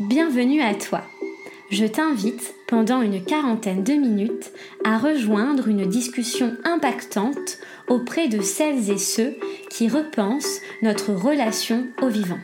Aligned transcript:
Bienvenue 0.00 0.62
à 0.62 0.74
toi. 0.74 1.02
Je 1.72 1.84
t'invite 1.84 2.54
pendant 2.68 3.02
une 3.02 3.20
quarantaine 3.20 3.82
de 3.82 3.94
minutes 3.94 4.52
à 4.84 4.96
rejoindre 4.96 5.66
une 5.66 5.86
discussion 5.86 6.56
impactante 6.62 7.58
auprès 7.88 8.28
de 8.28 8.40
celles 8.40 8.92
et 8.92 8.96
ceux 8.96 9.34
qui 9.70 9.88
repensent 9.88 10.60
notre 10.82 11.12
relation 11.12 11.88
au 12.00 12.06
vivant. 12.06 12.38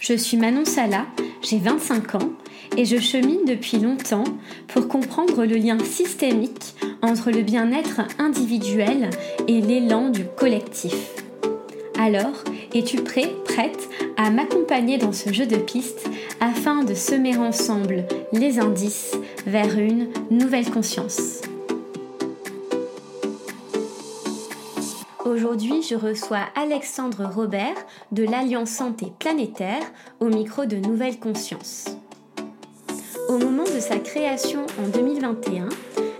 Je 0.00 0.12
suis 0.12 0.36
Manon 0.36 0.66
Sala, 0.66 1.06
j'ai 1.40 1.58
25 1.58 2.16
ans 2.16 2.32
et 2.76 2.84
je 2.84 2.98
chemine 2.98 3.46
depuis 3.46 3.78
longtemps 3.78 4.24
pour 4.68 4.86
comprendre 4.86 5.46
le 5.46 5.56
lien 5.56 5.78
systémique 5.78 6.74
entre 7.00 7.30
le 7.30 7.40
bien-être 7.40 8.02
individuel 8.18 9.08
et 9.48 9.62
l'élan 9.62 10.10
du 10.10 10.26
collectif. 10.26 11.14
Alors, 11.98 12.44
es-tu 12.74 12.96
prêt, 13.02 13.32
prête 13.44 13.88
à 14.16 14.30
m'accompagner 14.30 14.98
dans 14.98 15.12
ce 15.12 15.32
jeu 15.32 15.46
de 15.46 15.56
pistes 15.56 16.08
afin 16.40 16.82
de 16.82 16.94
semer 16.94 17.36
ensemble 17.36 18.04
les 18.32 18.58
indices 18.58 19.16
vers 19.46 19.78
une 19.78 20.08
nouvelle 20.30 20.68
conscience? 20.70 21.40
Aujourd'hui, 25.24 25.82
je 25.82 25.94
reçois 25.94 26.46
Alexandre 26.56 27.30
Robert 27.32 27.76
de 28.12 28.24
l'Alliance 28.24 28.70
Santé 28.70 29.12
Planétaire 29.18 29.82
au 30.20 30.26
micro 30.26 30.66
de 30.66 30.76
Nouvelle 30.76 31.18
Conscience. 31.18 31.86
Au 33.28 33.38
moment 33.38 33.64
de 33.64 33.80
sa 33.80 33.98
création 33.98 34.66
en 34.82 34.88
2021, 34.88 35.68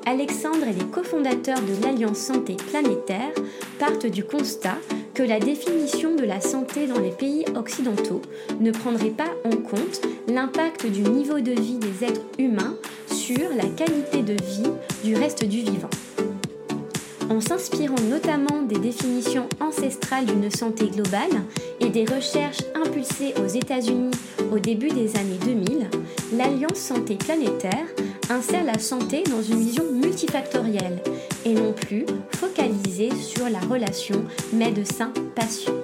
Alexandre 0.06 0.68
et 0.68 0.72
les 0.74 0.84
cofondateurs 0.84 1.60
de 1.62 1.82
l'Alliance 1.82 2.18
Santé 2.18 2.56
Planétaire 2.70 3.32
partent 3.78 4.06
du 4.06 4.22
constat 4.22 4.76
que 5.14 5.22
la 5.22 5.40
définition 5.40 6.14
de 6.14 6.24
la 6.24 6.42
santé 6.42 6.86
dans 6.86 7.00
les 7.00 7.10
pays 7.10 7.46
occidentaux 7.56 8.20
ne 8.60 8.70
prendrait 8.70 9.10
pas 9.10 9.30
en 9.44 9.56
compte 9.56 10.02
l'impact 10.28 10.86
du 10.86 11.00
niveau 11.00 11.40
de 11.40 11.52
vie 11.52 11.78
des 11.78 12.04
êtres 12.04 12.20
humains 12.38 12.76
sur 13.10 13.48
la 13.56 13.64
qualité 13.64 14.22
de 14.22 14.34
vie 14.34 14.70
du 15.04 15.14
reste 15.16 15.44
du 15.44 15.60
vivant. 15.60 15.90
En 17.30 17.40
s'inspirant 17.40 18.00
notamment 18.10 18.62
des 18.62 18.78
définitions 18.78 19.48
ancestrales 19.58 20.26
d'une 20.26 20.50
santé 20.50 20.88
globale 20.88 21.42
et 21.80 21.88
des 21.88 22.04
recherches 22.04 22.62
impulsées 22.74 23.32
aux 23.42 23.48
États-Unis 23.48 24.10
au 24.52 24.58
début 24.58 24.90
des 24.90 25.16
années 25.16 25.38
2000, 25.44 25.88
l'Alliance 26.36 26.78
Santé 26.78 27.16
Planétaire 27.16 27.86
insère 28.30 28.64
la 28.64 28.78
santé 28.78 29.22
dans 29.24 29.42
une 29.42 29.60
vision 29.60 29.84
multifactorielle 29.92 31.02
et 31.44 31.52
non 31.52 31.72
plus 31.72 32.06
focalisée 32.34 33.14
sur 33.14 33.48
la 33.48 33.58
relation 33.60 34.24
médecin-patient. 34.52 35.74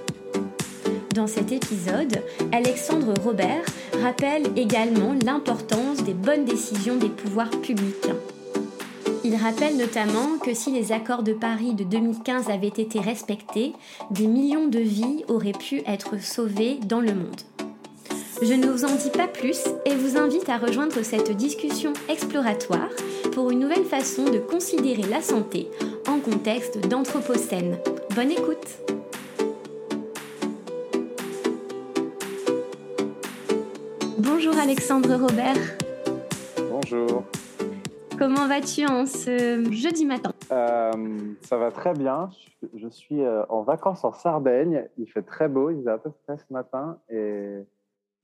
Dans 1.14 1.26
cet 1.26 1.52
épisode, 1.52 2.22
Alexandre 2.52 3.14
Robert 3.22 3.64
rappelle 4.00 4.44
également 4.56 5.14
l'importance 5.24 6.02
des 6.04 6.14
bonnes 6.14 6.44
décisions 6.44 6.96
des 6.96 7.08
pouvoirs 7.08 7.50
publics. 7.50 8.08
Il 9.22 9.36
rappelle 9.36 9.76
notamment 9.76 10.38
que 10.42 10.54
si 10.54 10.70
les 10.70 10.92
accords 10.92 11.22
de 11.22 11.34
Paris 11.34 11.74
de 11.74 11.84
2015 11.84 12.48
avaient 12.48 12.68
été 12.68 13.00
respectés, 13.00 13.74
des 14.10 14.26
millions 14.26 14.68
de 14.68 14.78
vies 14.78 15.24
auraient 15.28 15.52
pu 15.52 15.82
être 15.86 16.20
sauvées 16.22 16.78
dans 16.86 17.00
le 17.00 17.14
monde. 17.14 17.42
Je 18.42 18.54
ne 18.54 18.68
vous 18.68 18.86
en 18.86 18.96
dis 18.96 19.10
pas 19.10 19.28
plus 19.28 19.66
et 19.84 19.94
vous 19.94 20.16
invite 20.16 20.48
à 20.48 20.56
rejoindre 20.56 21.02
cette 21.02 21.30
discussion 21.30 21.92
exploratoire 22.08 22.88
pour 23.34 23.50
une 23.50 23.58
nouvelle 23.58 23.84
façon 23.84 24.24
de 24.24 24.38
considérer 24.38 25.02
la 25.02 25.20
santé 25.20 25.68
en 26.08 26.20
contexte 26.20 26.88
d'anthropocène. 26.88 27.76
Bonne 28.16 28.30
écoute 28.30 28.78
Bonjour 34.16 34.56
Alexandre 34.58 35.16
Robert. 35.16 35.58
Bonjour. 36.70 37.24
Comment 38.18 38.48
vas-tu 38.48 38.86
en 38.86 39.04
ce 39.04 39.70
jeudi 39.70 40.06
matin? 40.06 40.32
Euh, 40.50 40.92
Ça 41.42 41.58
va 41.58 41.70
très 41.70 41.92
bien. 41.92 42.30
Je, 42.74 42.88
suis 42.88 43.20
euh, 43.20 43.42
en 43.50 43.60
vacances 43.62 44.02
en 44.02 44.12
Sardaigne. 44.12 44.88
Il 44.96 45.06
fait 45.10 45.22
très 45.22 45.48
beau. 45.48 45.68
Il 45.68 45.80
faisait 45.80 45.90
un 45.90 45.98
peu 45.98 46.10
frais 46.24 46.38
ce 46.38 46.50
matin 46.50 46.96
et 47.10 47.66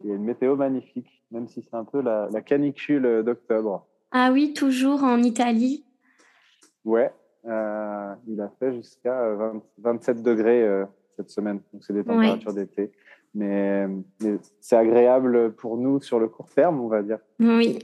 il 0.02 0.10
y 0.10 0.12
a 0.12 0.16
une 0.16 0.24
météo 0.24 0.56
magnifique, 0.56 1.22
même 1.30 1.48
si 1.48 1.62
c'est 1.62 1.76
un 1.76 1.84
peu 1.84 2.00
la, 2.02 2.28
canicule 2.40 3.22
d'octobre. 3.24 3.86
Ah 4.12 4.30
oui, 4.32 4.52
toujours 4.52 5.02
en 5.02 5.22
Italie 5.22 5.84
Ouais, 6.84 7.12
euh, 7.46 8.14
il 8.28 8.40
a 8.40 8.50
fait 8.58 8.72
jusqu'à 8.74 9.36
27 9.78 10.22
degrés 10.22 10.62
euh, 10.62 10.84
cette 11.16 11.30
semaine, 11.30 11.60
donc 11.72 11.82
c'est 11.84 11.92
des 11.92 12.04
températures 12.04 12.52
d'été. 12.52 12.92
Mais, 13.34 13.86
c'est 14.60 14.76
agréable 14.76 15.52
pour 15.56 15.76
nous 15.76 16.00
sur 16.00 16.18
le 16.18 16.26
court 16.26 16.48
terme, 16.48 16.80
on 16.80 16.88
va 16.88 17.02
dire. 17.02 17.18
Oui, 17.38 17.78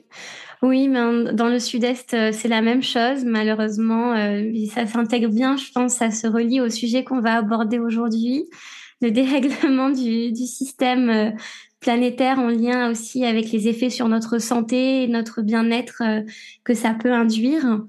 oui, 0.63 0.89
mais 0.89 1.35
dans 1.35 1.49
le 1.49 1.59
sud-est, 1.59 2.15
euh, 2.15 2.33
c'est 2.33 2.49
la 2.49 2.63
même 2.63 2.83
chose. 2.83 3.25
Malheureusement, 3.25 4.15
ça 4.71 4.87
s'intègre 4.87 5.29
bien, 5.29 5.57
je 5.57 5.71
pense, 5.73 5.95
ça 5.95 6.11
se 6.11 6.27
relie 6.27 6.61
au 6.61 6.71
sujet 6.71 7.05
qu'on 7.05 7.21
va 7.21 7.35
aborder 7.35 7.79
aujourd'hui, 7.79 8.49
le 9.03 9.11
dérèglement 9.11 9.91
du, 9.91 10.35
système 10.35 11.35
planétaire 11.83 12.39
en 12.39 12.49
lien 12.49 12.91
aussi 12.91 13.27
avec 13.27 13.51
les 13.51 13.69
effets 13.69 13.91
sur 13.91 14.09
notre 14.09 14.39
santé 14.39 15.03
et 15.03 15.09
notre 15.09 15.43
bien-être 15.43 16.03
euh, 16.03 16.23
que 16.65 16.75
ça 16.75 16.95
peut 16.95 17.13
induire. 17.13 17.83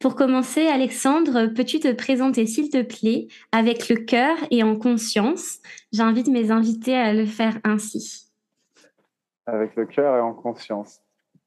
Pour 0.00 0.16
commencer, 0.16 0.66
Alexandre, 0.66 1.46
peux-tu 1.54 1.78
te 1.78 1.92
présenter, 1.92 2.46
s'il 2.46 2.68
te 2.68 2.82
plaît, 2.82 3.28
avec 3.52 3.88
le 3.88 3.96
cœur 3.96 4.36
et 4.50 4.62
en 4.62 4.76
conscience? 4.76 5.58
J'invite 5.92 6.28
mes 6.28 6.50
invités 6.50 6.96
à 6.96 7.14
le 7.14 7.26
faire 7.26 7.58
ainsi. 7.64 8.32
Avec 9.46 9.76
le 9.76 9.86
cœur 9.86 10.16
et 10.16 10.20
en 10.20 10.32
conscience. 10.32 11.00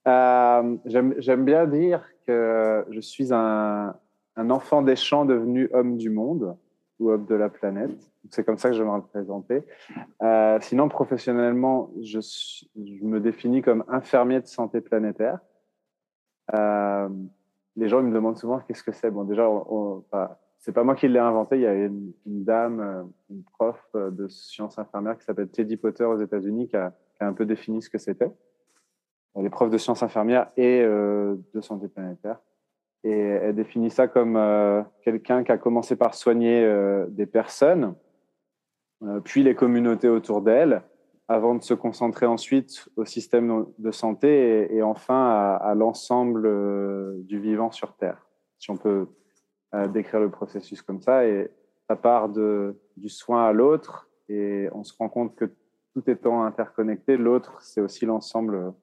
Euh, 0.07 0.77
J'aime 0.85 1.45
bien 1.45 1.65
dire 1.65 2.03
que 2.25 2.85
je 2.89 2.99
suis 2.99 3.33
un 3.33 3.93
enfant 4.37 4.81
des 4.81 4.95
champs 4.95 5.25
devenu 5.25 5.69
homme 5.73 5.97
du 5.97 6.09
monde 6.09 6.55
ou 6.99 7.11
homme 7.11 7.25
de 7.25 7.35
la 7.35 7.49
planète. 7.49 7.91
C'est 8.29 8.43
comme 8.43 8.57
ça 8.57 8.69
que 8.69 8.75
je 8.75 8.81
vais 8.81 8.89
me 8.89 8.95
représenter. 8.95 9.63
Euh, 10.21 10.57
sinon, 10.61 10.89
professionnellement, 10.89 11.91
je, 12.01 12.19
me 12.75 13.19
définis 13.19 13.61
comme 13.61 13.83
infirmier 13.87 14.41
de 14.41 14.47
santé 14.47 14.81
planétaire. 14.81 15.39
Euh, 16.53 17.09
les 17.75 17.87
gens 17.87 18.01
me 18.01 18.13
demandent 18.13 18.37
souvent 18.37 18.59
qu'est-ce 18.59 18.83
que 18.83 18.91
c'est? 18.91 19.11
Bon, 19.11 19.23
déjà, 19.23 19.47
c'est 20.57 20.71
pas 20.71 20.83
moi 20.83 20.95
qui 20.95 21.07
l'ai 21.07 21.19
inventé. 21.19 21.57
Il 21.57 21.61
y 21.61 21.67
a 21.67 21.73
une, 21.73 22.13
dame, 22.25 22.79
euh, 22.79 23.03
une 23.29 23.43
prof 23.43 23.79
de 23.93 24.27
sciences 24.27 24.79
infirmières 24.79 25.17
qui 25.17 25.25
s'appelle 25.25 25.49
Teddy 25.49 25.77
Potter 25.77 26.03
aux 26.03 26.17
États-Unis 26.17 26.67
qui 26.67 26.77
a, 26.77 26.93
un 27.19 27.33
peu 27.33 27.45
défini 27.45 27.81
ce 27.81 27.89
que 27.89 27.97
c'était. 27.97 28.31
Elle 29.35 29.45
est 29.45 29.49
prof 29.49 29.69
de 29.69 29.77
sciences 29.77 30.03
infirmières 30.03 30.51
et 30.57 30.81
de 30.83 31.61
santé 31.61 31.87
planétaire. 31.87 32.39
Et 33.03 33.11
elle 33.11 33.55
définit 33.55 33.89
ça 33.89 34.07
comme 34.07 34.35
euh, 34.35 34.81
quelqu'un 35.03 35.43
qui 35.43 35.51
a 35.51 35.57
commencé 35.57 35.95
par 35.95 36.13
soigner 36.13 36.63
euh, 36.63 37.05
des 37.09 37.25
personnes 37.25 37.95
euh, 39.03 39.19
puis 39.19 39.43
les 39.43 39.55
communautés 39.55 40.09
autour 40.09 40.41
d'elle, 40.41 40.81
avant 41.27 41.55
de 41.55 41.61
se 41.61 41.73
concentrer 41.73 42.25
ensuite 42.25 42.89
au 42.95 43.05
système 43.05 43.65
de 43.77 43.91
santé 43.91 44.73
et, 44.73 44.81
enfin 44.81 45.57
à, 45.61 45.75
l'ensemble 45.75 46.49
du 47.25 47.39
vivant 47.39 47.69
sur 47.69 47.93
Terre, 47.97 48.25
si 48.57 48.71
on 48.71 48.77
peut 48.77 49.07
décrire 49.89 50.21
le 50.21 50.31
processus 50.31 50.81
comme 50.81 51.01
ça. 51.01 51.27
Et 51.27 51.51
ça 51.89 51.97
part 51.97 52.29
du 52.29 53.09
soin 53.09 53.45
à 53.45 53.51
l'autre 53.51 54.09
et 54.29 54.69
on 54.71 54.85
se 54.85 54.93
rend 54.97 55.09
compte 55.09 55.35
que 55.35 55.51
tout 55.93 56.09
étant 56.09 56.43
interconnecté, 56.43 57.17
l'autre, 57.17 57.61
c'est 57.61 57.81
aussi 57.81 58.05
l'ensemble 58.05 58.73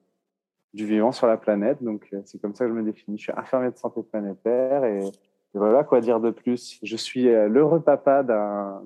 du 0.75 0.85
vivant 0.85 1.11
sur 1.11 1.27
la 1.27 1.37
planète. 1.37 1.81
Donc, 1.81 2.13
c'est 2.25 2.39
comme 2.39 2.53
ça 2.53 2.65
que 2.65 2.71
je 2.71 2.75
me 2.75 2.83
définis. 2.83 3.17
Je 3.17 3.23
suis 3.23 3.33
infirmier 3.35 3.71
de 3.71 3.77
santé 3.77 4.01
planétaire 4.03 4.83
et, 4.85 4.99
et 4.99 5.57
voilà 5.57 5.83
quoi 5.83 6.01
dire 6.01 6.19
de 6.19 6.31
plus. 6.31 6.79
Je 6.83 6.95
suis 6.95 7.23
l'heureux 7.23 7.81
papa 7.81 8.23
d'un 8.23 8.81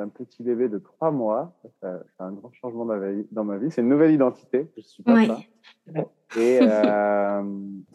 un 0.00 0.08
petit 0.08 0.42
bébé 0.42 0.68
de 0.68 0.78
trois 0.78 1.10
mois. 1.10 1.52
C'est 1.80 1.88
un 2.18 2.32
grand 2.32 2.52
changement 2.52 2.84
dans 2.86 3.44
ma 3.44 3.56
vie. 3.56 3.70
C'est 3.70 3.80
une 3.80 3.88
nouvelle 3.88 4.12
identité. 4.12 4.68
Je 4.76 4.82
suis 4.82 5.02
papa. 5.02 5.38
Et, 6.36 6.58
euh, 6.60 7.42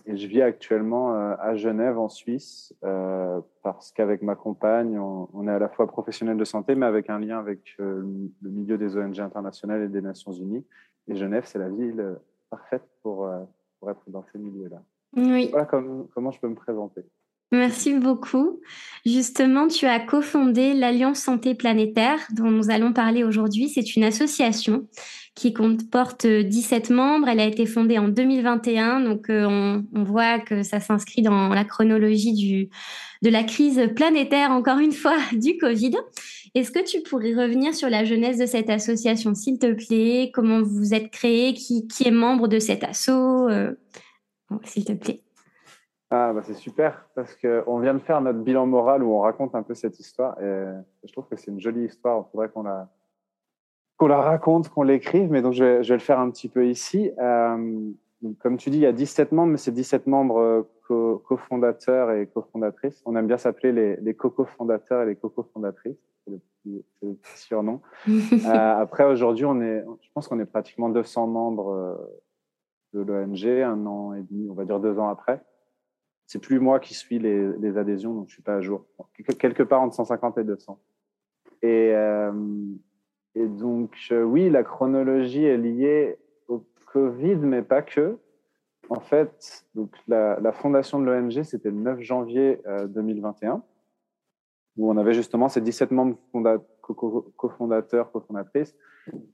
et, 0.08 0.18
je 0.18 0.28
vis 0.28 0.42
actuellement 0.42 1.14
euh, 1.14 1.36
à 1.40 1.56
Genève, 1.56 2.00
en 2.00 2.10
Suisse, 2.10 2.74
euh, 2.84 3.40
parce 3.62 3.92
qu'avec 3.92 4.24
ma 4.24 4.34
compagne, 4.34 4.98
on, 4.98 5.48
est 5.48 5.52
à 5.52 5.60
la 5.60 5.70
fois 5.70 5.86
professionnel 5.86 6.36
de 6.36 6.44
santé, 6.44 6.74
mais 6.74 6.88
avec 6.88 7.12
un 7.12 7.20
lien 7.20 7.38
avec 7.38 7.76
euh, 7.80 8.04
le 8.42 8.50
milieu 8.50 8.80
des 8.80 8.98
ONG 8.98 9.20
internationales 9.20 9.84
et 9.84 9.88
des 9.88 10.02
Nations 10.02 10.32
Unies. 10.32 10.66
Et 11.08 11.16
Genève, 11.16 11.44
c'est 11.46 11.60
la 11.60 11.70
ville 11.70 12.18
parfaite 12.56 12.84
pour, 13.02 13.26
euh, 13.26 13.40
pour 13.80 13.90
être 13.90 14.04
dans 14.08 14.26
ces 14.32 14.38
milieux-là. 14.38 14.82
Oui. 15.16 15.50
Voilà 15.52 15.66
comment 15.66 16.32
je 16.32 16.40
peux 16.40 16.48
me 16.48 16.56
présenter. 16.56 17.02
Merci 17.52 17.94
beaucoup. 17.94 18.60
Justement, 19.06 19.68
tu 19.68 19.86
as 19.86 20.00
cofondé 20.00 20.74
l'Alliance 20.74 21.20
Santé 21.20 21.54
Planétaire 21.54 22.18
dont 22.36 22.50
nous 22.50 22.72
allons 22.72 22.94
parler 22.94 23.24
aujourd'hui. 23.24 23.70
C'est 23.70 23.96
une 23.96 24.04
association 24.04 24.88
qui 25.36 25.54
comporte 25.54 26.26
17 26.26 26.90
membres. 26.90 27.28
Elle 27.28 27.40
a 27.40 27.46
été 27.46 27.68
fondée 27.68 28.00
en 28.00 28.08
2021, 28.08 29.02
donc 29.02 29.30
euh, 29.30 29.46
on, 29.48 29.86
on, 29.94 30.04
voit 30.04 30.40
que 30.40 30.64
ça 30.64 30.80
s'inscrit 30.80 31.22
dans 31.22 31.50
la 31.50 31.64
chronologie 31.64 32.34
du, 32.34 32.70
de 33.22 33.30
la 33.30 33.44
crise 33.44 33.82
planétaire, 33.96 34.50
encore 34.50 34.80
une 34.80 34.92
fois, 34.92 35.18
du 35.34 35.58
Covid. 35.58 35.96
Est-ce 36.56 36.72
que 36.72 36.84
tu 36.84 37.02
pourrais 37.02 37.34
revenir 37.34 37.74
sur 37.74 37.90
la 37.90 38.04
jeunesse 38.04 38.38
de 38.38 38.46
cette 38.46 38.70
association, 38.70 39.34
s'il 39.34 39.58
te 39.58 39.74
plaît? 39.74 40.30
Comment 40.32 40.62
vous 40.62 40.94
êtes 40.94 41.10
créé? 41.10 41.54
Qui, 41.54 41.88
qui 41.88 42.08
est 42.08 42.12
membre 42.12 42.48
de 42.48 42.60
cet 42.60 42.84
asso? 42.84 43.10
Euh, 43.10 43.74
S'il 44.64 44.86
te 44.86 44.94
plaît. 44.94 45.24
Ah, 46.12 46.32
bah 46.32 46.42
c'est 46.44 46.54
super 46.54 47.10
parce 47.16 47.36
qu'on 47.36 47.80
vient 47.80 47.96
de 47.96 48.00
faire 48.00 48.22
notre 48.22 48.38
bilan 48.38 48.68
moral 48.68 49.02
où 49.02 49.12
on 49.16 49.22
raconte 49.22 49.56
un 49.56 49.64
peu 49.64 49.74
cette 49.74 50.00
histoire 50.00 50.40
et 50.40 50.66
je 51.04 51.12
trouve 51.12 51.26
que 51.28 51.36
c'est 51.36 51.50
une 51.50 51.60
jolie 51.60 51.86
histoire. 51.86 52.24
Il 52.28 52.32
faudrait 52.32 52.50
qu'on 52.50 52.62
la, 52.62 52.88
qu'on 53.98 54.06
la 54.06 54.22
raconte, 54.22 54.70
qu'on 54.70 54.84
l'écrive, 54.84 55.32
mais 55.32 55.42
donc 55.42 55.54
je 55.54 55.64
vais, 55.64 55.84
je 55.84 55.90
vais, 55.90 55.98
le 55.98 56.04
faire 56.04 56.20
un 56.20 56.30
petit 56.30 56.50
peu 56.50 56.68
ici. 56.68 57.10
Euh, 57.18 57.92
comme 58.40 58.58
tu 58.58 58.70
dis, 58.70 58.78
il 58.78 58.82
y 58.82 58.86
a 58.86 58.92
17 58.92 59.32
membres, 59.32 59.54
mais 59.54 59.58
c'est 59.58 59.72
17 59.72 60.06
membres 60.06 60.40
euh, 60.40 61.18
cofondateurs 61.26 62.12
et 62.12 62.28
cofondatrices. 62.28 63.02
On 63.06 63.16
aime 63.16 63.26
bien 63.26 63.38
s'appeler 63.40 63.72
les, 63.72 63.96
les 63.96 64.14
coco-fondateurs 64.14 65.02
et 65.02 65.06
les 65.08 65.16
coco-fondatrices. 65.16 65.98
C'est 66.26 66.32
le, 66.32 66.40
petit, 67.14 67.38
surnom. 67.38 67.82
euh, 68.08 68.48
après, 68.48 69.06
aujourd'hui, 69.06 69.46
on 69.46 69.62
est, 69.62 69.84
je 70.02 70.10
pense 70.14 70.28
qu'on 70.28 70.40
est 70.40 70.46
pratiquement 70.46 70.90
200 70.90 71.28
membres 71.28 71.72
euh, 71.72 71.96
de 72.94 73.02
l'ONG, 73.02 73.46
un 73.46 73.86
an 73.86 74.14
et 74.14 74.22
demi, 74.24 74.50
on 74.50 74.54
va 74.54 74.66
dire 74.66 74.80
deux 74.80 74.98
ans 75.00 75.10
après. 75.10 75.44
C'est 76.26 76.40
plus 76.40 76.60
moi 76.60 76.80
qui 76.80 76.94
suis 76.94 77.20
les, 77.20 77.52
les, 77.58 77.78
adhésions, 77.78 78.14
donc 78.14 78.30
je 78.30 78.34
suis 78.34 78.44
pas 78.44 78.56
à 78.56 78.62
jour. 78.62 78.86
Quelque 79.38 79.64
part 79.64 79.82
entre 79.82 79.96
150 79.96 80.38
et 80.38 80.44
200. 80.44 80.80
Et, 81.64 81.92
euh, 81.94 82.32
et 83.36 83.48
donc, 83.48 83.96
euh, 84.12 84.24
oui, 84.24 84.50
la 84.50 84.64
chronologie 84.64 85.46
est 85.46 85.58
liée 85.58 86.18
au 86.48 86.66
Covid, 86.88 87.36
mais 87.36 87.62
pas 87.62 87.82
que. 87.82 88.18
En 88.90 89.00
fait, 89.00 89.66
donc 89.76 89.92
la, 90.08 90.40
la 90.40 90.52
fondation 90.52 91.00
de 91.00 91.06
l'ONG, 91.06 91.44
c'était 91.44 91.70
le 91.70 91.78
9 91.78 92.02
janvier 92.02 92.60
euh, 92.68 92.86
2021, 92.88 93.64
où 94.78 94.90
on 94.92 94.98
avait 94.98 95.14
justement 95.14 95.50
ces 95.50 95.62
17 95.62 95.92
membres 95.92 96.18
cofondateurs, 97.38 98.12
cofondatrices, 98.12 98.76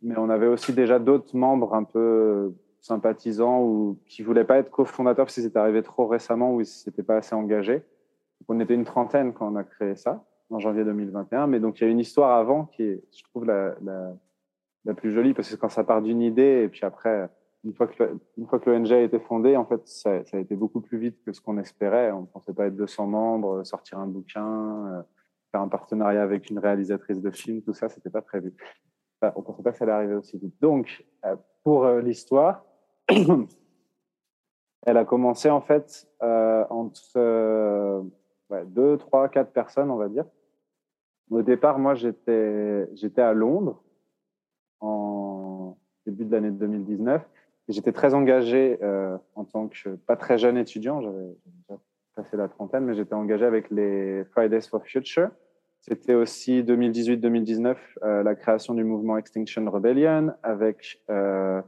mais 0.02 0.18
on 0.18 0.30
avait 0.30 0.48
aussi 0.48 0.74
déjà 0.74 1.00
d'autres 1.00 1.36
membres 1.36 1.74
un 1.74 1.84
peu 1.84 2.54
sympathisants 2.82 3.62
ou 3.62 4.00
qui 4.06 4.24
voulaient 4.24 4.46
pas 4.46 4.58
être 4.58 4.72
cofondateurs 4.72 5.26
parce 5.26 5.36
qu'ils 5.36 5.46
étaient 5.46 5.60
arrivés 5.60 5.84
trop 5.84 6.08
récemment 6.08 6.54
ou 6.54 6.62
ils 6.62 6.66
s'étaient 6.66 7.04
pas 7.04 7.18
assez 7.18 7.36
engagés. 7.36 7.84
On 8.48 8.60
était 8.60 8.74
une 8.74 8.86
trentaine 8.86 9.34
quand 9.34 9.52
on 9.52 9.56
a 9.56 9.64
créé 9.64 9.96
ça 9.96 10.24
en 10.50 10.60
janvier 10.60 10.84
2021. 10.84 11.48
Mais 11.48 11.60
donc 11.60 11.80
il 11.80 11.84
y 11.84 11.88
a 11.88 11.90
une 11.90 12.00
histoire 12.00 12.38
avant 12.38 12.66
qui 12.66 12.84
est, 12.84 13.04
je 13.16 13.24
trouve, 13.24 13.46
la, 13.46 13.76
la, 13.84 14.94
plus 14.96 15.12
jolie 15.12 15.34
parce 15.34 15.50
que 15.50 15.56
quand 15.56 15.70
ça 15.70 15.84
part 15.84 16.02
d'une 16.02 16.22
idée 16.22 16.64
et 16.64 16.70
puis 16.70 16.84
après, 16.84 17.30
une 17.64 17.74
fois 17.74 17.88
que, 17.88 18.18
une 18.38 18.48
fois 18.48 18.60
l'ONG 18.66 18.92
a 18.92 19.02
été 19.02 19.20
fondée, 19.20 19.56
en 19.56 19.66
fait, 19.66 19.82
ça, 19.86 20.24
ça, 20.26 20.38
a 20.38 20.40
été 20.40 20.56
beaucoup 20.56 20.82
plus 20.82 20.98
vite 20.98 21.22
que 21.24 21.32
ce 21.32 21.42
qu'on 21.42 21.58
espérait. 21.58 22.12
On 22.12 22.26
pensait 22.26 22.54
pas 22.54 22.68
être 22.68 22.76
200 22.76 23.06
membres, 23.06 23.64
sortir 23.66 24.00
un 24.00 24.08
bouquin, 24.08 24.88
euh, 24.88 25.02
faire 25.52 25.62
un 25.62 25.68
partenariat 25.68 26.22
avec 26.22 26.50
une 26.50 26.60
réalisatrice 26.60 27.22
de 27.22 27.32
film, 27.32 27.62
tout 27.62 27.74
ça, 27.74 27.90
c'était 27.90 28.10
pas 28.10 28.22
prévu. 28.22 28.54
On 29.22 29.42
pensait 29.42 29.64
pas 29.64 29.72
que 29.72 29.78
ça 29.78 29.84
allait 29.84 29.94
arriver 29.94 30.16
aussi 30.16 30.38
vite. 30.38 30.56
Donc, 30.62 31.06
euh, 31.26 31.36
pour 31.64 31.86
euh, 31.86 32.02
l'histoire, 32.02 32.66
elle 33.10 34.98
a 34.98 35.06
commencé 35.06 35.50
en 35.50 35.62
fait 35.62 36.08
euh, 36.24 36.66
entre 36.70 37.18
euh, 37.18 38.02
ouais, 38.50 38.66
deux, 38.66 38.98
trois, 38.98 39.30
quatre 39.30 39.52
personnes, 39.52 39.92
on 39.92 39.98
va 39.98 40.10
dire. 40.10 40.26
Au 41.30 41.42
départ, 41.42 41.78
moi, 41.78 41.94
j'étais 41.94 42.88
à 43.18 43.34
Londres 43.34 43.84
en 44.80 45.78
début 46.06 46.26
de 46.26 46.32
l'année 46.32 46.50
2019 46.50 47.22
et 47.68 47.72
j'étais 47.72 47.92
très 47.92 48.16
engagé 48.16 48.80
en 49.36 49.46
tant 49.46 49.68
que 49.68 49.90
pas 50.08 50.16
très 50.16 50.40
jeune 50.40 50.58
étudiant. 50.58 51.04
Passé 52.22 52.36
la 52.38 52.50
trentaine, 52.50 52.86
mais 52.86 52.96
j'étais 52.96 53.14
engagé 53.14 53.46
avec 53.46 53.70
les 53.70 54.26
Fridays 54.32 54.62
for 54.62 54.84
Future. 54.84 55.30
C'était 55.82 56.16
aussi 56.16 56.62
2018-2019 56.64 57.78
euh, 58.04 58.24
la 58.24 58.36
création 58.36 58.74
du 58.74 58.84
mouvement 58.84 59.18
Extinction 59.18 59.70
Rebellion 59.72 60.34
avec 60.44 61.02
euh, 61.10 61.62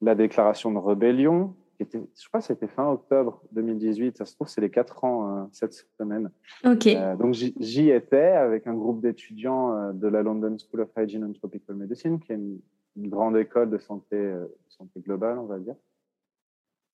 la 0.00 0.16
déclaration 0.16 0.72
de 0.72 0.78
rébellion, 0.78 1.54
qui 1.76 1.84
était, 1.84 2.00
je 2.20 2.28
crois 2.28 2.40
que 2.40 2.46
c'était 2.46 2.66
fin 2.66 2.88
octobre 2.88 3.40
2018. 3.52 4.18
Ça 4.18 4.24
se 4.24 4.34
trouve, 4.34 4.48
c'est 4.48 4.60
les 4.60 4.70
quatre 4.70 5.04
ans 5.04 5.28
euh, 5.28 5.44
cette 5.52 5.74
semaine. 5.96 6.30
Ok. 6.64 6.88
Donc 7.20 7.34
j'y 7.34 7.90
étais 7.90 8.16
avec 8.16 8.66
un 8.66 8.74
groupe 8.74 9.00
d'étudiants 9.00 9.92
de 9.92 10.08
la 10.08 10.22
London 10.24 10.56
School 10.58 10.80
of 10.80 10.88
Hygiene 10.96 11.24
and 11.24 11.34
Tropical 11.34 11.76
Medicine, 11.76 12.18
qui 12.18 12.32
est 12.32 12.36
une, 12.36 12.58
une 12.96 13.08
grande 13.08 13.36
école 13.36 13.70
de 13.70 13.78
santé, 13.78 14.16
de 14.16 14.50
santé 14.68 15.00
globale, 15.00 15.38
on 15.38 15.46
va 15.46 15.60
dire. 15.60 15.76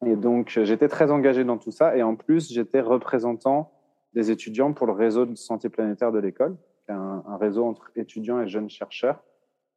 Et 0.06 0.16
donc 0.16 0.48
j'étais 0.48 0.88
très 0.88 1.10
engagé 1.10 1.44
dans 1.44 1.58
tout 1.58 1.70
ça. 1.70 1.96
Et 1.96 2.02
en 2.02 2.16
plus, 2.16 2.52
j'étais 2.52 2.80
représentant 2.80 3.72
des 4.14 4.30
étudiants 4.30 4.72
pour 4.72 4.86
le 4.86 4.92
réseau 4.92 5.26
de 5.26 5.34
santé 5.36 5.68
planétaire 5.68 6.12
de 6.12 6.18
l'école, 6.18 6.56
un, 6.88 7.36
réseau 7.36 7.64
entre 7.64 7.90
étudiants 7.94 8.40
et 8.40 8.48
jeunes 8.48 8.68
chercheurs 8.68 9.22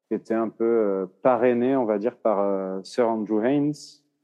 qui 0.07 0.15
était 0.15 0.33
un 0.33 0.49
peu 0.49 0.65
euh, 0.65 1.05
parrainé, 1.21 1.75
on 1.75 1.85
va 1.85 1.97
dire, 1.97 2.15
par 2.17 2.39
euh, 2.39 2.81
Sir 2.83 3.07
Andrew 3.07 3.41
Haynes, 3.43 3.73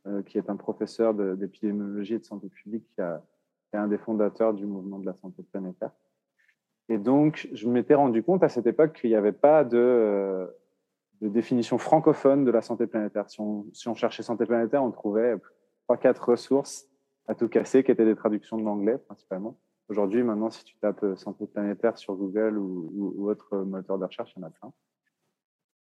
euh, 0.08 0.22
qui 0.24 0.38
est 0.38 0.50
un 0.50 0.56
professeur 0.56 1.14
d'épidémiologie 1.14 2.16
et 2.16 2.20
de 2.20 2.26
santé 2.26 2.50
publique, 2.50 2.86
qui, 2.96 3.02
est 3.02 3.78
un 3.78 3.88
des 3.88 3.98
fondateurs 3.98 4.54
du 4.54 4.66
mouvement 4.66 5.00
de 5.00 5.06
la 5.06 5.14
santé 5.14 5.44
planétaire. 5.44 5.92
Et 6.90 6.98
donc, 6.98 7.48
je 7.54 7.70
m'étais 7.70 7.94
rendu 7.94 8.24
compte 8.24 8.44
à 8.44 8.50
cette 8.50 8.66
époque 8.66 8.94
qu'il 8.94 9.12
n'y 9.12 9.16
avait 9.16 9.32
pas 9.32 9.64
de, 9.64 10.50
définition 11.22 11.78
francophone 11.78 12.46
de 12.46 12.52
la 12.52 12.62
santé 12.62 12.88
planétaire. 12.88 13.30
Si 13.30 13.40
on 13.88 13.96
cherchait 13.96 14.24
santé 14.24 14.46
planétaire, 14.46 14.84
on 14.84 14.90
trouvait 14.90 15.36
trois, 15.90 15.98
quatre 15.98 16.30
ressources 16.30 16.88
à 17.28 17.34
tout 17.34 17.50
casser, 17.50 17.84
qui 17.84 17.90
étaient 17.90 18.06
des 18.06 18.16
traductions 18.16 18.60
de 18.60 18.64
l'anglais 18.64 19.00
principalement. 19.00 19.58
Aujourd'hui, 19.88 20.22
maintenant, 20.22 20.52
si 20.52 20.64
tu 20.64 20.78
tapes 20.78 21.04
santé 21.16 21.48
planétaire 21.48 21.98
sur 21.98 22.14
Google 22.14 22.60
ou, 22.60 23.28
autre 23.28 23.58
moteur 23.58 23.98
de 23.98 24.06
recherche, 24.06 24.32
il 24.38 24.42
y 24.42 24.44
en 24.44 24.48
a 24.48 24.52
plein. 24.52 24.72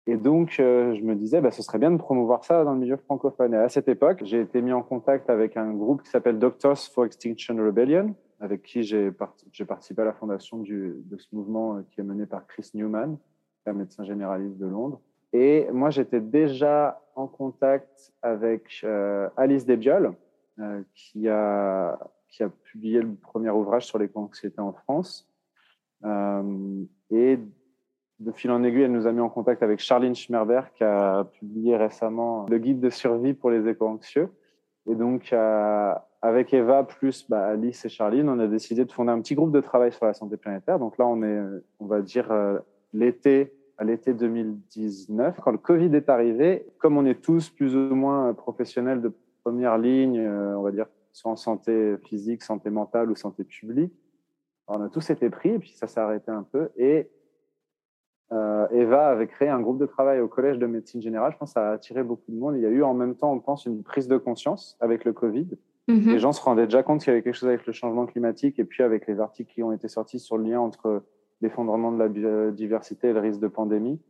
Et 0.07 0.17
donc, 0.17 0.61
euh, 0.61 0.95
je 0.95 1.03
me 1.03 1.15
disais, 1.15 1.43
bah, 1.43 1.51
ce 1.51 1.63
serait 1.63 1.79
bien 1.79 1.91
de 1.91 1.99
promouvoir 1.99 2.43
ça 2.43 2.65
dans 2.65 2.73
le 2.73 2.79
milieu 2.79 2.97
francophone. 2.97 3.53
Et 3.53 3.59
à 3.59 3.69
cette 3.69 3.89
époque, 3.89 4.21
j'ai 4.25 4.41
été 4.41 4.63
mis 4.63 4.73
en 4.73 4.83
contact 4.83 5.29
avec 5.29 5.59
un 5.59 5.75
groupe 5.75 6.03
qui 6.03 6.09
s'appelle 6.09 6.39
Doctors 6.39 6.79
for 6.79 7.05
Extinction 7.05 7.57
Rebellion, 7.57 8.15
avec 8.41 8.63
qui 8.63 8.85
j'ai 8.85 9.11
part 9.11 9.35
participé 9.67 10.01
à 10.01 10.07
la 10.07 10.15
fondation 10.15 10.57
de 10.57 11.19
ce 11.19 11.27
mouvement 11.33 11.77
euh, 11.77 11.83
qui 11.91 12.01
est 12.01 12.05
mené 12.05 12.25
par 12.25 12.47
Chris 12.47 12.71
Newman, 12.73 13.19
un 13.67 13.73
médecin 13.75 14.05
généraliste 14.05 14.57
de 14.57 14.67
Londres. 14.67 15.03
Et 15.33 15.69
moi, 15.73 15.91
j'étais 15.91 16.21
déjà 16.21 17.01
en 17.15 17.27
contact 17.27 18.13
avec 18.23 18.81
euh, 18.85 19.29
Alice 19.37 19.67
Desbioles, 19.67 20.13
euh, 20.61 20.83
qui, 20.95 21.29
a, 21.29 21.99
qui 22.29 22.43
a 22.43 22.49
publié 22.49 23.01
le 23.01 23.15
premier 23.15 23.51
ouvrage 23.51 23.87
sur 23.87 23.99
l'éco-anxiété 23.99 24.61
en 24.61 24.73
France. 24.73 25.29
Euh, 26.05 26.85
et 27.11 27.39
de 28.21 28.33
fil 28.33 28.51
en 28.51 28.65
aiguille, 28.65 28.83
elle 28.83 28.93
nous 28.93 29.07
a 29.07 29.13
mis 29.13 29.21
en 29.21 29.29
contact 29.29 29.63
avec 29.63 29.81
Charline 29.81 30.15
Schmerber, 30.15 30.63
qui 30.75 30.85
a 30.85 31.25
publié 31.25 31.77
récemment 31.77 32.47
le 32.49 32.59
guide 32.59 32.81
de 32.81 32.91
survie 32.91 33.35
pour 33.35 33.51
les 33.51 33.69
éco-anxieux. 33.69 34.31
Et 34.87 34.95
donc, 34.95 35.33
euh, 35.33 35.95
avec 36.23 36.55
Eva, 36.55 36.83
plus 36.83 37.29
bah, 37.29 37.47
Alice 37.49 37.85
et 37.85 37.89
Charline, 37.89 38.29
on 38.29 38.39
a 38.39 38.47
décidé 38.47 38.85
de 38.85 38.91
fonder 38.91 39.13
un 39.13 39.21
petit 39.21 39.35
groupe 39.35 39.53
de 39.53 39.61
travail 39.61 39.93
sur 39.93 40.07
la 40.07 40.15
santé 40.15 40.37
planétaire. 40.37 40.79
Donc 40.79 40.99
là, 40.99 41.07
on 41.07 41.23
est, 41.23 41.41
on 41.79 41.87
va 41.87 42.01
dire, 42.01 42.33
l'été, 42.93 43.53
à 43.79 43.85
l'été 43.85 44.13
2019, 44.13 45.41
quand 45.41 45.53
le 45.53 45.59
Covid 45.59 45.95
est 45.95 46.09
arrivé, 46.09 46.67
comme 46.79 46.99
on 46.99 47.07
est 47.07 47.23
tous 47.23 47.49
plus 47.49 47.77
ou 47.77 47.95
moins 47.95 48.35
professionnels 48.35 49.01
de 49.01 49.13
première 49.45 49.79
ligne, 49.79 50.19
euh, 50.19 50.59
on 50.59 50.63
va 50.63 50.73
dire, 50.73 50.87
soit 51.13 51.31
en 51.31 51.37
santé 51.37 51.97
physique, 52.05 52.43
santé 52.43 52.71
mentale 52.71 53.11
ou 53.11 53.15
santé 53.15 53.45
publique, 53.45 53.95
on 54.67 54.83
a 54.83 54.89
tous 54.89 55.09
été 55.11 55.31
pris, 55.31 55.51
et 55.51 55.59
puis 55.59 55.71
ça 55.71 55.87
s'est 55.87 56.01
arrêté 56.01 56.31
un 56.31 56.43
peu. 56.43 56.71
Et 56.77 57.09
euh, 58.33 58.67
Eva 58.71 59.09
avait 59.09 59.29
créé 59.29 59.49
un 59.49 59.61
groupe 59.61 59.79
de 59.79 59.87
travail 59.87 60.21
au 60.21 60.29
collège 60.29 60.59
de 60.59 60.67
médecine 60.67 61.01
générale. 61.01 61.33
Je 61.33 61.39
pense 61.39 61.51
que 61.51 61.55
ça 61.55 61.71
a 61.71 61.73
attiré 61.73 62.03
beaucoup 62.03 62.31
de 62.31 62.37
monde. 62.37 62.57
Il 62.57 62.63
y 62.63 62.67
a 62.67 62.71
eu 62.71 62.83
en 62.83 62.95
même 62.95 63.15
temps, 63.15 63.33
on 63.33 63.41
pense, 63.41 63.65
une 63.65 63.83
prise 63.83 64.09
de 64.09 64.19
conscience 64.19 64.77
avec 64.81 65.05
le 65.05 65.13
Covid. 65.13 65.49
Mm 65.87 65.95
-hmm. 65.95 66.11
Les 66.13 66.19
gens 66.19 66.33
se 66.33 66.43
rendaient 66.43 66.67
déjà 66.67 66.83
compte 66.83 67.01
qu'il 67.01 67.11
y 67.11 67.15
avait 67.15 67.23
quelque 67.23 67.37
chose 67.37 67.49
avec 67.49 67.65
le 67.67 67.73
changement 67.73 68.07
climatique 68.07 68.59
et 68.59 68.65
puis 68.65 68.83
avec 68.83 69.07
les 69.07 69.21
articles 69.21 69.51
qui 69.55 69.63
ont 69.63 69.73
été 69.73 69.89
sortis 69.89 70.19
sur 70.19 70.37
le 70.37 70.45
lien 70.45 70.61
entre 70.61 71.03
l'effondrement 71.41 71.93
de 71.93 71.99
la 71.99 72.09
biodiversité 72.09 73.09
et 73.09 73.13
le 73.13 73.21
risque 73.21 73.41
de 73.41 73.49
pandémie. 73.49 74.01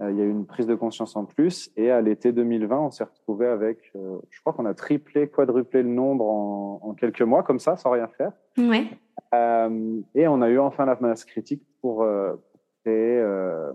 Euh, 0.00 0.10
il 0.12 0.16
y 0.16 0.20
a 0.20 0.24
eu 0.24 0.30
une 0.30 0.46
prise 0.46 0.66
de 0.66 0.74
conscience 0.74 1.16
en 1.16 1.24
plus. 1.24 1.70
Et 1.76 1.90
à 1.90 2.00
l'été 2.00 2.32
2020, 2.32 2.78
on 2.78 2.90
s'est 2.90 3.04
retrouvé 3.04 3.46
avec, 3.46 3.90
euh, 3.96 4.18
je 4.30 4.40
crois 4.40 4.52
qu'on 4.52 4.66
a 4.66 4.74
triplé, 4.74 5.28
quadruplé 5.28 5.82
le 5.82 5.88
nombre 5.88 6.26
en, 6.26 6.80
en, 6.82 6.94
quelques 6.94 7.22
mois, 7.22 7.42
comme 7.42 7.58
ça, 7.58 7.76
sans 7.76 7.90
rien 7.90 8.08
faire. 8.08 8.32
Ouais. 8.56 8.86
Euh, 9.34 10.00
et 10.14 10.28
on 10.28 10.40
a 10.40 10.48
eu 10.48 10.58
enfin 10.58 10.86
la 10.86 10.96
masse 11.00 11.24
critique 11.24 11.62
pour, 11.80 12.02
euh, 12.02 12.34
créer 12.84 13.18
euh, 13.18 13.72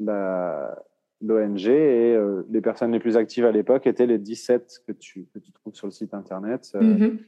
l'ONG 0.00 1.66
et 1.66 2.14
euh, 2.14 2.46
les 2.50 2.60
personnes 2.60 2.92
les 2.92 3.00
plus 3.00 3.16
actives 3.16 3.46
à 3.46 3.52
l'époque 3.52 3.86
étaient 3.86 4.06
les 4.06 4.18
17 4.18 4.82
que 4.86 4.92
tu, 4.92 5.26
que 5.32 5.38
tu 5.38 5.52
trouves 5.52 5.74
sur 5.74 5.86
le 5.86 5.92
site 5.92 6.12
internet. 6.12 6.70
Mm 6.74 6.96
-hmm. 6.96 7.18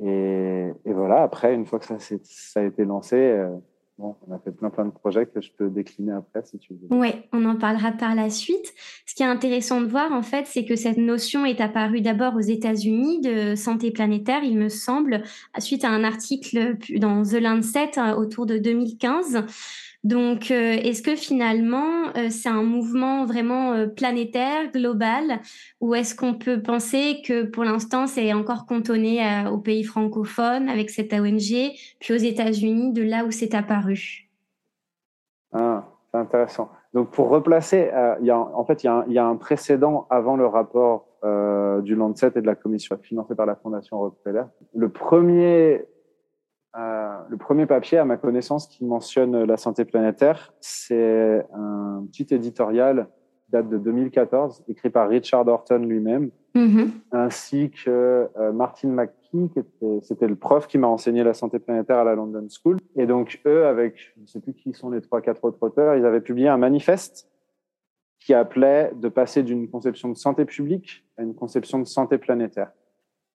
et, 0.00 0.72
et, 0.84 0.92
voilà, 0.92 1.22
après, 1.22 1.54
une 1.54 1.64
fois 1.64 1.78
que 1.78 1.84
ça, 1.84 1.96
ça 1.98 2.60
a 2.60 2.64
été 2.64 2.84
lancé, 2.84 3.16
on 3.98 4.16
a 4.32 4.38
fait 4.38 4.50
plein 4.50 4.70
plein 4.70 4.86
de 4.86 4.90
projets 4.90 5.26
que 5.26 5.40
je 5.40 5.50
peux 5.56 5.68
décliner 5.68 6.12
après 6.12 6.42
si 6.44 6.58
tu 6.58 6.74
veux. 6.74 6.96
Oui, 6.96 7.10
on 7.32 7.44
en 7.44 7.56
parlera 7.56 7.92
par 7.92 8.14
la 8.14 8.30
suite. 8.30 8.72
Ce 9.06 9.14
qui 9.14 9.22
est 9.22 9.26
intéressant 9.26 9.80
de 9.80 9.86
voir 9.86 10.12
en 10.12 10.22
fait, 10.22 10.46
c'est 10.46 10.64
que 10.64 10.76
cette 10.76 10.96
notion 10.96 11.44
est 11.44 11.60
apparue 11.60 12.00
d'abord 12.00 12.34
aux 12.34 12.40
États-Unis 12.40 13.20
de 13.20 13.54
santé 13.54 13.90
planétaire, 13.90 14.42
il 14.42 14.58
me 14.58 14.68
semble, 14.68 15.22
suite 15.58 15.84
à 15.84 15.90
un 15.90 16.04
article 16.04 16.76
dans 16.98 17.22
The 17.22 17.40
Lancet 17.40 17.98
euh, 17.98 18.14
autour 18.14 18.46
de 18.46 18.58
2015. 18.58 19.44
Donc, 20.04 20.50
euh, 20.50 20.72
est-ce 20.82 21.00
que 21.00 21.14
finalement, 21.14 22.08
euh, 22.16 22.28
c'est 22.28 22.48
un 22.48 22.64
mouvement 22.64 23.24
vraiment 23.24 23.72
euh, 23.72 23.86
planétaire, 23.86 24.72
global, 24.72 25.40
ou 25.80 25.94
est-ce 25.94 26.16
qu'on 26.16 26.34
peut 26.34 26.60
penser 26.60 27.22
que 27.24 27.44
pour 27.44 27.62
l'instant, 27.62 28.08
c'est 28.08 28.32
encore 28.32 28.66
cantonné 28.66 29.22
aux 29.50 29.58
pays 29.58 29.84
francophones 29.84 30.68
avec 30.68 30.90
cette 30.90 31.12
ONG, 31.12 31.72
puis 32.00 32.14
aux 32.14 32.16
États-Unis, 32.16 32.92
de 32.92 33.02
là 33.02 33.24
où 33.24 33.30
c'est 33.30 33.54
apparu? 33.54 34.28
Ah, 35.52 35.84
C'est 36.10 36.18
intéressant. 36.18 36.70
Donc, 36.94 37.10
pour 37.10 37.28
replacer, 37.28 37.90
y 38.22 38.30
a, 38.30 38.38
en 38.38 38.64
fait, 38.64 38.82
il 38.82 39.12
y, 39.12 39.18
a 39.18 39.24
un, 39.24 39.36
précédent 39.36 40.06
avant 40.10 40.36
le 40.36 40.46
rapport 40.46 41.06
du 41.82 41.94
Lancet 41.94 42.32
et 42.34 42.40
de 42.40 42.46
la 42.46 42.56
commission 42.56 42.98
financée 43.00 43.34
par 43.34 43.46
la 43.46 43.54
Fondation 43.54 43.98
Rockefeller. 43.98 44.44
Le 44.74 44.88
premier 44.88 45.86
euh, 46.78 47.18
le 47.28 47.36
premier 47.36 47.66
papier, 47.66 47.98
à 47.98 48.04
ma 48.04 48.16
connaissance, 48.16 48.66
qui 48.66 48.84
mentionne 48.84 49.44
la 49.44 49.56
santé 49.56 49.84
planétaire, 49.84 50.54
c'est 50.60 51.46
un 51.52 52.04
petit 52.10 52.34
éditorial 52.34 53.08
date 53.50 53.68
de 53.68 53.76
2014, 53.76 54.64
écrit 54.68 54.88
par 54.88 55.08
Richard 55.08 55.46
Horton 55.46 55.78
lui-même, 55.78 56.30
mm-hmm. 56.54 56.90
ainsi 57.12 57.70
que 57.70 58.28
euh, 58.38 58.52
Martin 58.52 58.88
McKee, 58.88 59.50
qui 59.52 59.60
c'était 60.00 60.26
le 60.26 60.36
prof 60.36 60.66
qui 60.66 60.78
m'a 60.78 60.88
enseigné 60.88 61.22
la 61.22 61.34
santé 61.34 61.58
planétaire 61.58 61.98
à 61.98 62.04
la 62.04 62.14
London 62.14 62.46
School. 62.48 62.78
Et 62.96 63.06
donc, 63.06 63.40
eux, 63.46 63.66
avec, 63.66 63.98
je 64.16 64.22
ne 64.22 64.26
sais 64.26 64.40
plus 64.40 64.54
qui 64.54 64.72
sont 64.72 64.90
les 64.90 65.02
trois, 65.02 65.20
quatre 65.20 65.44
autres 65.44 65.58
auteurs, 65.60 65.96
ils 65.96 66.06
avaient 66.06 66.22
publié 66.22 66.48
un 66.48 66.56
manifeste 66.56 67.28
qui 68.18 68.32
appelait 68.34 68.92
de 68.94 69.08
passer 69.08 69.42
d'une 69.42 69.68
conception 69.68 70.08
de 70.08 70.16
santé 70.16 70.44
publique 70.44 71.04
à 71.18 71.22
une 71.22 71.34
conception 71.34 71.78
de 71.78 71.84
santé 71.84 72.18
planétaire. 72.18 72.70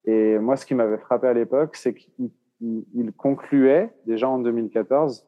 Et 0.06 0.40
moi, 0.40 0.56
ce 0.56 0.66
qui 0.66 0.74
m'avait 0.74 0.98
frappé 0.98 1.28
à 1.28 1.34
l'époque, 1.34 1.76
c'est 1.76 1.94
qu'ils 1.94 2.32
il, 2.62 3.12
concluait 3.14 3.94
déjà 4.06 4.30
en 4.30 4.40
2014 4.40 5.26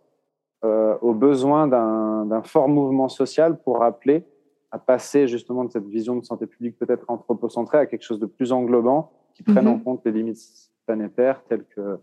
euh, 0.64 0.98
au 1.02 1.14
besoin 1.14 1.68
d'un 1.68 2.42
fort 2.44 2.68
mouvement 2.68 3.10
social 3.10 3.60
pour 3.62 3.80
rappeler 3.80 4.26
à 4.72 4.80
passer 4.80 5.28
justement 5.28 5.64
de 5.64 5.72
cette 5.72 5.86
vision 5.86 6.16
de 6.16 6.26
santé 6.26 6.46
publique 6.46 6.78
peut-être 6.78 7.06
anthropocentrée 7.08 7.78
à 7.78 7.86
quelque 7.86 8.04
chose 8.04 8.20
de 8.20 8.26
plus 8.26 8.52
englobant 8.52 9.12
qui 9.34 9.44
prenne 9.44 9.68
en 9.68 9.78
mhm. 9.78 9.84
compte 9.84 10.06
les 10.06 10.12
limites 10.12 10.72
planétaires 10.86 11.44
telles 11.46 11.66
que 11.66 12.00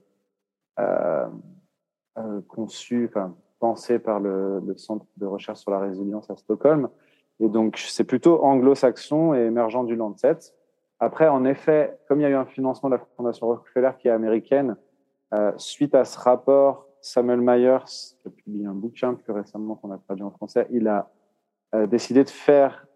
euh, 0.79 1.27
euh, 2.19 2.41
conçues, 2.49 3.07
enfin 3.09 3.35
pensées 3.59 3.99
par 3.99 4.21
le, 4.21 4.61
le, 4.67 4.77
Centre 4.77 5.07
de 5.17 5.27
recherche 5.27 5.61
sur 5.61 5.71
la 5.71 5.79
résilience 5.79 6.31
à 6.31 6.37
Stockholm. 6.37 6.89
Et 7.41 7.49
donc 7.49 7.79
c'est 7.79 8.05
plutôt 8.05 8.43
anglo-saxon 8.43 9.35
et 9.35 9.47
émergent 9.47 9.85
du 9.85 9.97
Lancet. 9.97 10.39
Après, 10.99 11.29
en 11.29 11.45
effet, 11.45 11.99
comme 12.09 12.21
il 12.21 12.23
y 12.23 12.27
a 12.27 12.31
eu 12.31 12.35
un 12.35 12.47
financement 12.47 12.89
de 12.89 12.95
la 12.95 13.03
Fondation 13.17 13.49
Rockefeller 13.49 13.91
qui 13.99 14.09
est 14.09 14.13
américaine, 14.13 14.77
euh, 15.35 15.53
suite 15.57 15.95
à 15.95 16.05
ce 16.05 16.19
rapport, 16.19 16.87
Samuel 17.01 17.41
Myers, 17.41 17.85
qui 17.87 18.29
a 18.29 18.31
publié 18.31 18.67
un 18.67 18.75
bouquin 18.75 19.15
plus 19.15 19.33
récemment 19.33 19.77
qu'on 19.77 19.91
a 19.91 19.99
traduit 19.99 20.25
en 20.25 20.31
français, 20.31 20.67
il 20.71 20.89
a 20.89 21.11
euh, 21.75 21.87
décidé 21.87 22.25
de 22.25 22.31
faire 22.31 22.87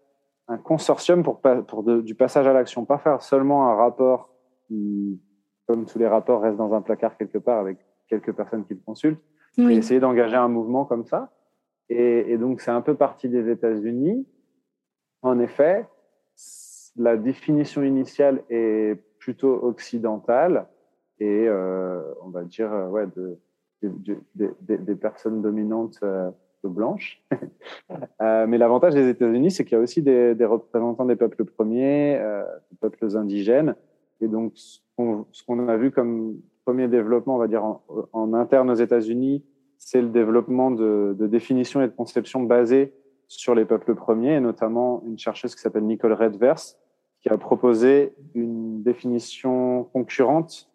un 0.47 0.57
consortium 0.57 1.23
pour, 1.23 1.41
pour 1.67 1.83
du 1.83 2.15
passage 2.15 2.47
à 2.47 2.53
l'action, 2.53 2.85
pas 2.85 2.97
faire 2.97 3.21
seulement 3.21 3.69
un 3.69 3.75
rapport 3.75 4.33
qui, 4.67 5.21
comme 5.67 5.85
tous 5.85 5.99
les 5.99 6.07
rapports, 6.07 6.41
reste 6.41 6.57
dans 6.57 6.73
un 6.73 6.81
placard 6.81 7.17
quelque 7.17 7.37
part 7.37 7.59
avec 7.59 7.77
quelques 8.07 8.33
personnes 8.33 8.65
qui 8.65 8.73
le 8.73 8.81
consultent, 8.85 9.21
oui. 9.57 9.73
et 9.73 9.77
essayer 9.77 9.99
d'engager 9.99 10.35
un 10.35 10.49
mouvement 10.49 10.85
comme 10.85 11.05
ça. 11.05 11.31
Et, 11.89 12.31
et 12.31 12.37
donc, 12.37 12.61
c'est 12.61 12.71
un 12.71 12.81
peu 12.81 12.95
parti 12.95 13.29
des 13.29 13.49
États-Unis. 13.49 14.25
En 15.21 15.39
effet, 15.39 15.87
la 16.95 17.17
définition 17.17 17.83
initiale 17.83 18.43
est 18.49 19.01
plutôt 19.19 19.63
occidentale 19.63 20.67
et 21.21 21.47
euh, 21.47 22.01
on 22.23 22.29
va 22.29 22.43
dire 22.43 22.73
euh, 22.73 22.87
ouais, 22.87 23.05
de, 23.15 23.37
des 23.83 24.95
personnes 24.95 25.43
dominantes 25.43 25.99
euh, 26.01 26.31
blanches. 26.63 27.23
mais 28.19 28.57
l'avantage 28.57 28.95
des 28.95 29.07
États-Unis, 29.07 29.51
c'est 29.51 29.63
qu'il 29.63 29.77
y 29.77 29.79
a 29.79 29.83
aussi 29.83 30.01
des, 30.01 30.35
représentants 30.45 31.05
des 31.05 31.15
peuples 31.15 31.45
premiers, 31.45 32.19
des 32.71 32.77
peuples 32.79 33.17
indigènes. 33.17 33.75
Et 34.19 34.27
donc, 34.27 34.53
ce 34.55 35.43
qu'on 35.45 35.67
a 35.67 35.77
vu 35.77 35.91
comme 35.91 36.39
premier 36.65 36.87
développement, 36.87 37.35
on 37.35 37.39
va 37.39 37.47
dire, 37.47 37.63
en, 38.13 38.33
interne 38.33 38.69
aux 38.69 38.75
États-Unis, 38.75 39.43
c'est 39.79 40.01
le 40.01 40.09
développement 40.09 40.69
de, 40.69 41.15
de 41.17 41.25
définitions 41.25 41.81
et 41.81 41.87
de 41.87 41.93
conceptions 41.93 42.43
basées 42.43 42.93
sur 43.27 43.55
les 43.55 43.65
peuples 43.65 43.95
premiers, 43.95 44.35
et 44.35 44.39
notamment 44.39 45.01
une 45.07 45.17
chercheuse 45.17 45.55
qui 45.55 45.61
s'appelle 45.61 45.85
Nicole 45.85 46.13
Redvers, 46.13 46.77
qui 47.21 47.29
a 47.29 47.37
proposé 47.37 48.13
une 48.35 48.83
définition 48.83 49.85
concurrente 49.85 50.70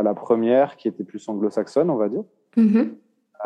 à, 0.00 0.02
la 0.02 0.14
première, 0.14 0.76
qui 0.76 0.88
était 0.88 1.04
plus 1.04 1.28
anglo-saxonne, 1.28 1.90
on 1.90 1.96
va 1.96 2.08
dire. 2.08 2.24
Mm-hmm. 2.56 2.88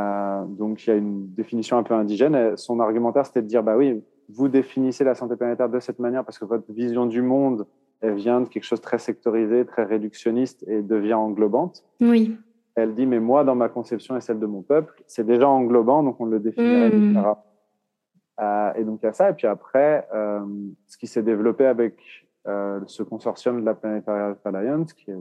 Euh, 0.00 0.44
donc, 0.46 0.86
il 0.86 0.90
y 0.90 0.92
a 0.92 0.96
une 0.96 1.28
définition 1.34 1.78
un 1.78 1.82
peu 1.82 1.94
indigène. 1.94 2.56
son 2.56 2.80
argumentaire, 2.80 3.26
c'était 3.26 3.42
de 3.42 3.46
dire, 3.46 3.62
bah 3.62 3.76
oui, 3.76 4.02
vous 4.28 4.48
définissez 4.48 5.04
la 5.04 5.14
santé 5.14 5.36
planétaire 5.36 5.68
de 5.68 5.80
cette 5.80 5.98
manière 5.98 6.24
parce 6.24 6.38
que 6.38 6.44
votre 6.44 6.70
vision 6.72 7.06
du 7.06 7.22
monde, 7.22 7.66
elle 8.00 8.14
vient 8.14 8.40
de 8.40 8.48
quelque 8.48 8.64
chose 8.64 8.80
de 8.80 8.84
très 8.84 8.98
sectorisé, 8.98 9.64
très 9.64 9.84
réductionniste 9.84 10.64
et 10.68 10.82
devient 10.82 11.14
englobante. 11.14 11.84
Oui. 12.00 12.36
Elle 12.74 12.94
dit, 12.94 13.06
mais 13.06 13.20
moi, 13.20 13.44
dans 13.44 13.54
ma 13.54 13.68
conception 13.68 14.16
et 14.16 14.20
celle 14.20 14.40
de 14.40 14.46
mon 14.46 14.62
peuple, 14.62 15.02
c'est 15.06 15.24
déjà 15.24 15.48
englobant, 15.48 16.02
donc 16.02 16.20
on 16.20 16.26
le 16.26 16.40
définirait 16.40 16.90
mm. 16.90 17.08
différemment. 17.08 17.44
Euh, 18.40 18.72
et 18.74 18.84
donc, 18.84 19.00
il 19.02 19.06
y 19.06 19.08
a 19.08 19.12
ça. 19.12 19.30
Et 19.30 19.32
puis 19.34 19.46
après, 19.46 20.08
euh, 20.12 20.40
ce 20.86 20.98
qui 20.98 21.06
s'est 21.06 21.22
développé 21.22 21.66
avec 21.66 22.23
euh, 22.46 22.80
ce 22.86 23.02
consortium 23.02 23.60
de 23.60 23.64
la 23.64 23.74
Planetary 23.74 24.34
Alliance, 24.44 24.92
qui 24.92 25.10
est, 25.10 25.16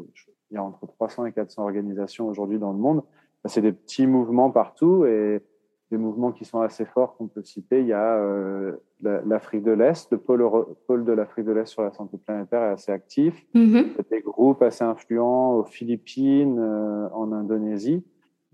il 0.51 0.55
y 0.55 0.57
a 0.57 0.63
entre 0.63 0.85
300 0.85 1.27
et 1.27 1.31
400 1.31 1.63
organisations 1.63 2.27
aujourd'hui 2.27 2.59
dans 2.59 2.73
le 2.73 2.77
monde. 2.77 3.01
Bah, 3.43 3.49
c'est 3.49 3.61
des 3.61 3.71
petits 3.71 4.07
mouvements 4.07 4.51
partout 4.51 5.05
et 5.05 5.41
des 5.89 5.97
mouvements 5.97 6.31
qui 6.31 6.43
sont 6.43 6.59
assez 6.59 6.85
forts 6.85 7.15
qu'on 7.15 7.27
peut 7.27 7.43
citer. 7.43 7.79
Il 7.79 7.87
y 7.87 7.93
a 7.93 8.15
euh, 8.17 8.75
l'Afrique 9.01 9.63
de 9.63 9.71
l'Est, 9.71 10.11
le 10.11 10.17
pôle, 10.17 10.43
pôle 10.85 11.05
de 11.05 11.13
l'Afrique 11.13 11.45
de 11.45 11.53
l'Est 11.53 11.67
sur 11.67 11.83
la 11.83 11.93
santé 11.93 12.17
planétaire 12.17 12.61
est 12.61 12.73
assez 12.73 12.91
actif. 12.91 13.45
Mm-hmm. 13.55 13.85
Il 13.85 13.95
y 13.95 13.99
a 13.99 14.03
des 14.11 14.21
groupes 14.21 14.61
assez 14.61 14.83
influents 14.83 15.55
aux 15.55 15.63
Philippines, 15.63 16.59
euh, 16.59 17.07
en 17.13 17.31
Indonésie. 17.31 18.03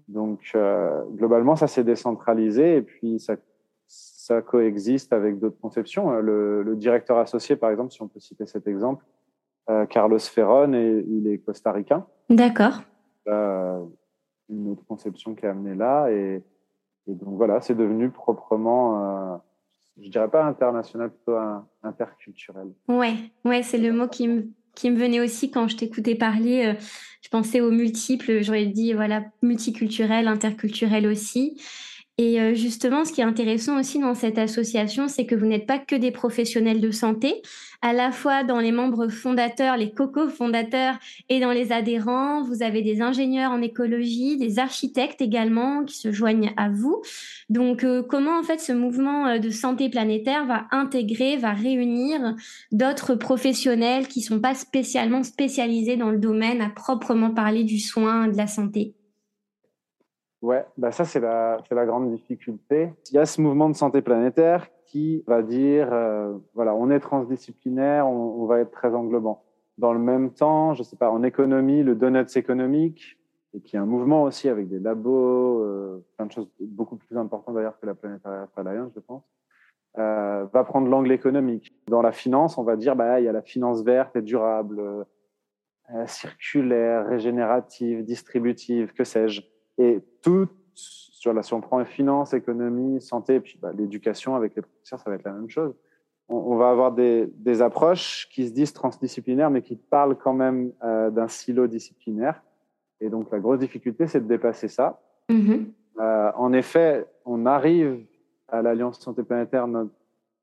Donc, 0.07 0.57
globalement, 1.15 1.55
ça 1.55 1.67
s'est 1.67 1.83
décentralisé 1.83 2.77
et 2.77 2.81
puis 2.81 3.19
ça 3.19 3.35
ça 3.89 4.43
coexiste 4.43 5.12
avec 5.12 5.39
d'autres 5.39 5.60
conceptions. 5.60 6.12
Euh, 6.12 6.22
le, 6.62 6.75
directeur 6.75 7.17
associé, 7.17 7.55
par 7.55 7.72
exemple, 7.72 7.91
si 7.91 8.01
on 8.01 8.08
peut 8.08 8.19
citer 8.19 8.46
cet 8.46 8.67
exemple, 8.67 9.03
euh, 9.69 9.88
Carlos 9.88 10.19
Ferron, 10.19 10.74
et, 10.74 11.03
il 11.08 11.27
est 11.27 11.39
costaricain. 11.39 12.05
D'accord. 12.29 12.84
Euh, 13.27 13.84
une 14.50 14.69
autre 14.69 14.86
conception 14.88 15.34
qui 15.34 15.46
est 15.46 15.50
amenée 15.50 15.75
là. 15.75 16.10
Et, 16.12 16.43
donc 17.08 17.38
voilà, 17.38 17.60
c'est 17.60 17.74
devenu 17.74 18.12
proprement, 18.12 19.41
je 20.00 20.10
dirais 20.10 20.29
pas 20.29 20.46
international, 20.46 21.10
plutôt 21.10 21.39
interculturel. 21.81 22.67
Ouais, 22.88 23.15
ouais, 23.46 23.63
c'est 23.63 23.79
le 23.79 23.91
mot 23.91 24.08
qui 24.08 24.27
me 24.27 24.43
qui 24.75 24.91
me 24.91 24.96
venait 24.96 25.19
aussi 25.19 25.50
quand 25.50 25.67
je 25.67 25.75
t'écoutais 25.75 26.13
parler. 26.13 26.75
je 27.24 27.29
pensais 27.29 27.62
aux 27.62 27.72
multiples, 27.72 28.43
j'aurais 28.43 28.67
dit 28.67 28.93
voilà 28.93 29.24
multiculturel, 29.41 30.27
interculturel 30.27 31.08
aussi. 31.08 31.60
Et 32.21 32.41
euh, 32.41 32.53
justement, 32.53 33.05
ce 33.05 33.13
qui 33.13 33.21
est 33.21 33.23
intéressant 33.23 33.79
aussi 33.79 33.97
dans 33.97 34.13
cette 34.13 34.38
association, 34.38 35.07
c'est 35.07 35.25
que 35.25 35.35
vous 35.35 35.45
n'êtes 35.45 35.65
pas 35.65 35.79
que 35.79 35.95
des 35.95 36.11
professionnels 36.11 36.81
de 36.81 36.91
santé, 36.91 37.41
à 37.81 37.93
la 37.93 38.11
fois 38.11 38.43
dans 38.43 38.59
les 38.59 38.73
membres 38.73 39.07
fondateurs, 39.07 39.77
les 39.77 39.93
coco-fondateurs 39.93 40.95
et 41.29 41.39
dans 41.39 41.53
les 41.53 41.71
adhérents, 41.71 42.43
vous 42.43 42.61
avez 42.61 42.81
des 42.81 43.01
ingénieurs 43.01 43.53
en 43.53 43.61
écologie, 43.61 44.35
des 44.35 44.59
architectes 44.59 45.21
également 45.21 45.85
qui 45.85 45.95
se 45.95 46.11
joignent 46.11 46.51
à 46.57 46.67
vous. 46.67 47.01
Donc, 47.49 47.85
euh, 47.85 48.03
comment 48.03 48.38
en 48.38 48.43
fait 48.43 48.59
ce 48.59 48.73
mouvement 48.73 49.27
euh, 49.27 49.39
de 49.39 49.49
santé 49.49 49.88
planétaire 49.88 50.45
va 50.45 50.65
intégrer, 50.71 51.38
va 51.38 51.53
réunir 51.53 52.35
d'autres 52.73 53.15
professionnels 53.15 54.09
qui 54.09 54.21
sont 54.21 54.41
pas 54.41 54.55
spécialement 54.55 55.23
spécialisés 55.23 55.95
dans 55.95 56.11
le 56.11 56.19
domaine 56.19 56.59
à 56.59 56.69
proprement 56.69 57.33
parler 57.33 57.63
du 57.63 57.79
soin, 57.79 58.27
de 58.27 58.35
la 58.35 58.47
santé? 58.47 58.93
Ouais, 60.41 60.65
bah 60.77 60.91
ça 60.91 61.03
c'est 61.03 61.19
la, 61.19 61.58
c'est 61.67 61.75
la 61.75 61.86
grande 61.86 62.12
difficulté. 62.12 62.93
Il 63.12 63.15
y 63.15 63.17
a 63.17 63.25
ce 63.25 63.41
mouvement 63.41 63.69
de 63.69 63.75
santé 63.75 64.01
planétaire 64.01 64.67
qui 64.86 65.24
va 65.27 65.41
dire, 65.41 65.91
euh, 65.91 66.34
voilà, 66.53 66.74
on 66.74 66.89
est 66.89 67.00
transdisciplinaire, 67.01 68.08
on, 68.08 68.41
on, 68.41 68.46
va 68.46 68.60
être 68.60 68.72
très 68.72 68.96
englobant. 68.96 69.43
Dans 69.77 69.91
le 69.91 70.00
même 70.00 70.31
temps, 70.31 70.74
je 70.74 70.84
sais 70.84 70.96
pas, 70.96 71.12
en 71.12 71.24
économie, 71.24 71.84
le 71.84 71.93
donuts 71.93 72.38
économique, 72.38 73.19
et 73.53 73.60
puis 73.60 73.77
un 73.77 73.86
mouvement 73.86 74.24
aussi 74.24 74.48
avec 74.48 74.69
des 74.69 74.79
labos, 74.79 75.62
euh, 75.62 76.05
plein 76.15 76.25
de 76.25 76.31
choses 76.31 76.48
beaucoup 76.62 76.96
plus 76.96 77.17
importantes 77.17 77.55
d'ailleurs 77.55 77.77
que 77.79 77.86
la 77.86 77.93
Planetary 77.93 78.48
Alliance, 78.55 78.91
je 78.96 79.00
pense, 79.01 79.24
euh, 79.98 80.46
va 80.53 80.63
prendre 80.63 80.88
l'angle 80.88 81.12
économique. 81.12 81.74
Dans 81.88 82.01
la 82.01 82.13
finance, 82.13 82.58
on 82.58 82.63
va 82.63 82.77
dire, 82.77 82.96
bah, 82.96 83.19
il 83.19 83.25
y 83.25 83.27
a 83.27 83.34
la 83.34 83.41
finance 83.41 83.84
verte 83.84 84.15
et 84.15 84.22
durable 84.22 85.05
circulaire, 86.05 87.08
régénérative, 87.08 88.05
distributive, 88.05 88.93
que 88.93 89.03
sais-je. 89.03 89.41
Et 89.79 90.01
tout, 90.21 90.48
sur 90.75 91.33
la, 91.33 91.41
si 91.41 91.53
on 91.53 91.62
prend 91.62 91.83
finance, 91.86 92.33
économie, 92.33 93.01
santé, 93.01 93.36
et 93.36 93.39
puis 93.39 93.57
bah, 93.59 93.71
l'éducation 93.75 94.36
avec 94.36 94.55
les 94.55 94.62
professeurs, 94.62 95.00
ça 95.00 95.09
va 95.09 95.15
être 95.15 95.24
la 95.24 95.33
même 95.33 95.50
chose. 95.50 95.74
On, 96.31 96.57
va 96.57 96.69
avoir 96.69 96.91
des, 96.91 97.27
des, 97.38 97.63
approches 97.63 98.29
qui 98.29 98.48
se 98.48 98.53
disent 98.53 98.71
transdisciplinaires, 98.71 99.50
mais 99.50 99.63
qui 99.63 99.75
parlent 99.75 100.15
quand 100.15 100.33
même 100.33 100.71
euh, 100.83 101.09
d'un 101.09 101.27
silo 101.27 101.65
disciplinaire. 101.65 102.43
Et 103.01 103.09
donc, 103.09 103.31
la 103.31 103.39
grosse 103.39 103.57
difficulté, 103.57 104.05
c'est 104.05 104.21
de 104.21 104.27
dépasser 104.27 104.67
ça. 104.67 105.01
Mm-hmm. 105.29 105.65
Euh, 106.01 106.31
en 106.36 106.53
effet, 106.53 107.07
on 107.25 107.48
arrive 107.48 108.05
à 108.48 108.62
l'Alliance 108.62 109.00
Santé 109.00 109.24
Planétaire. 109.24 109.67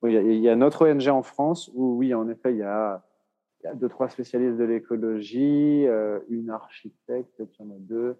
Il, 0.02 0.10
y 0.10 0.16
a, 0.16 0.22
il 0.22 0.40
y 0.40 0.48
a 0.48 0.56
notre 0.56 0.90
ONG 0.90 1.06
en 1.06 1.22
France 1.22 1.70
où, 1.72 1.98
oui, 1.98 2.14
en 2.14 2.28
effet, 2.28 2.52
il 2.52 2.58
y 2.58 2.64
a 2.64 3.06
il 3.62 3.66
y 3.66 3.70
a 3.70 3.74
deux, 3.74 3.88
trois 3.88 4.08
spécialistes 4.08 4.56
de 4.58 4.64
l'écologie, 4.64 5.86
euh, 5.86 6.20
une 6.28 6.50
architecte, 6.50 7.28
peut-être 7.36 7.52
il 7.58 7.66
y 7.66 7.68
en 7.68 7.72
a 7.72 7.78
deux. 7.78 8.16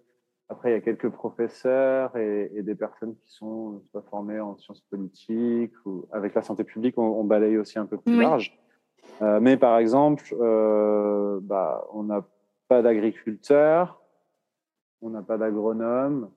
Après, 0.49 0.69
il 0.69 0.73
y 0.73 0.77
a 0.77 0.81
quelques 0.81 1.09
professeurs 1.09 2.15
et, 2.15 2.51
et, 2.55 2.63
des 2.63 2.75
personnes 2.75 3.15
qui 3.15 3.33
sont 3.33 3.81
soit 3.91 4.03
formées 4.03 4.39
en 4.39 4.55
sciences 4.57 4.81
politiques 4.81 5.73
ou 5.85 6.07
avec 6.11 6.33
la 6.35 6.41
santé 6.41 6.63
publique, 6.63 6.97
on, 6.97 7.19
on 7.19 7.25
balaye 7.25 7.57
aussi 7.57 7.77
un 7.77 7.85
peu 7.85 7.97
plus 7.97 8.21
large. 8.21 8.57
Euh, 9.21 9.39
mais 9.41 9.57
par 9.57 9.77
exemple, 9.77 10.23
euh, 10.39 11.39
bah, 11.41 11.85
on 11.93 12.03
n'a 12.03 12.25
pas 12.67 12.81
d'agriculteurs, 12.81 14.01
on 15.01 15.09
n'a 15.09 15.21
pas 15.21 15.37
d'agronomes. 15.37 16.29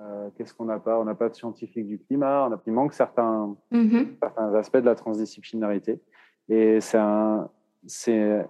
Euh, 0.00 0.28
Qu'est-ce 0.36 0.54
qu'on 0.54 0.64
n'a 0.64 0.80
pas? 0.80 0.98
On 0.98 1.04
n'a 1.04 1.14
pas 1.14 1.28
de 1.28 1.34
scientifiques 1.34 1.86
du 1.86 1.98
climat. 1.98 2.48
On 2.48 2.52
a, 2.52 2.60
il 2.66 2.72
manque 2.72 2.94
certains, 2.94 3.56
mm-hmm. 3.72 4.18
certains 4.20 4.54
aspects 4.54 4.78
de 4.78 4.86
la 4.86 4.94
transdisciplinarité. 4.94 6.00
Et 6.48 6.80
c'est 6.80 6.98
un, 6.98 7.48
c'est 7.86 8.44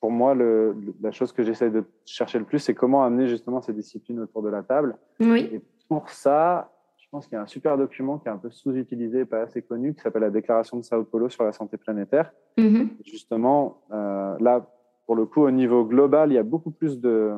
pour 0.00 0.10
moi 0.10 0.34
le, 0.34 0.76
la 1.00 1.10
chose 1.10 1.32
que 1.32 1.42
j'essaie 1.42 1.70
de 1.70 1.84
chercher 2.04 2.38
le 2.38 2.44
plus, 2.44 2.58
c'est 2.58 2.74
comment 2.74 3.04
amener 3.04 3.26
justement 3.26 3.60
ces 3.60 3.72
disciplines 3.72 4.20
autour 4.20 4.42
de 4.42 4.48
la 4.48 4.62
table. 4.62 4.96
Oui. 5.20 5.50
Et 5.52 5.62
pour 5.88 6.08
ça, 6.10 6.70
je 6.98 7.06
pense 7.10 7.26
qu'il 7.26 7.36
y 7.36 7.38
a 7.38 7.42
un 7.42 7.46
super 7.46 7.76
document 7.76 8.18
qui 8.18 8.28
est 8.28 8.30
un 8.30 8.36
peu 8.36 8.50
sous-utilisé, 8.50 9.24
pas 9.24 9.40
assez 9.40 9.62
connu, 9.62 9.94
qui 9.94 10.00
s'appelle 10.00 10.22
la 10.22 10.30
Déclaration 10.30 10.76
de 10.76 10.82
Sao 10.82 11.04
Paulo 11.04 11.28
sur 11.28 11.44
la 11.44 11.52
santé 11.52 11.76
planétaire. 11.76 12.30
Mm-hmm. 12.58 12.88
Justement, 13.04 13.80
euh, 13.92 14.36
là, 14.40 14.66
pour 15.06 15.16
le 15.16 15.24
coup, 15.24 15.42
au 15.42 15.50
niveau 15.50 15.84
global, 15.84 16.30
il 16.30 16.34
y 16.34 16.38
a 16.38 16.42
beaucoup 16.42 16.70
plus 16.70 17.00
de, 17.00 17.32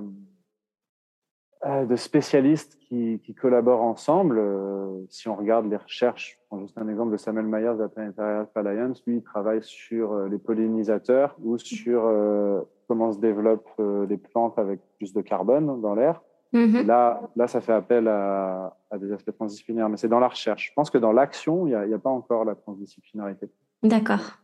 de 1.64 1.96
spécialistes 1.96 2.78
qui, 2.78 3.20
qui, 3.22 3.34
collaborent 3.34 3.82
ensemble. 3.82 4.38
Euh, 4.38 5.04
si 5.10 5.28
on 5.28 5.36
regarde 5.36 5.66
les 5.66 5.76
recherches, 5.76 6.38
je 6.40 6.46
prends 6.48 6.60
juste 6.60 6.78
un 6.78 6.88
exemple 6.88 7.12
de 7.12 7.18
Samuel 7.18 7.44
Myers 7.46 7.74
de 7.74 7.82
la 7.82 7.88
Planetary 7.88 8.46
Alliance, 8.54 9.02
lui, 9.06 9.16
il 9.16 9.22
travaille 9.22 9.62
sur 9.62 10.12
euh, 10.12 10.28
les 10.28 10.38
pollinisateurs 10.38 11.36
ou 11.42 11.58
sur 11.58 12.04
euh, 12.06 12.62
comment 12.88 13.12
se 13.12 13.18
développent 13.18 13.70
les 14.08 14.16
plantes 14.16 14.58
avec 14.58 14.80
plus 14.96 15.12
de 15.12 15.20
carbone 15.20 15.80
dans 15.80 15.94
l'air. 15.94 16.22
Mm-hmm. 16.54 16.86
Là, 16.86 17.20
là, 17.36 17.46
ça 17.46 17.60
fait 17.60 17.72
appel 17.72 18.08
à, 18.08 18.76
à 18.90 18.98
des 18.98 19.12
aspects 19.12 19.32
transdisciplinaires, 19.32 19.88
mais 19.88 19.96
c'est 19.96 20.08
dans 20.08 20.18
la 20.18 20.28
recherche. 20.28 20.68
Je 20.70 20.72
pense 20.74 20.90
que 20.90 20.98
dans 20.98 21.12
l'action, 21.12 21.66
il 21.66 21.70
n'y 21.70 21.74
a, 21.74 21.96
a, 21.96 21.98
pas 21.98 22.10
encore 22.10 22.44
la 22.44 22.56
transdisciplinarité. 22.56 23.48
D'accord. 23.82 24.38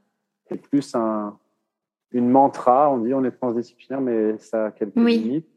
C'est 0.49 0.61
plus 0.61 0.95
un, 0.95 1.37
une 2.13 2.29
mantra, 2.31 2.91
on 2.91 2.99
dit 2.99 3.13
on 3.15 3.25
est 3.25 3.33
transdisciplinaire, 3.33 4.01
mais 4.01 4.39
ça 4.39 4.67
a 4.67 4.71
quelques 4.71 4.97
oui. 4.97 5.19
limites. 5.19 5.56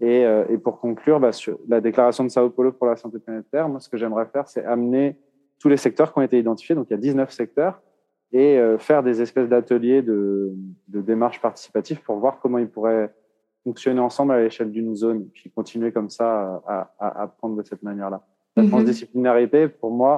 Et, 0.00 0.24
euh, 0.26 0.44
et, 0.48 0.58
pour 0.58 0.78
conclure, 0.80 1.18
bah, 1.20 1.32
sur 1.32 1.58
la 1.68 1.80
déclaration 1.80 2.24
de 2.24 2.28
Sao 2.28 2.50
Paulo 2.50 2.72
pour 2.72 2.86
la 2.86 2.96
santé 2.96 3.18
planétaire, 3.18 3.68
moi, 3.68 3.80
ce 3.80 3.88
que 3.88 3.96
j'aimerais 3.96 4.26
faire, 4.26 4.46
c'est 4.46 4.64
amener 4.64 5.16
tous 5.58 5.68
les 5.68 5.78
secteurs 5.78 6.12
qui 6.12 6.18
ont 6.18 6.22
été 6.22 6.38
identifiés. 6.38 6.74
Donc, 6.74 6.88
il 6.90 6.92
y 6.92 6.94
a 6.94 6.98
19 6.98 7.30
secteurs 7.30 7.80
et 8.32 8.58
euh, 8.58 8.76
faire 8.76 9.02
des 9.02 9.22
espèces 9.22 9.48
d'ateliers 9.48 10.02
de, 10.02 10.52
de 10.88 11.00
démarches 11.00 11.40
participatives 11.40 12.02
pour 12.02 12.16
voir 12.16 12.40
comment 12.40 12.58
ils 12.58 12.68
pourraient 12.68 13.14
fonctionner 13.64 14.00
ensemble 14.00 14.32
à 14.32 14.42
l'échelle 14.42 14.70
d'une 14.70 14.94
zone, 14.94 15.28
puis 15.32 15.50
continuer 15.50 15.92
comme 15.92 16.10
ça 16.10 16.62
à, 16.66 16.92
à 16.98 17.22
apprendre 17.22 17.56
de 17.56 17.62
cette 17.62 17.82
manière-là. 17.82 18.22
La 18.54 18.62
mm 18.62 18.66
-hmm. 18.66 18.70
transdisciplinarité, 18.70 19.68
pour 19.68 19.90
moi, 19.90 20.14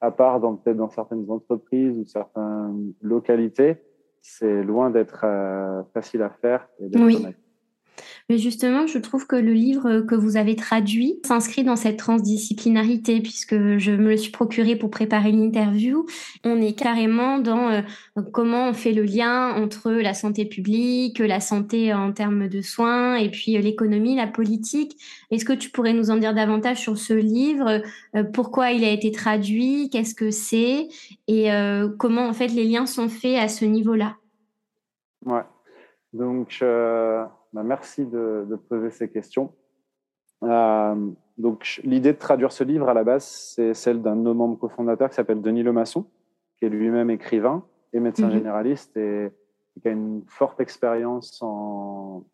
à 0.00 0.10
part 0.10 0.40
dans 0.40 0.56
peut-être 0.56 0.76
dans 0.76 0.90
certaines 0.90 1.30
entreprises 1.30 1.96
ou 1.98 2.04
certaines 2.06 2.92
localités, 3.00 3.76
c'est 4.20 4.62
loin 4.62 4.90
d'être 4.90 5.22
euh, 5.24 5.82
facile 5.94 6.22
à 6.22 6.30
faire 6.30 6.68
et 6.80 6.88
d'être 6.88 7.04
oui. 7.04 7.26
Mais 8.28 8.38
justement, 8.38 8.86
je 8.86 8.98
trouve 8.98 9.26
que 9.26 9.36
le 9.36 9.52
livre 9.52 10.00
que 10.00 10.14
vous 10.14 10.36
avez 10.36 10.56
traduit 10.56 11.20
s'inscrit 11.24 11.64
dans 11.64 11.76
cette 11.76 11.98
transdisciplinarité 11.98 13.20
puisque 13.20 13.78
je 13.78 13.92
me 13.92 14.10
le 14.10 14.16
suis 14.16 14.30
procuré 14.32 14.76
pour 14.76 14.90
préparer 14.90 15.32
l'interview. 15.32 16.06
On 16.44 16.60
est 16.60 16.78
carrément 16.78 17.38
dans 17.38 17.68
euh, 17.68 17.82
comment 18.32 18.68
on 18.68 18.72
fait 18.72 18.92
le 18.92 19.02
lien 19.02 19.50
entre 19.50 19.90
la 19.90 20.14
santé 20.14 20.44
publique, 20.44 21.18
la 21.18 21.40
santé 21.40 21.92
en 21.92 22.12
termes 22.12 22.48
de 22.48 22.62
soins 22.62 23.16
et 23.16 23.30
puis 23.30 23.56
euh, 23.56 23.60
l'économie, 23.60 24.16
la 24.16 24.26
politique. 24.26 24.96
Est-ce 25.30 25.44
que 25.44 25.52
tu 25.52 25.70
pourrais 25.70 25.92
nous 25.92 26.10
en 26.10 26.16
dire 26.16 26.34
davantage 26.34 26.78
sur 26.78 26.98
ce 26.98 27.14
livre? 27.14 27.82
Euh, 28.16 28.24
Pourquoi 28.24 28.72
il 28.72 28.84
a 28.84 28.90
été 28.90 29.10
traduit? 29.10 29.90
Qu'est-ce 29.90 30.14
que 30.14 30.30
c'est? 30.30 30.88
Et 31.28 31.48
comment 31.98 32.26
en 32.26 32.32
fait 32.32 32.48
les 32.48 32.64
liens 32.64 32.86
sont 32.86 33.08
faits 33.08 33.38
à 33.38 33.48
ce 33.48 33.64
niveau-là? 33.64 34.16
Ouais. 35.24 35.42
Donc, 36.12 36.62
bah, 37.52 37.62
merci 37.62 38.06
de, 38.06 38.46
de, 38.48 38.56
poser 38.56 38.90
ces 38.90 39.10
questions. 39.10 39.52
Euh, 40.42 41.10
donc, 41.38 41.80
l'idée 41.84 42.12
de 42.12 42.18
traduire 42.18 42.52
ce 42.52 42.64
livre 42.64 42.88
à 42.88 42.94
la 42.94 43.04
base, 43.04 43.24
c'est 43.24 43.74
celle 43.74 44.02
d'un 44.02 44.16
de 44.16 44.22
nos 44.22 44.34
membres 44.34 44.58
cofondateurs 44.58 45.08
qui 45.10 45.16
s'appelle 45.16 45.40
Denis 45.40 45.62
Lemasson, 45.62 46.06
qui 46.58 46.64
est 46.64 46.68
lui-même 46.68 47.10
écrivain 47.10 47.64
et 47.92 48.00
médecin 48.00 48.28
mmh. 48.28 48.32
généraliste 48.32 48.96
et, 48.96 49.30
et, 49.76 49.80
qui 49.80 49.88
a 49.88 49.90
une 49.90 50.22
forte 50.26 50.60
expérience 50.60 51.40
en, 51.42 52.24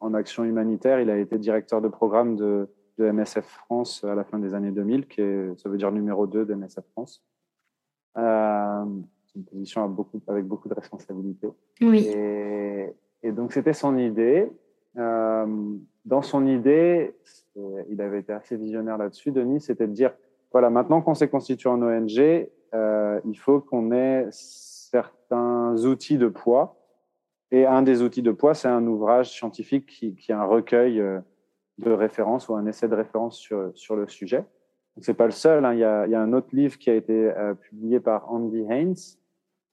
en, 0.00 0.14
action 0.14 0.44
humanitaire. 0.44 1.00
Il 1.00 1.10
a 1.10 1.18
été 1.18 1.38
directeur 1.38 1.80
de 1.80 1.88
programme 1.88 2.36
de, 2.36 2.68
de, 2.98 3.10
MSF 3.10 3.46
France 3.46 4.04
à 4.04 4.14
la 4.14 4.24
fin 4.24 4.38
des 4.38 4.54
années 4.54 4.70
2000, 4.70 5.06
qui 5.06 5.20
est, 5.20 5.58
ça 5.58 5.68
veut 5.68 5.78
dire 5.78 5.92
numéro 5.92 6.26
2 6.26 6.44
de 6.44 6.54
MSF 6.54 6.84
France. 6.92 7.24
Euh, 8.16 8.84
c'est 9.26 9.38
une 9.38 9.44
position 9.44 9.88
beaucoup, 9.88 10.20
avec 10.26 10.44
beaucoup 10.44 10.68
de 10.68 10.74
responsabilités. 10.74 11.48
Oui. 11.80 12.06
Et, 12.06 12.92
et 13.22 13.32
donc, 13.32 13.52
c'était 13.52 13.72
son 13.72 13.96
idée. 13.98 14.50
Euh, 14.96 15.46
dans 16.04 16.22
son 16.22 16.46
idée, 16.46 17.14
il 17.88 18.00
avait 18.00 18.20
été 18.20 18.32
assez 18.32 18.56
visionnaire 18.56 18.98
là-dessus, 18.98 19.32
Denis, 19.32 19.60
c'était 19.60 19.86
de 19.86 19.92
dire, 19.92 20.12
voilà, 20.52 20.70
maintenant 20.70 21.00
qu'on 21.00 21.14
s'est 21.14 21.28
constitué 21.28 21.68
en 21.68 21.82
ONG, 21.82 22.48
euh, 22.74 23.20
il 23.24 23.38
faut 23.38 23.60
qu'on 23.60 23.92
ait 23.92 24.26
certains 24.30 25.76
outils 25.84 26.18
de 26.18 26.28
poids. 26.28 26.76
Et 27.52 27.66
un 27.66 27.82
des 27.82 28.02
outils 28.02 28.22
de 28.22 28.30
poids, 28.30 28.54
c'est 28.54 28.68
un 28.68 28.86
ouvrage 28.86 29.32
scientifique 29.32 29.86
qui, 29.86 30.14
qui, 30.14 30.30
est 30.30 30.34
un 30.34 30.44
recueil 30.44 31.00
euh, 31.00 31.18
de 31.78 31.90
référence 31.90 32.48
ou 32.48 32.54
un 32.54 32.66
essai 32.66 32.88
de 32.88 32.94
référence 32.94 33.38
sur, 33.38 33.72
sur 33.74 33.96
le 33.96 34.06
sujet. 34.06 34.44
C'est 35.00 35.14
pas 35.14 35.24
le 35.24 35.32
seul. 35.32 35.64
Hein. 35.64 35.74
Il, 35.74 35.80
y 35.80 35.84
a, 35.84 36.06
il, 36.06 36.12
y 36.12 36.14
a, 36.14 36.20
un 36.20 36.32
autre 36.32 36.48
livre 36.52 36.78
qui 36.78 36.90
a 36.90 36.94
été 36.94 37.12
euh, 37.12 37.54
publié 37.54 38.00
par 38.00 38.30
Andy 38.32 38.64
Haynes, 38.68 38.94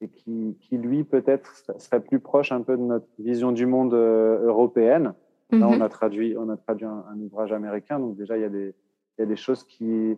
et 0.01 0.07
qui, 0.09 0.57
qui 0.61 0.77
lui 0.77 1.03
peut-être 1.03 1.55
serait 1.79 1.99
plus 1.99 2.19
proche 2.19 2.51
un 2.51 2.61
peu 2.61 2.77
de 2.77 2.81
notre 2.81 3.07
vision 3.19 3.51
du 3.51 3.65
monde 3.65 3.93
euh, 3.93 4.45
européenne. 4.45 5.13
Là, 5.49 5.57
mm 5.57 5.61
-hmm. 5.61 5.77
on 5.77 5.81
a 5.81 5.89
traduit, 5.89 6.35
on 6.37 6.49
a 6.49 6.57
traduit 6.57 6.85
un, 6.85 7.03
un, 7.11 7.19
ouvrage 7.25 7.51
américain, 7.53 7.99
donc 7.99 8.15
déjà 8.17 8.37
il 8.37 8.41
y 8.41 8.45
a 8.45 8.49
des, 8.49 8.69
il 9.13 9.21
y 9.21 9.23
a 9.23 9.25
des 9.25 9.37
choses 9.45 9.63
qui, 9.63 10.17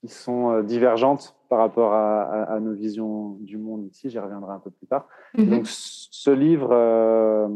qui 0.00 0.08
sont 0.08 0.42
euh, 0.50 0.62
divergentes 0.62 1.36
par 1.50 1.58
rapport 1.64 1.92
à, 1.92 2.22
à, 2.22 2.54
à, 2.54 2.60
nos 2.60 2.72
visions 2.72 3.36
du 3.50 3.58
monde 3.58 3.82
ici. 3.90 4.08
J'y 4.10 4.18
reviendrai 4.18 4.52
un 4.58 4.62
peu 4.66 4.70
plus 4.78 4.86
tard. 4.86 5.04
Mm 5.34 5.42
-hmm. 5.42 5.50
Donc 5.52 5.64
ce 5.66 6.32
livre, 6.46 6.70
euh, 6.72 7.48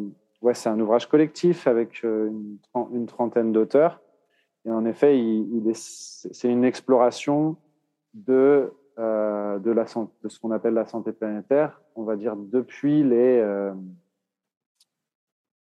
ouais, 0.44 0.54
c'est 0.60 0.70
un 0.74 0.78
ouvrage 0.84 1.06
collectif 1.12 1.58
avec 1.74 1.90
une, 2.02 2.58
une 2.96 3.06
trentaine 3.14 3.50
d'auteurs. 3.56 3.94
Et 4.66 4.70
en 4.78 4.84
effet, 4.92 5.12
il, 5.18 5.38
il 5.56 5.62
c'est 6.38 6.50
une 6.56 6.64
exploration 6.72 7.56
de 8.30 8.72
euh, 8.98 9.58
de, 9.58 9.70
la, 9.70 9.84
de 10.22 10.28
ce 10.28 10.38
qu'on 10.38 10.50
appelle 10.50 10.74
la 10.74 10.86
santé 10.86 11.12
planétaire, 11.12 11.80
on 11.96 12.04
va 12.04 12.16
dire 12.16 12.36
depuis 12.36 13.02
les, 13.02 13.38
euh, 13.40 13.72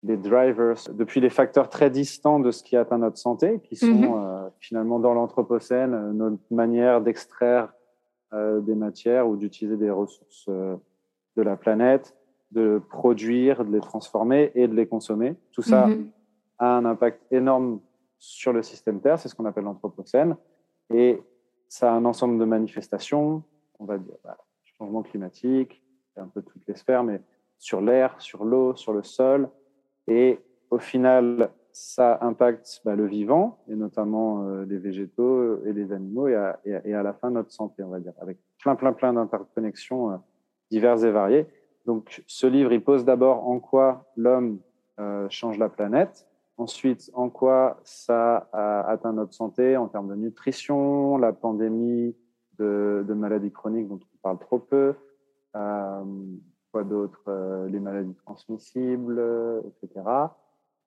les 0.02 0.16
drivers, 0.16 0.76
depuis 0.92 1.20
les 1.20 1.30
facteurs 1.30 1.68
très 1.68 1.90
distants 1.90 2.40
de 2.40 2.50
ce 2.50 2.62
qui 2.62 2.76
atteint 2.76 2.98
notre 2.98 3.18
santé, 3.18 3.60
qui 3.60 3.76
sont 3.76 3.86
mm 3.86 4.04
-hmm. 4.04 4.46
euh, 4.46 4.48
finalement 4.60 4.98
dans 5.00 5.14
l'Anthropocène, 5.14 6.12
notre 6.12 6.42
manière 6.50 7.00
d'extraire 7.00 7.72
des 8.68 8.74
matières 8.74 9.28
ou 9.28 9.36
d'utiliser 9.36 9.76
des 9.76 9.92
ressources 9.92 10.48
de 11.36 11.42
la 11.50 11.56
planète, 11.56 12.06
de 12.50 12.66
produire, 12.98 13.64
de 13.64 13.72
les 13.76 13.80
transformer 13.90 14.50
et 14.56 14.66
de 14.66 14.74
les 14.74 14.88
consommer. 14.94 15.30
Tout 15.52 15.62
ça 15.62 15.86
mm 15.86 15.92
-hmm. 15.92 16.06
a 16.58 16.68
un 16.78 16.84
impact 16.94 17.20
énorme 17.30 17.78
sur 18.18 18.52
le 18.52 18.62
système 18.62 18.98
Terre, 19.00 19.18
c'est 19.18 19.28
ce 19.30 19.34
qu'on 19.36 19.44
appelle 19.50 19.64
l'Anthropocène. 19.64 20.36
Et 20.90 21.22
ça 21.74 21.92
a 21.92 21.96
un 21.96 22.04
ensemble 22.04 22.38
de 22.38 22.44
manifestations, 22.44 23.42
on 23.80 23.84
va 23.84 23.98
dire 23.98 24.14
bah, 24.22 24.38
changement 24.78 25.02
climatique, 25.02 25.82
un 26.16 26.28
peu 26.28 26.40
toutes 26.40 26.62
les 26.68 26.76
sphères, 26.76 27.02
mais 27.02 27.20
sur 27.58 27.80
l'air, 27.80 28.14
sur 28.20 28.44
l'eau, 28.44 28.76
sur 28.76 28.92
le 28.92 29.02
sol. 29.02 29.50
Et 30.06 30.38
au 30.70 30.78
final, 30.78 31.50
ça 31.72 32.18
impacte 32.20 32.80
bah, 32.84 32.94
le 32.94 33.06
vivant, 33.06 33.58
et 33.68 33.74
notamment 33.74 34.44
euh, 34.44 34.64
les 34.66 34.78
végétaux 34.78 35.64
et 35.64 35.72
les 35.72 35.90
animaux, 35.90 36.28
et 36.28 36.36
à, 36.36 36.60
et, 36.64 36.94
à, 36.94 37.02
la 37.02 37.12
fin 37.12 37.30
notre 37.30 37.50
santé, 37.50 37.82
on 37.82 37.88
va 37.88 37.98
dire, 37.98 38.12
avec 38.20 38.38
plein, 38.60 38.76
plein, 38.76 38.92
plein 38.92 39.12
d'interconnexions 39.12 40.12
euh, 40.12 40.16
diverses 40.70 41.02
et 41.02 41.10
variées. 41.10 41.46
Donc, 41.86 42.22
ce 42.28 42.46
livre, 42.46 42.72
il 42.72 42.84
pose 42.84 43.04
d'abord 43.04 43.48
en 43.48 43.58
quoi 43.58 44.12
l'homme 44.16 44.60
euh, 45.00 45.26
change 45.28 45.58
la 45.58 45.68
planète. 45.68 46.24
Ensuite, 46.56 47.10
en 47.14 47.30
quoi 47.30 47.80
ça 47.82 48.48
a 48.52 48.88
atteint 48.88 49.12
notre 49.12 49.34
santé 49.34 49.76
en 49.76 49.88
termes 49.88 50.08
de 50.08 50.14
nutrition, 50.14 51.16
la 51.16 51.32
pandémie 51.32 52.14
de, 52.58 53.04
maladies 53.08 53.50
chroniques 53.50 53.88
dont 53.88 53.98
on 53.98 54.18
parle 54.22 54.38
trop 54.38 54.60
peu, 54.60 54.94
euh, 55.56 56.04
quoi 56.70 56.84
d'autre, 56.84 57.22
euh, 57.28 57.68
les 57.68 57.80
maladies 57.80 58.14
transmissibles, 58.24 59.20
etc. 59.66 60.04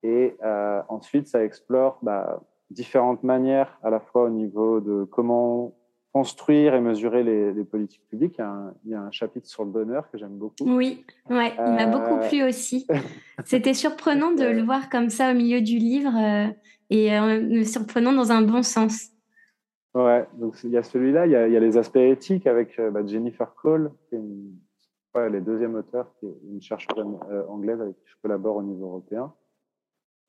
Et 0.03 0.37
euh, 0.43 0.81
ensuite, 0.87 1.27
ça 1.27 1.43
explore 1.43 1.99
bah, 2.01 2.41
différentes 2.69 3.23
manières, 3.23 3.77
à 3.83 3.89
la 3.89 3.99
fois 3.99 4.23
au 4.23 4.29
niveau 4.29 4.79
de 4.79 5.03
comment 5.03 5.73
construire 6.13 6.73
et 6.73 6.81
mesurer 6.81 7.23
les, 7.23 7.53
les 7.53 7.63
politiques 7.63 8.03
publiques. 8.09 8.35
Il 8.37 8.41
y, 8.41 8.43
a 8.43 8.49
un, 8.49 8.73
il 8.85 8.91
y, 8.91 8.95
a 8.95 9.01
un, 9.01 9.11
chapitre 9.11 9.47
sur 9.47 9.63
le 9.63 9.71
bonheur 9.71 10.09
que 10.09 10.17
j'aime 10.17 10.37
beaucoup. 10.37 10.63
Oui, 10.65 11.05
ouais, 11.29 11.53
il 11.57 11.73
m'a 11.73 11.85
beaucoup 11.85 12.19
plu 12.27 12.43
aussi. 12.43 12.87
C'était 13.45 13.73
surprenant 13.73 14.31
de 14.31 14.45
le 14.45 14.63
voir 14.63 14.89
comme 14.89 15.09
ça 15.09 15.31
au 15.31 15.35
milieu 15.35 15.61
du 15.61 15.77
livre 15.77 16.13
euh, 16.17 16.47
et 16.89 17.17
euh, 17.17 17.63
surprenant 17.63 18.13
dans 18.13 18.31
un 18.31 18.41
bon 18.41 18.63
sens. 18.63 19.09
Ouais, 19.93 20.27
donc 20.35 20.55
il 20.63 20.71
y 20.71 20.77
a 20.77 20.83
celui-là, 20.83 21.25
il, 21.25 21.31
il, 21.31 21.53
y 21.53 21.57
a 21.57 21.59
les 21.59 21.77
aspects 21.77 21.97
éthiques 21.97 22.47
avec 22.47 22.79
bah, 22.79 23.05
Jennifer 23.05 23.53
Cole, 23.55 23.91
qui 24.07 24.15
est 24.15 24.19
une, 24.19 24.55
ouais, 25.15 25.29
les 25.29 25.41
deuxième 25.41 25.75
auteur, 25.75 26.13
qui 26.19 26.27
est 26.27 26.37
une 26.51 26.61
chercheuse 26.61 27.05
anglaise 27.49 27.81
avec 27.81 27.95
qui 27.95 28.05
je 28.05 28.15
collabore 28.21 28.57
au 28.57 28.63
niveau 28.63 28.85
européen. 28.85 29.33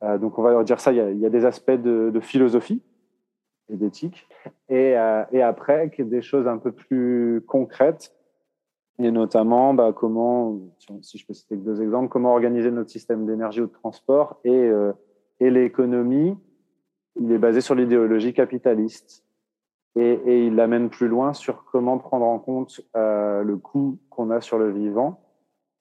Euh, 0.05 0.19
donc 0.19 0.39
on 0.39 0.43
va 0.43 0.51
leur 0.51 0.65
dire 0.65 0.81
ça, 0.81 0.93
il 0.93 0.97
y 0.97 1.01
a, 1.01 1.11
il 1.11 1.19
y 1.19 1.27
a 1.27 1.31
des 1.31 1.45
aspects 1.45 1.73
de, 1.73 2.11
de, 2.13 2.21
philosophie 2.21 2.83
et 3.71 3.77
d'éthique, 3.77 4.29
et, 4.69 4.97
euh, 4.97 5.25
après 5.43 5.91
des 5.99 6.23
choses 6.23 6.47
un 6.47 6.59
peu 6.59 6.73
plus 6.73 7.43
concrètes, 7.47 8.15
et 8.99 9.11
notamment 9.11 9.75
bah, 9.75 9.93
comment, 9.95 10.59
si 11.03 11.19
je 11.19 11.27
peux 11.27 11.35
citer 11.35 11.57
deux 11.57 11.81
exemples, 11.83 12.09
comment 12.09 12.33
organiser 12.33 12.71
notre 12.71 12.91
système 12.91 13.27
d'énergie 13.27 13.61
ou 13.61 13.67
de 13.67 13.73
transport 13.73 14.41
et, 14.45 14.51
euh, 14.51 14.93
et 15.41 15.51
l'économie. 15.51 16.37
Il 17.21 17.31
est 17.31 17.39
basé 17.39 17.61
sur 17.61 17.75
l'idéologie 17.75 18.33
capitaliste. 18.33 19.25
Et, 19.95 20.47
il 20.47 20.55
l'amène 20.55 20.91
plus 20.91 21.09
loin 21.09 21.33
sur 21.33 21.65
comment 21.65 21.99
prendre 21.99 22.27
en 22.27 22.39
compte 22.39 22.81
euh, 22.97 23.43
le 23.43 23.57
coût 23.57 23.99
qu'on 24.11 24.31
a 24.31 24.41
sur 24.41 24.59
le 24.59 24.71
vivant. 24.71 25.21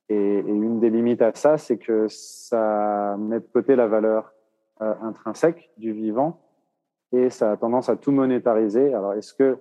Et, 0.09 0.39
une 0.39 0.79
des 0.79 0.89
limites 0.89 1.21
à 1.21 1.31
ça, 1.33 1.57
c'est 1.57 1.77
que 1.77 2.07
ça 2.09 3.15
met 3.19 3.39
de 3.39 3.47
côté 3.51 3.75
la 3.75 3.87
valeur 3.87 4.31
intrinsèque 4.79 5.71
du 5.77 5.91
vivant 5.91 6.39
et 7.11 7.29
ça 7.29 7.51
a 7.51 7.57
tendance 7.57 7.89
à 7.89 7.95
tout 7.95 8.11
monétariser. 8.11 8.93
Alors, 8.93 9.13
est-ce 9.13 9.33
que 9.33 9.57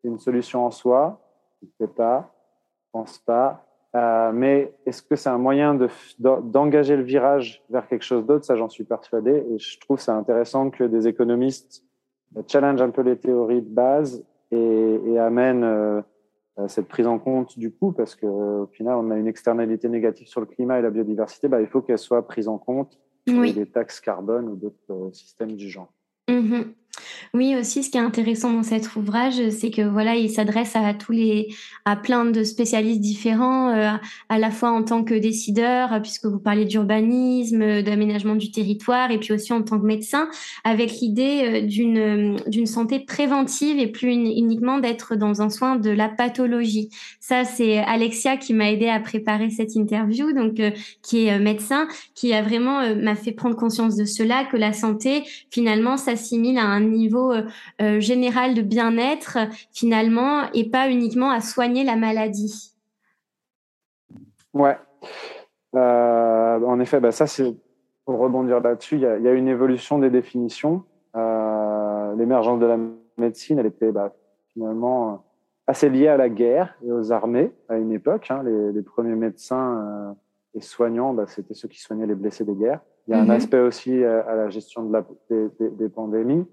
c'est 0.00 0.08
une 0.08 0.18
solution 0.18 0.64
en 0.64 0.70
soi? 0.70 1.20
Je 1.62 1.66
ne 1.66 1.86
sais 1.86 1.92
pas, 1.94 2.34
je 2.80 2.90
pense 2.92 3.18
pas. 3.18 3.62
Euh, 3.94 4.30
mais 4.32 4.74
est-ce 4.84 5.02
que 5.02 5.16
c'est 5.16 5.30
un 5.30 5.38
moyen 5.38 5.74
de, 5.74 5.88
d'engager 6.18 6.96
le 6.96 7.02
virage 7.02 7.64
vers 7.70 7.86
quelque 7.86 8.04
chose 8.04 8.26
d'autre? 8.26 8.44
Ça, 8.44 8.56
j'en 8.56 8.68
suis 8.68 8.84
persuadé. 8.84 9.46
Et 9.50 9.58
je 9.58 9.80
trouve 9.80 9.98
c'est 9.98 10.10
intéressant 10.10 10.70
que 10.70 10.84
des 10.84 11.08
économistes 11.08 11.82
challenge 12.48 12.82
un 12.82 12.90
peu 12.90 13.02
les 13.02 13.16
théories 13.16 13.62
de 13.62 13.68
base 13.68 14.24
et, 14.50 15.00
et 15.06 15.18
amènent 15.18 15.64
euh, 15.64 16.02
euh, 16.58 16.68
cette 16.68 16.88
prise 16.88 17.06
en 17.06 17.18
compte 17.18 17.58
du 17.58 17.70
coût, 17.70 17.92
parce 17.92 18.14
qu'au 18.14 18.66
final, 18.72 18.96
on 18.96 19.10
a 19.10 19.16
une 19.16 19.26
externalité 19.26 19.88
négative 19.88 20.26
sur 20.26 20.40
le 20.40 20.46
climat 20.46 20.78
et 20.78 20.82
la 20.82 20.90
biodiversité, 20.90 21.48
bah, 21.48 21.60
il 21.60 21.66
faut 21.66 21.82
qu'elle 21.82 21.98
soit 21.98 22.26
prise 22.26 22.48
en 22.48 22.58
compte 22.58 22.98
oui. 23.28 23.52
des 23.52 23.66
taxes 23.66 24.00
carbone 24.00 24.48
ou 24.48 24.56
d'autres 24.56 24.90
euh, 24.90 25.12
systèmes 25.12 25.52
du 25.52 25.68
genre. 25.68 25.92
Mmh 26.28 26.62
oui, 27.34 27.54
aussi, 27.58 27.82
ce 27.82 27.90
qui 27.90 27.98
est 27.98 28.00
intéressant 28.00 28.52
dans 28.52 28.62
cet 28.62 28.96
ouvrage, 28.96 29.50
c'est 29.50 29.70
que 29.70 29.82
voilà, 29.82 30.16
il 30.16 30.30
s'adresse 30.30 30.74
à 30.74 30.94
tous 30.94 31.12
les, 31.12 31.48
à 31.84 31.96
plein 31.96 32.24
de 32.24 32.44
spécialistes 32.44 33.00
différents, 33.00 33.70
euh, 33.70 33.90
à 34.28 34.38
la 34.38 34.50
fois 34.50 34.70
en 34.70 34.82
tant 34.82 35.04
que 35.04 35.14
décideur, 35.14 36.00
puisque 36.00 36.26
vous 36.26 36.38
parlez 36.38 36.64
d'urbanisme, 36.64 37.82
d'aménagement 37.82 38.36
du 38.36 38.50
territoire, 38.50 39.10
et 39.10 39.18
puis 39.18 39.32
aussi 39.32 39.52
en 39.52 39.62
tant 39.62 39.78
que 39.78 39.84
médecin, 39.84 40.28
avec 40.64 40.92
l'idée 41.00 41.42
euh, 41.44 41.60
d'une 41.60 42.36
d'une 42.46 42.66
santé 42.66 43.00
préventive 43.00 43.78
et 43.78 43.86
plus 43.88 44.12
uniquement 44.12 44.78
d'être 44.78 45.16
dans 45.16 45.42
un 45.42 45.50
soin 45.50 45.76
de 45.76 45.90
la 45.90 46.08
pathologie. 46.08 46.88
Ça, 47.20 47.44
c'est 47.44 47.78
Alexia 47.78 48.36
qui 48.36 48.54
m'a 48.54 48.70
aidé 48.70 48.88
à 48.88 49.00
préparer 49.00 49.50
cette 49.50 49.74
interview, 49.74 50.32
donc 50.32 50.58
euh, 50.60 50.70
qui 51.02 51.26
est 51.26 51.38
médecin, 51.38 51.88
qui 52.14 52.32
a 52.32 52.42
vraiment 52.42 52.94
m'a 52.94 53.14
fait 53.14 53.32
prendre 53.32 53.56
conscience 53.56 53.96
de 53.96 54.04
cela, 54.04 54.44
que 54.44 54.56
la 54.56 54.72
santé 54.72 55.24
finalement 55.50 55.96
s'assimile 55.96 56.58
à 56.58 56.64
un 56.64 56.85
niveau 56.86 57.32
euh, 57.32 58.00
général 58.00 58.54
de 58.54 58.62
bien-être 58.62 59.38
finalement 59.72 60.50
et 60.52 60.68
pas 60.70 60.90
uniquement 60.90 61.30
à 61.30 61.40
soigner 61.40 61.84
la 61.84 61.96
maladie. 61.96 62.72
Ouais. 64.54 64.76
Euh, 65.74 66.60
en 66.64 66.80
effet, 66.80 67.00
bah 67.00 67.12
ça 67.12 67.26
c'est 67.26 67.54
pour 68.06 68.18
rebondir 68.18 68.60
là-dessus, 68.60 68.96
il 68.96 69.00
y, 69.00 69.24
y, 69.24 69.28
a 69.28 69.32
une 69.32 69.48
évolution 69.48 69.98
des 69.98 70.10
définitions. 70.10 70.84
Euh, 71.16 72.14
L'émergence 72.14 72.60
de 72.60 72.66
la 72.66 72.78
médecine, 73.18 73.58
elle 73.58 73.66
était 73.66 73.90
bah, 73.92 74.14
finalement 74.52 75.24
assez 75.66 75.88
liée 75.88 76.08
à 76.08 76.16
la 76.16 76.28
guerre 76.28 76.76
et 76.84 76.92
aux 76.92 77.12
armées 77.12 77.52
à 77.68 77.76
une 77.76 77.92
époque. 77.92 78.30
Hein. 78.30 78.42
Les, 78.44 78.72
les, 78.72 78.82
premiers 78.82 79.16
médecins 79.16 79.78
euh, 79.78 80.12
et 80.54 80.60
soignants, 80.60 81.12
bah, 81.12 81.24
c'était 81.26 81.54
ceux 81.54 81.68
qui 81.68 81.80
soignaient 81.80 82.06
les 82.06 82.14
blessés 82.14 82.44
des 82.44 82.54
guerres. 82.54 82.80
Il 83.08 83.10
y 83.10 83.14
a 83.14 83.20
un 83.20 83.26
mm-hmm. 83.26 83.30
aspect 83.32 83.60
aussi 83.60 84.04
à, 84.04 84.20
à 84.20 84.34
la 84.36 84.48
gestion 84.48 84.84
de 84.84 84.92
la, 84.92 85.04
des, 85.28 85.48
des, 85.58 85.70
des 85.70 85.88
pandémies. 85.88 86.46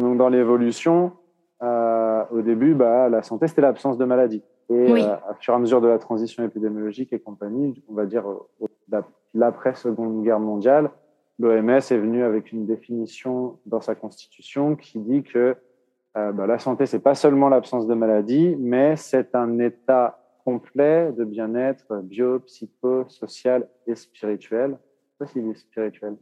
Donc, 0.00 0.16
dans 0.16 0.28
l'évolution, 0.28 1.12
euh, 1.62 2.24
au 2.30 2.42
début, 2.42 2.74
bah, 2.74 3.08
la 3.08 3.22
santé, 3.22 3.46
c'était 3.46 3.62
l'absence 3.62 3.98
de 3.98 4.04
maladie. 4.04 4.42
Et 4.68 4.92
oui. 4.92 5.02
euh, 5.02 5.14
à 5.28 5.34
fur 5.38 5.54
et 5.54 5.56
à 5.56 5.60
mesure 5.60 5.80
de 5.80 5.88
la 5.88 5.98
transition 5.98 6.44
épidémiologique 6.44 7.12
et 7.12 7.18
compagnie, 7.18 7.82
on 7.88 7.94
va 7.94 8.06
dire 8.06 8.24
l'après-seconde 9.34 10.22
guerre 10.22 10.40
mondiale, 10.40 10.90
l'OMS 11.38 11.70
est 11.70 11.96
venu 11.96 12.22
avec 12.22 12.52
une 12.52 12.66
définition 12.66 13.58
dans 13.66 13.80
sa 13.80 13.94
constitution 13.94 14.76
qui 14.76 14.98
dit 14.98 15.22
que 15.22 15.56
euh, 16.16 16.32
bah, 16.32 16.46
la 16.46 16.58
santé, 16.58 16.86
c'est 16.86 17.00
pas 17.00 17.14
seulement 17.14 17.48
l'absence 17.48 17.86
de 17.86 17.94
maladie, 17.94 18.56
mais 18.58 18.96
c'est 18.96 19.34
un 19.34 19.58
état 19.58 20.18
complet 20.44 21.12
de 21.12 21.24
bien-être 21.24 22.02
bio, 22.02 22.40
psycho, 22.40 23.08
social 23.08 23.68
et 23.86 23.94
spirituel. 23.94 24.76
Je 24.80 25.10
sais 25.12 25.18
pas 25.18 25.26
s'il 25.26 25.48
est 25.48 25.54
spirituel. 25.54 26.16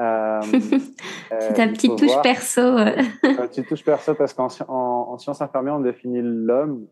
Euh, 0.00 0.40
c'est 1.40 1.54
ta 1.54 1.68
petite 1.68 1.96
touche 1.96 2.10
voir. 2.10 2.22
perso. 2.22 2.60
Une 3.22 3.36
petite 3.36 3.68
touche 3.68 3.84
perso 3.84 4.14
parce 4.14 4.32
qu'en 4.32 4.48
en, 4.68 5.08
en 5.12 5.18
sciences 5.18 5.42
infirmières, 5.42 5.74
on 5.74 5.80
définit 5.80 6.20
l'homme, 6.22 6.86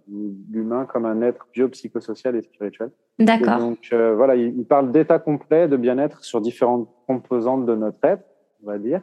l'humain, 0.51 0.85
comme 0.85 1.07
un 1.07 1.23
être 1.23 1.47
biopsychosocial 1.53 2.37
et 2.37 2.43
spirituel. 2.43 2.91
D'accord. 3.19 3.59
Donc 3.59 3.89
euh, 3.93 4.15
voilà, 4.15 4.37
il, 4.37 4.59
il 4.59 4.67
parle 4.67 4.93
d'état 4.93 5.19
complet 5.19 5.67
de 5.67 5.77
bien-être 5.77 6.25
sur 6.25 6.41
différentes 6.41 6.89
composantes 7.07 7.67
de 7.67 7.75
notre 7.75 7.99
être, 8.05 8.25
on 8.63 8.67
va 8.67 8.79
dire. 8.79 9.03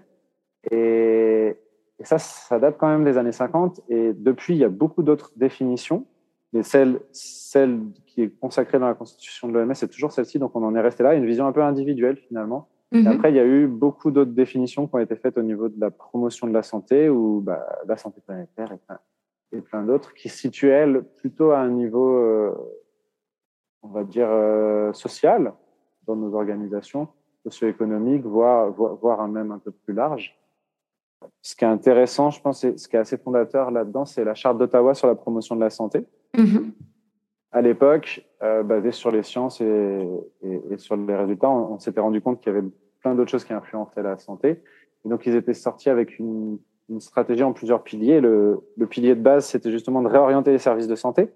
Et, 0.71 1.55
et, 1.99 2.05
ça, 2.05 2.19
ça 2.19 2.59
date 2.59 2.77
quand 2.77 2.87
même 2.87 3.03
des 3.03 3.17
années 3.17 3.31
50. 3.31 3.81
Et 3.89 4.13
depuis, 4.13 4.53
il 4.53 4.59
y 4.59 4.63
a 4.63 4.69
beaucoup 4.69 5.03
d'autres 5.03 5.31
définitions. 5.35 6.05
Mais 6.53 6.63
celle, 6.63 7.01
celle 7.11 7.81
qui 8.05 8.21
est 8.21 8.29
consacrée 8.39 8.79
dans 8.79 8.87
la 8.87 8.93
constitution 8.93 9.49
de 9.49 9.53
l'OMS, 9.53 9.73
c'est 9.73 9.89
toujours 9.89 10.11
celle-ci. 10.11 10.39
Donc 10.39 10.55
on 10.55 10.63
en 10.63 10.75
est 10.75 10.81
resté 10.81 11.03
là, 11.03 11.13
une 11.13 11.25
vision 11.25 11.45
un 11.45 11.51
peu 11.51 11.61
individuelle 11.61 12.17
finalement. 12.27 12.69
Mmh. 12.91 13.05
Et 13.05 13.07
après, 13.07 13.31
il 13.31 13.35
y 13.35 13.39
a 13.39 13.45
eu 13.45 13.67
beaucoup 13.67 14.11
d'autres 14.11 14.31
définitions 14.31 14.87
qui 14.87 14.95
ont 14.95 14.99
été 14.99 15.15
faites 15.15 15.37
au 15.37 15.43
niveau 15.43 15.67
de 15.67 15.79
la 15.79 15.91
promotion 15.91 16.47
de 16.47 16.53
la 16.53 16.63
santé 16.63 17.09
ou 17.09 17.41
bah, 17.41 17.65
la 17.85 17.97
santé 17.97 18.21
planétaire 18.25 18.71
et 19.51 19.61
plein, 19.61 19.83
d'autres 19.83 20.13
qui 20.13 20.29
situent, 20.29 20.69
elles, 20.69 21.03
plutôt 21.17 21.51
à 21.51 21.59
un 21.59 21.69
niveau, 21.69 22.17
euh, 22.17 22.53
on 23.81 23.89
va 23.89 24.03
dire, 24.03 24.27
euh, 24.29 24.93
social 24.93 25.53
dans 26.05 26.15
nos 26.15 26.33
organisations, 26.33 27.07
socio-économiques, 27.43 28.25
voire, 28.25 28.71
voire, 28.71 28.95
voire 28.95 29.21
un 29.21 29.27
même 29.27 29.51
un 29.51 29.59
peu 29.59 29.71
plus 29.71 29.93
large. 29.93 30.37
Ce 31.41 31.55
qui 31.55 31.65
est 31.65 31.67
intéressant, 31.67 32.29
je 32.29 32.41
pense, 32.41 32.63
et 32.63 32.77
ce 32.77 32.87
qui 32.87 32.95
est 32.95 32.99
assez 32.99 33.17
fondateur 33.17 33.71
là-dedans, 33.71 34.05
c'est 34.05 34.23
la 34.23 34.35
charte 34.35 34.57
d'Ottawa 34.57 34.93
sur 34.93 35.07
la 35.07 35.15
promotion 35.15 35.55
de 35.55 35.61
la 35.61 35.69
santé. 35.69 36.05
Mmh. 36.37 36.69
À 37.51 37.61
l'époque, 37.61 38.25
euh, 38.43 38.63
basée 38.63 38.91
sur 38.91 39.09
les 39.09 39.23
sciences 39.23 39.61
et, 39.61 40.07
sur 40.77 40.97
les 40.97 41.15
résultats, 41.15 41.49
on, 41.49 41.79
s'était 41.79 42.01
rendu 42.01 42.21
compte 42.21 42.41
qu'il 42.41 42.53
y 42.53 42.55
avait 42.55 42.67
plein 42.99 43.15
d'autres 43.15 43.31
choses 43.31 43.45
qui 43.45 43.53
influençaient 43.53 44.03
la 44.03 44.17
santé. 44.17 44.61
Et 45.05 45.09
donc, 45.09 45.25
ils 45.25 45.35
étaient 45.35 45.53
sortis 45.53 45.89
avec 45.89 46.19
une, 46.19 46.59
stratégie 46.99 47.43
en 47.43 47.53
plusieurs 47.53 47.83
piliers. 47.83 48.21
Le, 48.21 48.61
pilier 48.89 49.15
de 49.15 49.21
base, 49.21 49.45
c'était 49.45 49.71
justement 49.71 50.01
de 50.01 50.07
réorienter 50.07 50.51
les 50.51 50.57
services 50.57 50.87
de 50.87 50.95
santé, 50.95 51.29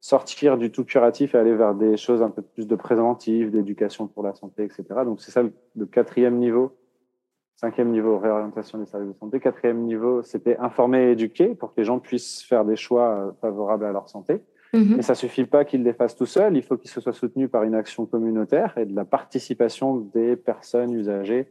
sortir 0.00 0.56
du 0.56 0.70
tout 0.70 0.84
curatif 0.84 1.34
et 1.34 1.38
aller 1.38 1.54
vers 1.54 1.74
des 1.74 1.96
choses 1.96 2.22
un 2.22 2.30
peu 2.30 2.42
plus 2.42 2.66
de 2.66 2.74
préventive, 2.74 3.50
d'éducation 3.50 4.06
pour 4.06 4.22
la 4.22 4.34
santé, 4.34 4.64
etc. 4.64 4.84
Donc, 5.04 5.20
c'est 5.20 5.30
ça 5.30 5.42
le, 5.42 5.52
le 5.76 5.86
quatrième 5.86 6.38
niveau. 6.38 6.76
Cinquième 7.56 7.90
niveau, 7.90 8.18
réorientation 8.18 8.78
des 8.78 8.86
services 8.86 9.10
de 9.10 9.18
santé. 9.18 9.38
Quatrième 9.38 9.82
niveau, 9.82 10.22
c'était 10.22 10.56
informer 10.56 11.08
et 11.08 11.10
éduquer 11.10 11.54
pour 11.54 11.74
que 11.74 11.80
les 11.80 11.84
gens 11.84 11.98
puissent 11.98 12.42
faire 12.42 12.64
des 12.64 12.76
choix 12.76 13.10
euh, 13.10 13.32
favorables 13.42 13.84
à 13.84 13.92
leur 13.92 14.08
santé. 14.08 14.40
Mmh. 14.72 14.96
Mais 14.96 15.02
ça 15.02 15.14
suffit 15.14 15.44
pas 15.44 15.64
qu'ils 15.64 15.82
les 15.82 15.92
fassent 15.92 16.16
tout 16.16 16.26
seuls. 16.26 16.56
Il 16.56 16.62
faut 16.62 16.76
qu'ils 16.76 16.90
se 16.90 17.00
soient 17.00 17.12
soutenus 17.12 17.50
par 17.50 17.64
une 17.64 17.74
action 17.74 18.06
communautaire 18.06 18.78
et 18.78 18.84
de 18.84 18.94
la 18.94 19.04
participation 19.04 19.96
des 20.14 20.36
personnes 20.36 20.92
usagées, 20.92 21.48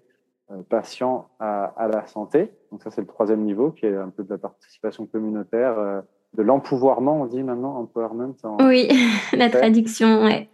euh, 0.52 0.62
patients 0.70 1.28
à, 1.40 1.66
à, 1.66 1.88
la 1.88 2.06
santé. 2.08 2.52
Donc 2.72 2.82
ça, 2.82 2.92
c'est 2.92 3.02
le 3.02 3.08
troisième 3.08 3.42
niveau 3.42 3.72
qui 3.72 3.86
est 3.86 3.96
un 3.96 4.10
peu 4.10 4.24
de 4.24 4.30
la 4.30 4.38
participation 4.38 5.06
communautaire, 5.06 5.78
euh, 5.78 6.02
de 6.36 6.44
l'empouvoirment, 6.44 7.22
on 7.22 7.26
dit 7.26 7.44
maintenant, 7.44 7.76
empowerment. 7.78 8.36
En... 8.44 8.58
Oui, 8.68 8.88
la 9.34 9.50
traduction, 9.50 10.24
ouais. 10.24 10.50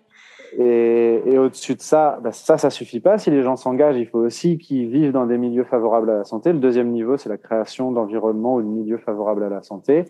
Et, 0.58 1.38
au-dessus 1.38 1.76
de 1.76 1.82
ça, 1.82 2.20
bah, 2.24 2.32
ça, 2.32 2.58
ça 2.58 2.70
suffit 2.70 3.02
pas. 3.02 3.18
Si 3.18 3.30
les 3.30 3.42
gens 3.42 3.56
s'engagent, 3.56 3.98
il 3.98 4.08
faut 4.08 4.20
aussi 4.20 4.58
qu'ils 4.58 4.90
vivent 4.90 5.12
dans 5.12 5.26
des 5.26 5.38
milieux 5.38 5.66
favorables 5.66 6.10
à 6.10 6.18
la 6.18 6.24
santé. 6.24 6.54
Le 6.54 6.60
deuxième 6.60 6.92
niveau, 6.92 7.18
c'est 7.18 7.30
la 7.30 7.38
création 7.38 7.92
d'environnements 7.92 8.56
ou 8.56 8.62
de 8.62 8.68
milieux 8.68 8.98
favorables 8.98 9.44
à 9.44 9.50
la 9.50 9.64
santé. 9.64 10.06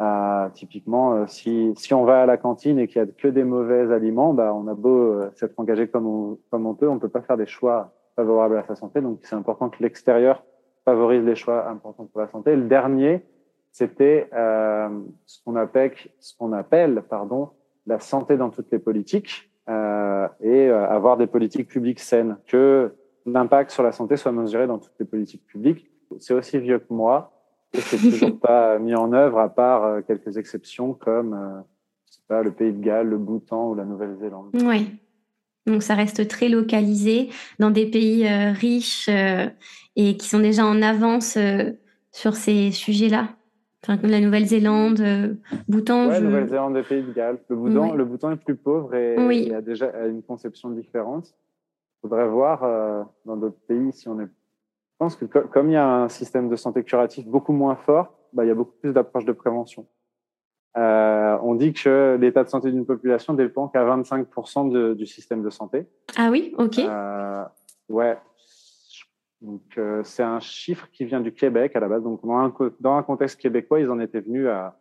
Euh, 0.00 0.50
typiquement, 0.50 1.26
si, 1.26 1.72
si 1.76 1.94
on 1.94 2.04
va 2.04 2.22
à 2.22 2.26
la 2.26 2.36
cantine 2.36 2.78
et 2.78 2.86
qu'il 2.86 3.00
y 3.00 3.02
a 3.02 3.06
que 3.06 3.28
des 3.28 3.44
mauvais 3.44 3.90
aliments, 3.92 4.34
bah, 4.34 4.52
on 4.54 4.66
a 4.68 4.74
beau 4.74 5.12
euh, 5.12 5.30
s'être 5.36 5.58
engagé 5.58 5.88
comme 5.88 6.06
on, 6.06 6.38
comme 6.50 6.66
on 6.66 6.74
peut, 6.74 6.88
on 6.88 6.98
peut 6.98 7.08
pas 7.08 7.22
faire 7.22 7.38
des 7.38 7.46
choix 7.46 7.94
favorables 8.14 8.58
à 8.58 8.64
sa 8.64 8.76
santé. 8.76 9.00
Donc, 9.00 9.20
c'est 9.22 9.36
important 9.36 9.70
que 9.70 9.82
l'extérieur 9.82 10.44
favorise 10.84 11.24
les 11.24 11.34
choix 11.34 11.66
importants 11.68 12.04
pour 12.04 12.20
la 12.20 12.28
santé. 12.28 12.54
Le 12.54 12.64
dernier, 12.64 13.24
c'était 13.72 14.28
euh, 14.34 14.88
ce 15.24 15.42
qu'on 15.42 15.56
appelle, 15.56 15.94
appelle, 16.52 17.02
pardon, 17.08 17.48
la 17.86 17.98
santé 17.98 18.36
dans 18.36 18.50
toutes 18.50 18.70
les 18.70 18.78
politiques 18.78 19.50
euh, 19.70 20.28
et 20.42 20.68
avoir 20.68 21.16
des 21.16 21.26
politiques 21.26 21.68
publiques 21.68 22.00
saines, 22.00 22.36
que 22.46 22.94
l'impact 23.24 23.70
sur 23.70 23.82
la 23.82 23.92
santé 23.92 24.16
soit 24.16 24.32
mesuré 24.32 24.66
dans 24.66 24.78
toutes 24.78 24.98
les 25.00 25.06
politiques 25.06 25.46
publiques. 25.46 25.90
C'est 26.18 26.34
aussi 26.34 26.58
vieux 26.58 26.78
que 26.78 26.92
moi 26.92 27.35
et 27.72 27.80
c'est 27.80 27.98
toujours 27.98 28.38
pas 28.40 28.78
mis 28.78 28.94
en 28.94 29.12
œuvre 29.12 29.38
à 29.38 29.48
part 29.48 29.84
euh, 29.84 30.00
quelques 30.06 30.36
exceptions 30.36 30.94
comme 30.94 31.34
euh, 31.34 31.60
pas, 32.28 32.42
le 32.42 32.50
Pays 32.52 32.72
de 32.72 32.80
Galles, 32.80 33.08
le 33.08 33.18
Bhoutan 33.18 33.70
ou 33.70 33.74
la 33.74 33.84
Nouvelle-Zélande. 33.84 34.50
Oui. 34.54 34.96
Donc 35.66 35.82
ça 35.82 35.94
reste 35.94 36.28
très 36.28 36.48
localisé 36.48 37.28
dans 37.58 37.70
des 37.70 37.86
pays 37.86 38.26
euh, 38.26 38.52
riches 38.52 39.08
et 39.08 40.16
qui 40.16 40.28
sont 40.28 40.38
déjà 40.38 40.64
en 40.64 40.80
avance 40.80 41.38
sur 42.12 42.36
ces 42.36 42.70
sujets-là. 42.70 43.30
Enfin, 43.82 43.98
la 44.02 44.20
Nouvelle-Zélande, 44.20 45.36
Bhoutan. 45.68 46.08
Oui, 46.08 46.14
je... 46.16 46.24
Nouvelle-Zélande 46.24 46.76
et 46.76 46.82
Pays 46.82 47.02
de 47.02 47.12
Galles. 47.12 47.38
Le 47.48 47.56
Bhoutan, 47.56 47.94
le 47.94 48.04
Bhoutan 48.04 48.30
est 48.32 48.36
plus 48.36 48.56
pauvre 48.56 48.94
et 48.94 49.16
il 49.16 49.54
a 49.54 49.60
déjà 49.60 49.90
une 50.06 50.22
conception 50.22 50.70
différente. 50.70 51.34
Il 51.98 52.08
faudrait 52.08 52.28
voir 52.28 53.06
dans 53.24 53.36
d'autres 53.36 53.60
pays 53.66 53.92
si 53.92 54.08
on 54.08 54.20
est 54.20 54.28
je 54.96 55.04
pense 55.04 55.16
que 55.16 55.26
comme 55.26 55.68
il 55.68 55.74
y 55.74 55.76
a 55.76 55.86
un 55.86 56.08
système 56.08 56.48
de 56.48 56.56
santé 56.56 56.82
curatif 56.82 57.26
beaucoup 57.26 57.52
moins 57.52 57.76
fort, 57.76 58.14
bah, 58.32 58.46
il 58.46 58.48
y 58.48 58.50
a 58.50 58.54
beaucoup 58.54 58.76
plus 58.80 58.94
d'approches 58.94 59.26
de 59.26 59.32
prévention. 59.32 59.86
Euh, 60.78 61.36
on 61.42 61.54
dit 61.54 61.74
que 61.74 62.16
l'état 62.18 62.44
de 62.44 62.48
santé 62.48 62.72
d'une 62.72 62.86
population 62.86 63.34
dépend 63.34 63.68
qu'à 63.68 63.84
25% 63.84 64.70
de, 64.70 64.94
du 64.94 65.04
système 65.04 65.42
de 65.42 65.50
santé. 65.50 65.86
Ah 66.16 66.30
oui, 66.30 66.54
ok. 66.56 66.78
Euh, 66.78 67.44
ouais. 67.90 68.16
Donc 69.42 69.62
euh, 69.76 70.02
c'est 70.02 70.22
un 70.22 70.40
chiffre 70.40 70.88
qui 70.90 71.04
vient 71.04 71.20
du 71.20 71.32
Québec 71.32 71.76
à 71.76 71.80
la 71.80 71.88
base. 71.88 72.02
Donc 72.02 72.24
dans 72.24 72.38
un, 72.38 72.54
dans 72.80 72.96
un 72.96 73.02
contexte 73.02 73.38
québécois, 73.38 73.80
ils 73.80 73.90
en 73.90 74.00
étaient 74.00 74.20
venus 74.20 74.48
à, 74.48 74.78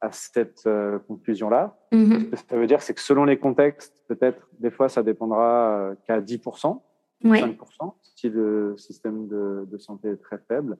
à 0.00 0.10
cette 0.10 0.66
euh, 0.66 0.98
conclusion-là. 0.98 1.76
Mm-hmm. 1.92 2.36
Ce 2.36 2.42
que 2.42 2.48
ça 2.50 2.56
veut 2.56 2.66
dire, 2.66 2.82
c'est 2.82 2.92
que 2.92 3.00
selon 3.00 3.24
les 3.24 3.38
contextes, 3.38 4.02
peut-être 4.08 4.48
des 4.58 4.72
fois 4.72 4.88
ça 4.88 5.02
dépendra 5.02 5.78
euh, 5.78 5.94
qu'à 6.06 6.20
10%. 6.20 6.80
5% 7.24 7.94
si 8.16 8.28
le 8.28 8.76
système 8.76 9.26
de, 9.26 9.66
de, 9.70 9.78
santé 9.78 10.10
est 10.10 10.22
très 10.22 10.38
faible. 10.38 10.78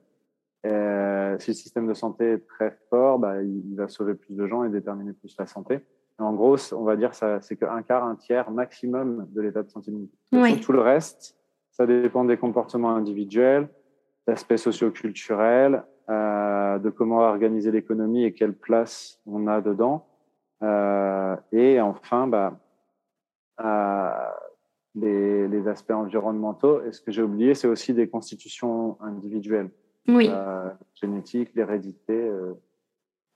Euh, 0.65 1.37
si 1.39 1.51
le 1.51 1.55
système 1.55 1.87
de 1.87 1.93
santé 1.93 2.33
est 2.33 2.47
très 2.47 2.77
fort, 2.89 3.19
bah, 3.19 3.41
il, 3.41 3.75
va 3.75 3.87
sauver 3.89 4.13
plus 4.13 4.35
de 4.35 4.47
gens 4.47 4.63
et 4.63 4.69
déterminer 4.69 5.13
plus 5.13 5.35
la 5.37 5.45
santé. 5.45 5.81
en 6.19 6.33
gros, 6.33 6.55
on 6.73 6.83
va 6.83 6.95
dire 6.95 7.13
ça, 7.13 7.41
c'est 7.41 7.57
qu'un 7.57 7.81
quart, 7.81 8.05
un 8.05 8.15
tiers 8.15 8.49
maximum 8.49 9.27
de 9.31 9.41
l'état 9.41 9.63
de 9.63 9.69
santé. 9.69 9.91
Oui. 10.31 10.61
Tout 10.61 10.71
le 10.71 10.79
reste, 10.79 11.35
ça 11.71 11.85
dépend 11.85 12.23
des 12.23 12.37
comportements 12.37 12.95
individuels, 12.95 13.67
d'aspects 14.25 14.55
socioculturels, 14.55 15.83
euh, 16.09 16.79
de 16.79 16.89
comment 16.89 17.19
organiser 17.19 17.71
l'économie 17.71 18.23
et 18.23 18.33
quelle 18.33 18.53
place 18.53 19.19
on 19.25 19.47
a 19.47 19.59
dedans. 19.59 20.05
Euh, 20.61 21.35
et 21.51 21.81
enfin, 21.81 22.27
bah, 22.27 22.57
euh, 23.59 24.09
les, 24.95 25.47
les, 25.47 25.67
aspects 25.67 25.91
environnementaux. 25.91 26.83
Et 26.85 26.91
ce 26.91 27.01
que 27.01 27.11
j'ai 27.11 27.21
oublié, 27.21 27.55
c'est 27.55 27.67
aussi 27.67 27.93
des 27.93 28.07
constitutions 28.07 28.97
individuelles. 29.01 29.69
Oui. 30.07 30.27
Euh, 30.29 30.69
génétique, 30.95 31.49
l'hérédité 31.55 32.13
euh, 32.13 32.53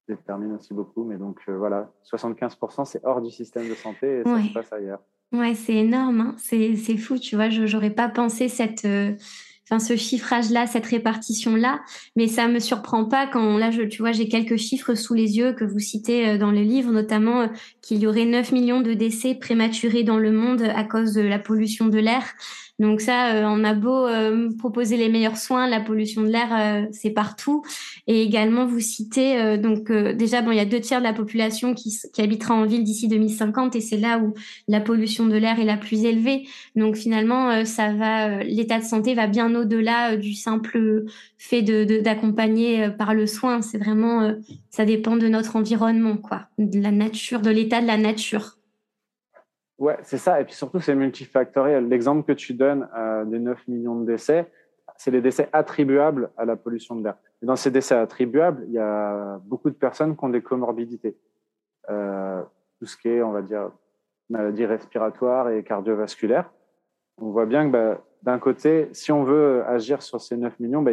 détermine 0.08 0.54
aussi 0.54 0.74
beaucoup. 0.74 1.04
Mais 1.04 1.18
donc 1.18 1.40
euh, 1.50 1.58
voilà, 1.58 1.92
75%, 2.04 2.86
c'est 2.86 3.04
hors 3.04 3.22
du 3.22 3.32
système 3.32 3.68
de 3.70 3.76
santé 3.76 4.20
et 4.20 4.24
ça 4.24 4.44
se 4.44 4.54
passe 4.54 4.74
ailleurs. 4.74 5.00
Ouais, 5.34 5.56
c'est 5.56 5.76
énorme. 5.76 6.22
Hein. 6.22 6.36
C'est 6.38 6.98
fou, 6.98 7.18
tu 7.18 7.36
vois. 7.36 7.50
Je 7.50 7.64
n'aurais 7.72 7.90
pas 7.90 8.08
pensé 8.08 8.48
cette 8.48 8.86
euh, 8.86 9.14
enfin 9.70 9.80
ce 9.80 9.98
chiffrage-là, 9.98 10.66
cette 10.66 10.86
répartition-là. 10.86 11.82
Mais 12.16 12.28
ça 12.28 12.48
me 12.48 12.60
surprend 12.60 13.06
pas 13.06 13.28
quand 13.28 13.58
là, 13.58 13.70
je, 13.70 13.82
tu 13.82 14.02
vois, 14.02 14.14
j'ai 14.14 14.30
quelques 14.30 14.58
chiffres 14.58 14.96
sous 14.96 15.14
les 15.14 15.38
yeux 15.38 15.54
que 15.54 15.66
vous 15.66 15.80
citez 15.80 16.30
euh, 16.30 16.38
dans 16.38 16.52
le 16.52 16.62
livre, 16.62 16.92
notamment 16.92 17.42
euh, 17.42 17.48
qu'il 17.82 17.98
y 17.98 18.08
aurait 18.08 18.26
9 18.26 18.52
millions 18.54 18.82
de 18.82 18.94
décès 18.94 19.36
prématurés 19.36 20.04
dans 20.04 20.20
le 20.20 20.32
monde 20.32 20.64
à 20.64 20.84
cause 20.84 21.14
de 21.14 21.22
la 21.22 21.40
pollution 21.40 21.88
de 21.88 22.00
l'air. 22.00 22.24
Donc 22.80 23.02
ça, 23.02 23.34
euh, 23.34 23.44
on 23.46 23.64
a 23.64 23.74
beau 23.74 24.06
euh, 24.06 24.50
proposer 24.58 24.98
les 24.98 25.10
meilleurs 25.10 25.38
soins, 25.38 25.68
la 25.68 25.82
pollution 25.82 26.22
de 26.22 26.30
l'air, 26.30 26.50
euh, 26.52 26.86
c'est 26.92 27.10
partout. 27.10 27.64
Et 28.06 28.22
également, 28.22 28.68
vous 28.68 28.80
citez, 28.80 29.58
donc 29.58 29.92
déjà, 29.92 30.42
bon, 30.42 30.52
il 30.52 30.58
y 30.58 30.62
a 30.62 30.66
deux 30.66 30.80
tiers 30.80 31.00
de 31.00 31.04
la 31.04 31.14
population 31.14 31.74
qui, 31.74 31.98
qui 32.14 32.22
habitera 32.22 32.54
en 32.54 32.66
ville 32.66 32.84
d'ici 32.84 33.08
2050, 33.08 33.76
et 33.76 33.82
c'est 33.82 33.98
là 33.98 34.20
où 34.20 34.34
la 34.68 34.80
pollution 34.80 35.26
de 35.26 35.36
l'air 35.36 35.60
est 35.60 35.66
la 35.66 35.76
plus 35.76 36.06
élevée. 36.06 36.48
Donc 36.76 36.96
finalement, 36.96 37.66
ça 37.66 37.92
va, 37.92 38.44
l'état 38.44 38.80
de 38.80 38.86
santé 38.86 39.14
va 39.14 39.28
bien 39.28 39.54
au-delà 39.54 40.16
du 40.16 40.34
simple 40.34 41.06
fait 41.38 41.62
de 41.62 42.00
d'accompagner 42.00 42.90
par 42.98 43.14
le 43.14 43.28
soin. 43.28 43.62
C'est 43.62 43.78
vraiment, 43.78 44.34
ça 44.70 44.86
dépend 44.86 45.18
de 45.18 45.28
notre 45.28 45.58
environnement, 45.58 46.16
quoi, 46.16 46.48
de 46.58 46.80
la 46.80 46.92
nature, 46.92 47.42
de 47.42 47.50
l'état 47.50 47.82
de 47.82 47.88
la 47.88 47.98
nature. 47.98 48.57
Ouais, 49.80 49.98
c'est 50.02 50.18
ça. 50.18 50.42
Et 50.42 50.46
puis 50.46 50.56
surtout, 50.56 50.80
c'est 50.80 50.96
multifactoriel. 50.96 51.88
L'exemple 51.88 52.24
que 52.24 52.32
tu 52.32 52.54
donnes 52.54 52.90
euh, 52.98 53.26
des 53.26 53.40
9 53.40 53.68
millions 53.68 54.00
de 54.00 54.06
décès, 54.06 54.52
c'est 54.96 55.12
les 55.12 55.22
décès 55.22 55.50
attribuables 55.54 56.32
à 56.38 56.46
la 56.46 56.56
pollution 56.56 56.96
de 56.96 57.04
l'air. 57.04 57.16
Et 57.44 57.46
dans 57.46 57.56
ces 57.56 57.70
décès 57.70 57.96
attribuables, 57.96 58.64
il 58.68 58.74
y 58.74 58.80
a 58.80 59.40
beaucoup 59.46 59.70
de 59.70 59.76
personnes 59.76 60.18
qui 60.18 60.26
ont 60.26 60.30
des 60.30 60.42
comorbidités. 60.42 61.16
Euh, 61.90 62.42
tout 62.80 62.86
ce 62.86 62.98
qui 62.98 63.10
est, 63.10 63.22
on 63.22 63.32
va 63.32 63.42
dire, 63.42 63.72
maladies 64.30 64.66
respiratoires 64.66 65.50
et 65.50 65.64
cardiovasculaires. 65.64 66.52
On 67.20 67.30
voit 67.30 67.46
bien 67.46 67.68
que 67.68 67.72
bah, 67.72 68.02
d'un 68.24 68.40
côté, 68.40 68.90
si 68.92 69.12
on 69.12 69.24
veut 69.24 69.64
agir 69.66 70.02
sur 70.02 70.22
ces 70.22 70.38
9 70.38 70.60
millions, 70.60 70.82
bah, 70.82 70.92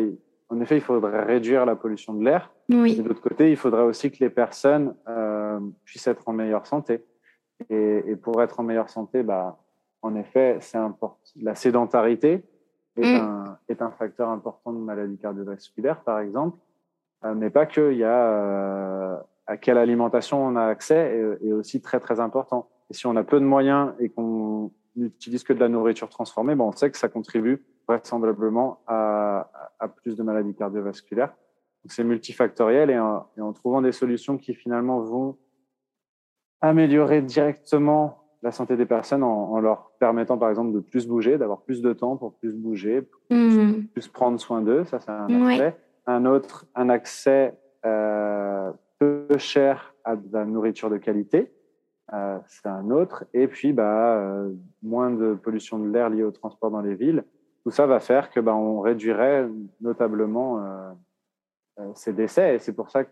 en 0.51 0.61
effet, 0.61 0.77
il 0.77 0.83
faudrait 0.83 1.25
réduire 1.25 1.67
la 1.67 1.75
pollution 1.75 2.15
de 2.15 2.25
l'air. 2.25 2.53
Oui. 2.69 2.97
Et 2.99 3.03
de 3.03 3.09
l'autre 3.09 3.23
côté, 3.23 3.51
il 3.51 3.57
faudrait 3.57 3.83
aussi 3.83 4.11
que 4.11 4.19
les 4.21 4.31
personnes 4.31 4.95
euh, 5.09 5.59
puissent 5.85 6.07
être 6.07 6.29
en 6.29 6.33
meilleure 6.33 6.67
santé. 6.67 7.03
Et, 7.71 8.03
et, 8.07 8.17
pour 8.17 8.43
être 8.43 8.61
en 8.61 8.63
meilleure 8.63 8.91
santé, 8.91 9.23
bah, 9.23 9.59
en 10.03 10.15
effet, 10.17 10.59
c'est 10.61 10.79
important. 10.79 11.19
La 11.41 11.55
sédentarité 11.55 12.45
est, 12.97 13.03
mm. 13.03 13.21
un, 13.21 13.59
est, 13.69 13.83
un, 13.83 13.91
facteur 13.91 14.29
important 14.29 14.73
de 14.73 14.79
maladie 14.79 15.17
cardiovasculaire, 15.19 16.03
par 16.03 16.21
exemple, 16.21 16.59
euh, 17.25 17.35
mais 17.35 17.51
pas 17.51 17.67
que. 17.67 17.93
Il 17.93 17.99
y 17.99 18.05
a 18.05 18.27
euh, 18.27 19.17
à 19.47 19.57
quelle 19.57 19.79
alimentation 19.79 20.45
on 20.45 20.57
a 20.57 20.65
accès 20.65 20.97
est, 21.43 21.47
est, 21.47 21.53
aussi 21.53 21.81
très 21.81 22.01
très 22.01 22.21
important. 22.21 22.69
Et 22.91 22.95
si 22.95 23.07
on 23.07 23.17
a 23.17 23.25
peu 23.25 23.41
de 23.41 23.45
moyens 23.45 23.93
et 23.99 24.11
qu'on 24.11 24.73
n'utilise 24.97 25.43
que 25.43 25.53
de 25.53 25.61
la 25.61 25.69
nourriture 25.69 26.09
transformée, 26.09 26.55
bon, 26.55 26.69
on 26.69 26.73
sait 26.73 26.91
que 26.91 26.99
ça 26.99 27.09
contribue 27.09 27.65
vraisemblablement 27.89 28.81
à, 28.87 29.51
à 29.79 29.89
plus 29.89 30.17
de 30.17 30.23
maladies 30.23 30.55
cardiovasculaires. 30.55 31.35
Donc 31.85 31.93
c'est 31.93 32.05
multifactoriel 32.05 32.91
et 32.91 32.99
en, 32.99 33.27
et 33.37 33.41
en 33.41 33.53
trouvant 33.53 33.83
des 33.83 33.93
solutions 33.93 34.39
qui 34.39 34.55
finalement 34.55 35.01
vont 35.01 35.37
améliorer 36.69 37.21
directement 37.21 38.25
la 38.43 38.51
santé 38.51 38.77
des 38.77 38.87
personnes 38.87 39.23
en, 39.23 39.59
leur 39.61 39.91
permettant, 39.99 40.37
par 40.37 40.51
exemple, 40.51 40.73
de 40.73 40.81
plus 40.81 41.07
bouger, 41.07 41.39
d'avoir 41.39 41.63
plus 41.63 41.81
de 41.81 41.93
temps 41.93 42.17
pour 42.17 42.35
plus 42.35 42.53
bouger, 42.53 43.03
plus, 43.29 43.57
mmh. 43.57 44.13
prendre 44.13 44.39
soin 44.39 44.61
d'eux. 44.61 44.85
Ça, 44.85 45.01
c'est 45.01 45.11
un 45.11 45.47
aspect. 45.47 45.77
Un 46.07 46.27
autre, 46.27 46.67
un 46.75 46.91
accès 46.91 47.55
euh, 47.87 48.71
peu 48.99 49.27
cher 49.39 49.95
à 50.05 50.17
de 50.17 50.27
la 50.33 50.45
nourriture 50.45 50.91
de 50.91 50.99
qualité. 50.99 51.51
Euh, 52.13 52.39
c'est 52.47 52.69
un 52.69 52.91
autre. 52.91 53.25
Et 53.33 53.47
puis, 53.47 53.73
bah, 53.73 54.17
euh, 54.17 54.51
moins 54.83 55.11
de 55.11 55.33
pollution 55.35 55.79
de 55.79 55.89
l'air 55.89 56.11
liée 56.11 56.23
au 56.23 56.31
transport 56.31 56.71
dans 56.71 56.83
les 56.83 56.95
villes. 56.95 57.25
Tout 57.63 57.71
ça 57.71 57.87
va 57.87 57.99
faire 58.01 58.31
que 58.31 58.41
bah, 58.41 58.55
on 58.55 58.81
réduirait 58.81 59.49
notablement 59.81 60.61
ces 61.95 62.13
décès. 62.13 62.57
Et 62.57 62.59
c'est 62.59 62.73
pour 62.73 62.91
ça 62.91 63.05
que 63.05 63.11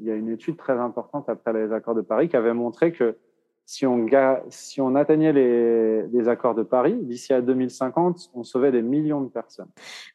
il 0.00 0.06
y 0.06 0.10
a 0.10 0.14
une 0.14 0.30
étude 0.30 0.56
très 0.56 0.78
importante 0.78 1.28
après 1.28 1.52
les 1.52 1.72
accords 1.72 1.94
de 1.94 2.00
Paris 2.00 2.28
qui 2.28 2.36
avait 2.36 2.54
montré 2.54 2.92
que 2.92 3.16
si 3.64 3.86
on, 3.86 4.94
atteignait 4.96 5.32
les, 5.32 6.02
les 6.08 6.28
accords 6.28 6.56
de 6.56 6.64
Paris, 6.64 6.96
d'ici 7.02 7.32
à 7.32 7.40
2050, 7.40 8.30
on 8.34 8.42
sauvait 8.42 8.72
des 8.72 8.82
millions 8.82 9.20
de 9.20 9.28
personnes. 9.28 9.68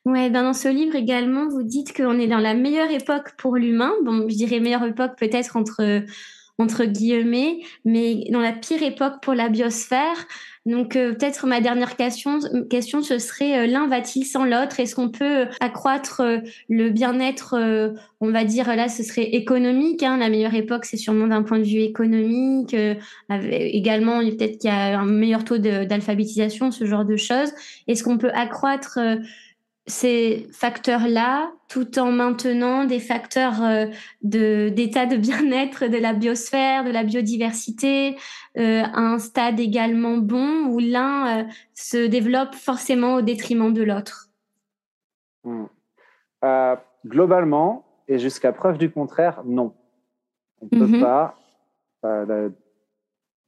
Ouais, 0.03 0.29
ben 0.29 0.43
dans 0.43 0.51
ce 0.51 0.67
livre 0.67 0.95
également, 0.95 1.47
vous 1.47 1.63
dites 1.63 1.95
qu'on 1.95 2.19
est 2.19 2.27
dans 2.27 2.39
la 2.39 2.53
meilleure 2.53 2.91
époque 2.91 3.31
pour 3.37 3.55
l'humain. 3.55 3.93
Bon, 4.03 4.27
je 4.27 4.35
dirais 4.35 4.59
meilleure 4.59 4.83
époque 4.83 5.13
peut-être 5.17 5.55
entre 5.55 6.03
entre 6.57 6.85
guillemets, 6.85 7.59
mais 7.83 8.25
dans 8.31 8.39
la 8.39 8.53
pire 8.53 8.81
époque 8.81 9.21
pour 9.21 9.33
la 9.33 9.49
biosphère. 9.49 10.27
Donc 10.65 10.95
euh, 10.95 11.13
peut-être 11.13 11.45
ma 11.45 11.61
dernière 11.61 11.95
question, 11.95 12.39
question 12.69 13.03
ce 13.03 13.19
serait 13.19 13.59
euh, 13.59 13.67
l'un 13.67 13.87
va-t-il 13.87 14.25
sans 14.25 14.45
l'autre? 14.45 14.79
Est-ce 14.79 14.95
qu'on 14.95 15.09
peut 15.09 15.45
accroître 15.59 16.21
euh, 16.21 16.39
le 16.69 16.89
bien-être 16.89 17.55
On 18.19 18.31
va 18.31 18.43
dire 18.45 18.75
là, 18.75 18.87
ce 18.87 19.03
serait 19.03 19.29
économique. 19.35 20.01
Hein, 20.01 20.17
la 20.17 20.29
meilleure 20.29 20.55
époque, 20.55 20.85
c'est 20.85 20.97
sûrement 20.97 21.27
d'un 21.27 21.43
point 21.43 21.59
de 21.59 21.65
vue 21.65 21.81
économique. 21.81 22.75
également, 23.29 24.19
peut-être 24.21 24.57
qu'il 24.57 24.69
y 24.69 24.73
a 24.73 24.99
un 24.99 25.05
meilleur 25.05 25.43
taux 25.43 25.59
d'alphabétisation, 25.59 26.71
ce 26.71 26.85
genre 26.85 27.05
de 27.05 27.17
choses. 27.17 27.51
Est-ce 27.87 28.03
qu'on 28.03 28.17
peut 28.17 28.31
accroître 28.33 28.97
ces 29.87 30.47
facteurs-là, 30.51 31.51
tout 31.67 31.99
en 31.99 32.11
maintenant 32.11 32.85
des 32.85 32.99
facteurs 32.99 33.63
euh, 33.63 33.85
de 34.23 34.69
d'état 34.69 35.05
de 35.05 35.15
bien-être 35.15 35.85
de 35.87 35.97
la 35.97 36.13
biosphère, 36.13 36.83
de 36.83 36.91
la 36.91 37.03
biodiversité, 37.03 38.17
euh, 38.57 38.81
à 38.81 38.99
un 38.99 39.19
stade 39.19 39.59
également 39.59 40.17
bon 40.17 40.65
où 40.67 40.79
l'un 40.79 41.41
euh, 41.41 41.43
se 41.75 42.07
développe 42.07 42.55
forcément 42.55 43.15
au 43.15 43.21
détriment 43.21 43.73
de 43.73 43.83
l'autre. 43.83 44.29
Hmm. 45.43 45.65
globalement, 47.05 47.85
et 48.07 48.17
jusqu'à 48.17 48.51
preuve 48.51 48.79
du 48.79 48.89
contraire, 48.89 49.43
non. 49.45 49.75
On 50.61 50.65
ne 50.71 50.79
peut 50.79 50.87
mhm. 50.87 51.01
pas. 51.01 51.37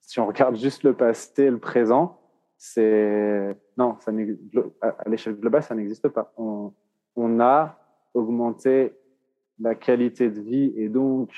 si 0.02 0.19
on 0.19 0.28
regarde 0.28 0.56
juste 0.56 0.84
le 0.84 0.93
passé 0.93 1.45
et 1.45 1.50
le 1.50 1.58
présent, 1.58 2.19
c'est 2.58 3.58
non, 3.77 3.95
ça 3.99 4.11
à 4.81 5.09
l'échelle 5.09 5.35
globale, 5.35 5.63
ça 5.63 5.75
n'existe 5.75 6.07
pas. 6.09 6.33
On, 6.37 6.73
on, 7.15 7.39
a 7.39 7.77
augmenté 8.13 8.93
la 9.59 9.75
qualité 9.75 10.29
de 10.29 10.41
vie 10.41 10.73
et 10.75 10.89
donc 10.89 11.31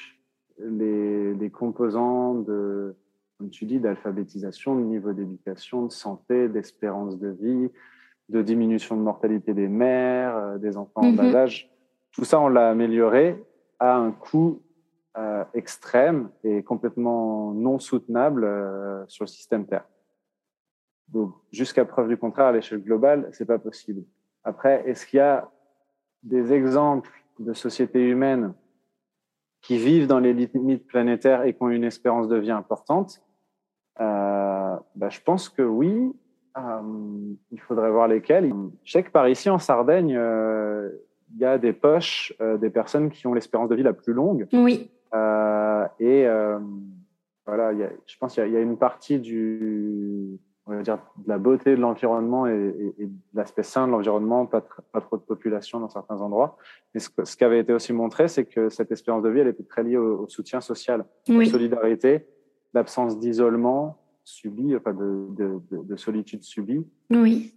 les, 0.58 1.34
les 1.34 1.49
composants 1.49 2.36
de, 2.36 2.95
comme 3.39 3.49
tu 3.49 3.65
dis, 3.65 3.80
d'alphabétisation, 3.80 4.75
de 4.75 4.82
niveau 4.82 5.13
d'éducation, 5.13 5.86
de 5.86 5.91
santé, 5.91 6.49
d'espérance 6.49 7.17
de 7.17 7.30
vie, 7.30 7.71
de 8.28 8.41
diminution 8.41 8.97
de 8.97 9.02
mortalité 9.02 9.54
des 9.54 9.69
mères, 9.69 10.36
euh, 10.36 10.58
des 10.58 10.75
enfants 10.75 11.02
en 11.02 11.13
bas 11.13 11.23
mhm. 11.23 11.36
âge. 11.36 11.71
Tout 12.12 12.25
ça, 12.25 12.39
on 12.39 12.49
l'a 12.49 12.69
amélioré 12.69 13.41
à 13.80 13.95
un 13.95 14.12
coût 14.12 14.62
euh, 15.17 15.43
extrême 15.54 16.30
et 16.43 16.63
complètement 16.63 17.54
non 17.54 17.80
soutenable 17.80 18.43
euh, 18.43 19.04
sur 19.08 19.23
le 19.23 19.30
système 19.30 19.65
Terre. 19.65 19.86
Donc, 21.12 21.34
jusqu'à 21.52 21.86
preuve 21.86 22.08
du 22.08 22.17
contraire, 22.17 22.48
à 22.48 22.52
l'échelle 22.52 22.84
globale, 22.84 23.30
c'est 23.32 23.45
pas 23.45 23.60
possible. 23.60 24.04
Après, 24.43 24.84
est-ce 24.88 25.06
qu'il 25.06 25.17
y 25.17 25.22
a 25.22 25.50
des 26.24 26.54
exemples 26.54 27.12
de 27.39 27.54
sociétés 27.54 28.04
humaines 28.04 28.54
qui 29.62 29.78
vivent 29.78 30.08
dans 30.08 30.19
les 30.19 30.34
limites 30.34 30.86
planétaires 30.88 31.43
et 31.43 31.54
qui 31.54 31.63
ont 31.63 31.69
une 31.69 31.84
espérance 31.84 32.28
de 32.28 32.38
vie 32.38 32.52
importante? 32.52 33.22
Euh, 34.00 34.76
bah, 34.95 35.10
Je 35.10 35.19
pense 35.22 35.50
que 35.50 35.62
oui. 35.62 36.13
Euh, 36.58 37.34
il 37.52 37.60
faudrait 37.60 37.91
voir 37.91 38.08
lesquelles. 38.08 38.54
Je 38.84 38.91
sais 38.91 39.04
que 39.04 39.12
par 39.12 39.28
ici, 39.30 39.50
en 39.50 39.60
Sardaigne, 39.60 40.15
euh, 40.17 40.89
il 41.32 41.39
y 41.39 41.45
a 41.45 41.58
des 41.58 41.74
poches 41.74 42.34
des 42.60 42.69
personnes 42.72 43.12
qui 43.12 43.28
ont 43.28 43.34
l'espérance 43.34 43.69
de 43.69 43.76
vie 43.76 43.84
la 43.84 43.93
plus 43.93 44.13
longue. 44.13 44.48
Oui. 44.52 44.89
Et 46.00 46.26
voilà, 47.45 47.74
y 47.74 47.84
a, 47.84 47.89
je 48.06 48.17
pense 48.17 48.34
qu'il 48.34 48.48
y, 48.48 48.52
y, 48.52 48.58
a 48.58 48.62
une 48.62 48.78
partie 48.78 49.19
du 49.19 50.39
on 50.69 50.77
va 50.77 50.84
dire, 50.84 50.99
de 51.17 51.27
la 51.27 51.38
beauté 51.38 51.75
de 51.75 51.82
l'environnement 51.82 52.45
et, 52.45 52.53
de 52.53 53.10
l'aspect 53.34 53.63
sain 53.63 53.88
de 53.88 53.91
l'environnement, 53.91 54.45
pas, 54.45 54.63
pas, 54.91 55.01
trop 55.01 55.17
de 55.17 55.21
population 55.21 55.79
dans 55.79 55.89
certains 55.89 56.21
endroits. 56.21 56.58
Mais 56.93 56.99
ce, 56.99 57.10
ce 57.23 57.36
qui 57.36 57.43
avait 57.43 57.60
été 57.60 57.73
aussi 57.73 57.93
montré, 57.93 58.27
c'est 58.27 58.45
que 58.45 58.69
cette 58.69 58.91
espérance 58.91 59.23
de 59.23 59.29
vie, 59.29 59.39
elle 59.39 59.47
était 59.47 59.63
très 59.63 59.84
liée 59.84 59.97
au, 59.97 60.27
soutien 60.27 60.62
social, 60.62 61.05
oui. 61.27 61.45
la 61.45 61.51
solidarité, 61.51 62.27
l'absence 62.73 63.17
d'isolement 63.17 63.97
subi, 64.23 64.75
enfin 64.75 64.93
de, 64.93 65.27
de, 65.32 65.60
de, 65.71 65.95
solitude 65.95 66.43
subie. 66.43 66.86
Oui. 67.10 67.55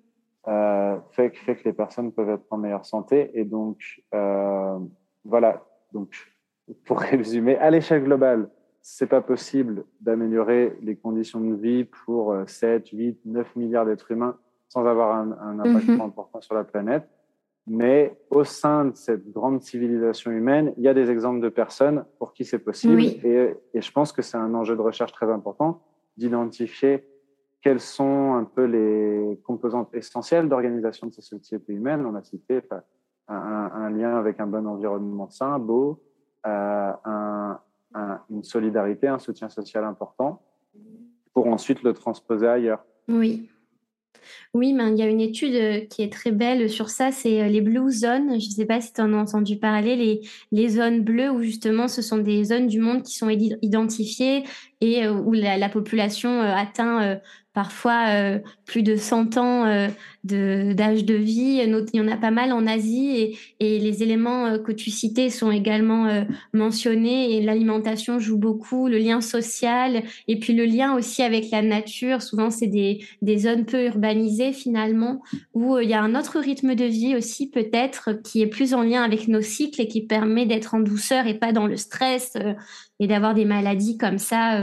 Euh, 0.48 0.96
fait, 1.10 1.36
fait 1.36 1.56
que 1.56 1.64
les 1.64 1.72
personnes 1.72 2.12
peuvent 2.12 2.30
être 2.30 2.46
en 2.50 2.56
meilleure 2.56 2.86
santé. 2.86 3.30
Et 3.34 3.44
donc, 3.44 3.78
euh, 4.14 4.78
voilà. 5.24 5.64
Donc, 5.92 6.14
pour 6.84 7.00
résumer, 7.00 7.56
à 7.58 7.70
l'échelle 7.70 8.04
globale, 8.04 8.48
c'est 8.82 9.06
pas 9.06 9.20
possible 9.20 9.84
d'améliorer 10.00 10.76
les 10.82 10.96
conditions 10.96 11.40
de 11.40 11.54
vie 11.54 11.84
pour 11.84 12.34
7, 12.46 12.88
8, 12.88 13.20
9 13.24 13.56
milliards 13.56 13.86
d'êtres 13.86 14.10
humains 14.10 14.36
sans 14.68 14.86
avoir 14.86 15.14
un, 15.14 15.32
un 15.32 15.58
impact 15.60 15.88
mhm. 15.88 16.00
important 16.00 16.40
sur 16.40 16.54
la 16.54 16.64
planète. 16.64 17.06
Mais 17.66 18.18
au 18.30 18.42
sein 18.42 18.86
de 18.86 18.96
cette 18.96 19.30
grande 19.30 19.62
civilisation 19.62 20.30
humaine, 20.30 20.72
il 20.78 20.82
y 20.82 20.88
a 20.88 20.94
des 20.94 21.10
exemples 21.10 21.40
de 21.40 21.48
personnes 21.48 22.04
pour 22.18 22.32
qui 22.32 22.44
c'est 22.44 22.58
possible. 22.58 23.00
Et, 23.00 23.54
et, 23.74 23.80
je 23.80 23.92
pense 23.92 24.12
que 24.12 24.22
c'est 24.22 24.36
un 24.36 24.52
enjeu 24.54 24.74
de 24.74 24.80
recherche 24.80 25.12
très 25.12 25.30
important 25.30 25.80
d'identifier 26.16 27.06
quelles 27.60 27.80
sont 27.80 28.34
un 28.34 28.44
peu 28.44 28.64
les 28.64 29.38
composantes 29.44 29.94
essentielles 29.94 30.48
d'organisation 30.48 31.06
de 31.06 31.12
ces 31.12 31.22
sociétés 31.22 31.72
humaines. 31.72 32.04
On 32.04 32.16
a 32.16 32.22
cité 32.22 32.62
un, 33.28 33.70
un, 33.72 33.90
lien 33.90 34.16
avec 34.16 34.40
un 34.40 34.48
bon 34.48 34.66
environnement 34.66 35.28
sain, 35.28 35.60
beau, 35.60 36.02
euh, 36.46 36.92
un, 37.04 37.60
une 38.30 38.44
solidarité, 38.44 39.08
un 39.08 39.18
soutien 39.18 39.48
social 39.48 39.84
important, 39.84 40.42
pour 41.32 41.46
ensuite 41.46 41.82
le 41.82 41.92
transposer 41.92 42.46
ailleurs. 42.46 42.84
Oui. 43.08 43.48
Oui, 44.54 44.72
mais 44.72 44.90
il 44.90 44.98
y 44.98 45.02
a 45.02 45.08
une 45.08 45.20
étude 45.20 45.54
euh, 45.54 45.80
qui 45.80 46.02
est 46.02 46.12
très 46.12 46.30
belle 46.30 46.68
sur 46.68 46.90
ça, 46.90 47.10
c'est 47.10 47.42
euh, 47.42 47.48
les 47.48 47.60
blue 47.60 47.90
zones. 47.90 48.40
Je 48.40 48.46
ne 48.46 48.52
sais 48.52 48.66
pas 48.66 48.80
si 48.80 48.92
tu 48.92 49.00
en 49.00 49.12
as 49.14 49.16
entendu 49.16 49.56
parler, 49.56 49.96
les, 49.96 50.20
les 50.52 50.68
zones 50.68 51.02
bleues 51.02 51.30
où 51.30 51.42
justement 51.42 51.88
ce 51.88 52.02
sont 52.02 52.18
des 52.18 52.44
zones 52.44 52.66
du 52.66 52.78
monde 52.78 53.02
qui 53.02 53.16
sont 53.16 53.30
identifiées 53.30 54.44
et 54.80 55.04
euh, 55.04 55.12
où 55.12 55.32
la, 55.32 55.56
la 55.56 55.68
population 55.68 56.40
atteint 56.40 57.18
parfois 57.54 58.08
euh, 58.08 58.38
plus 58.64 58.82
de 58.82 58.96
100 58.96 59.36
ans 59.36 59.66
euh, 60.30 60.72
d'âge 60.74 61.04
de, 61.04 61.14
vie. 61.14 61.60
Il 61.62 61.90
y 61.94 62.00
en 62.00 62.08
a 62.08 62.16
pas 62.16 62.30
mal 62.30 62.52
en 62.52 62.66
Asie 62.66 63.10
et, 63.16 63.36
et 63.58 63.78
les 63.80 64.04
éléments 64.04 64.46
euh, 64.46 64.58
que 64.58 64.70
tu 64.70 64.90
citais 64.90 65.30
sont 65.30 65.50
également 65.50 66.06
euh, 66.06 66.22
mentionnés 66.52 67.36
et 67.36 67.42
l'alimentation 67.42 68.20
joue 68.20 68.38
beaucoup, 68.38 68.86
le 68.86 68.98
lien 68.98 69.20
social 69.20 70.04
et 70.28 70.38
puis 70.38 70.52
le 70.52 70.64
lien 70.64 70.94
aussi 70.94 71.22
avec 71.22 71.50
la 71.50 71.60
nature. 71.60 72.22
Souvent, 72.22 72.50
c'est 72.50 72.68
des, 72.68 73.04
des 73.20 73.38
zones 73.38 73.64
peu 73.64 73.86
urbanisées 73.86 74.52
finalement 74.52 75.22
où 75.54 75.76
il 75.78 75.88
y 75.88 75.94
a 75.94 76.00
un 76.00 76.14
autre 76.14 76.38
rythme 76.38 76.76
de 76.76 76.84
vie 76.84 77.16
aussi 77.16 77.50
peut-être 77.50 78.12
qui 78.22 78.42
est 78.42 78.46
plus 78.46 78.74
en 78.74 78.82
lien 78.82 79.02
avec 79.02 79.26
nos 79.26 79.42
cycles 79.42 79.80
et 79.80 79.88
qui 79.88 80.06
permet 80.06 80.46
d'être 80.46 80.74
en 80.74 80.80
douceur 80.80 81.26
et 81.26 81.34
pas 81.34 81.50
dans 81.50 81.66
le 81.66 81.76
stress 81.76 82.34
et 83.00 83.08
d'avoir 83.08 83.34
des 83.34 83.44
maladies 83.44 83.98
comme 83.98 84.18
ça. 84.18 84.62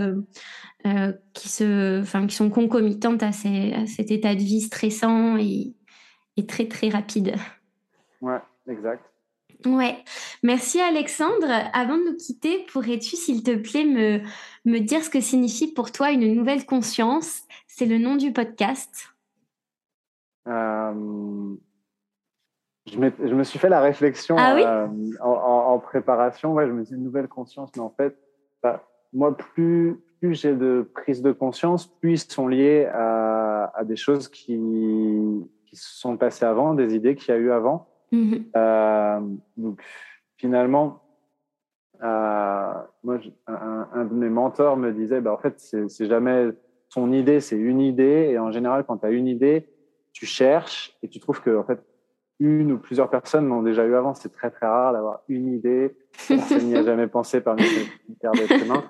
Euh, 0.85 1.11
qui, 1.33 1.49
se, 1.49 2.01
enfin, 2.01 2.25
qui 2.25 2.35
sont 2.35 2.49
concomitantes 2.49 3.21
à, 3.21 3.33
ces, 3.33 3.73
à, 3.73 3.85
cet 3.85 4.11
état 4.11 4.33
de 4.33 4.39
vie 4.39 4.61
stressant 4.61 5.35
et, 5.37 5.75
et 6.37 6.45
très 6.45 6.69
très 6.69 6.87
rapide. 6.87 7.35
Ouais, 8.21 8.39
exact. 8.65 9.03
Ouais, 9.65 9.97
merci 10.41 10.79
Alexandre. 10.79 11.47
Avant 11.73 11.97
de 11.97 12.11
nous 12.11 12.15
quitter, 12.15 12.65
pourrais-tu, 12.71 13.17
s'il 13.17 13.43
te 13.43 13.57
plaît, 13.57 13.83
me, 13.83 14.21
me 14.63 14.79
dire 14.79 15.03
ce 15.03 15.09
que 15.09 15.19
signifie 15.19 15.73
pour 15.73 15.91
toi 15.91 16.11
une 16.11 16.33
nouvelle 16.33 16.65
conscience? 16.65 17.41
C'est 17.67 17.85
le 17.85 17.97
nom 17.97 18.15
du 18.15 18.31
podcast. 18.31 19.09
Euh, 20.47 21.55
je, 22.85 22.93
je, 22.95 23.35
me 23.35 23.43
suis 23.43 23.59
fait 23.59 23.67
la 23.67 23.81
réflexion 23.81 24.37
ah 24.39 24.55
oui? 24.55 24.63
euh, 24.63 24.87
en, 25.21 25.29
en, 25.29 25.73
en, 25.73 25.79
préparation. 25.79 26.53
Ouais, 26.53 26.65
je 26.67 26.71
me 26.71 26.85
suis 26.85 26.93
dit 26.93 26.97
une 26.97 27.03
nouvelle 27.03 27.27
conscience, 27.27 27.69
mais 27.75 27.81
en 27.81 27.89
fait, 27.89 28.17
bah, 28.63 28.87
moi, 29.11 29.35
plus, 29.35 29.99
plus 30.19 30.35
j'ai 30.41 30.53
de 30.53 30.89
prise 30.93 31.21
de 31.21 31.31
conscience, 31.31 31.87
plus 31.87 32.25
ils 32.25 32.31
sont 32.31 32.47
liés 32.47 32.85
à, 32.93 33.71
à 33.75 33.83
des 33.83 33.95
choses 33.95 34.27
qui, 34.27 34.59
qui 35.65 35.75
se 35.75 35.99
sont 35.99 36.17
passées 36.17 36.45
avant, 36.45 36.73
des 36.73 36.95
idées 36.95 37.15
qu'il 37.15 37.33
y 37.33 37.37
a 37.37 37.39
eu 37.39 37.51
avant. 37.51 37.87
Mm-hmm. 38.11 38.43
Euh, 38.55 39.19
donc, 39.57 39.81
finalement, 40.37 41.01
euh, 42.03 42.73
moi, 43.03 43.19
un, 43.47 43.87
un, 43.93 44.05
de 44.05 44.13
mes 44.13 44.29
mentors 44.29 44.77
me 44.77 44.91
disait, 44.91 45.21
bah, 45.21 45.33
en 45.33 45.37
fait, 45.37 45.59
c'est 45.59 46.05
jamais 46.05 46.49
son 46.89 47.11
idée, 47.11 47.39
c'est 47.39 47.57
une 47.57 47.81
idée. 47.81 48.29
Et 48.31 48.39
en 48.39 48.51
général, 48.51 48.83
quand 48.85 48.97
tu 48.97 49.05
as 49.05 49.11
une 49.11 49.27
idée, 49.27 49.69
tu 50.11 50.25
cherches 50.25 50.97
et 51.03 51.07
tu 51.07 51.19
trouves 51.19 51.41
que, 51.41 51.55
en 51.55 51.63
fait, 51.63 51.79
une 52.39 52.71
ou 52.71 52.77
plusieurs 52.77 53.09
personnes 53.09 53.47
l'ont 53.49 53.63
déjà 53.63 53.85
eu 53.85 53.95
avant. 53.95 54.13
C'est 54.13 54.31
très, 54.31 54.49
très 54.49 54.65
rare 54.65 54.93
d'avoir 54.93 55.21
une 55.27 55.53
idée. 55.53 55.95
Personne 56.27 56.63
n'y 56.63 56.75
a 56.75 56.83
jamais 56.83 57.07
pensé 57.07 57.41
parmi 57.41 57.63
les 57.63 57.87
d'être 58.39 58.63
humain. 58.63 58.83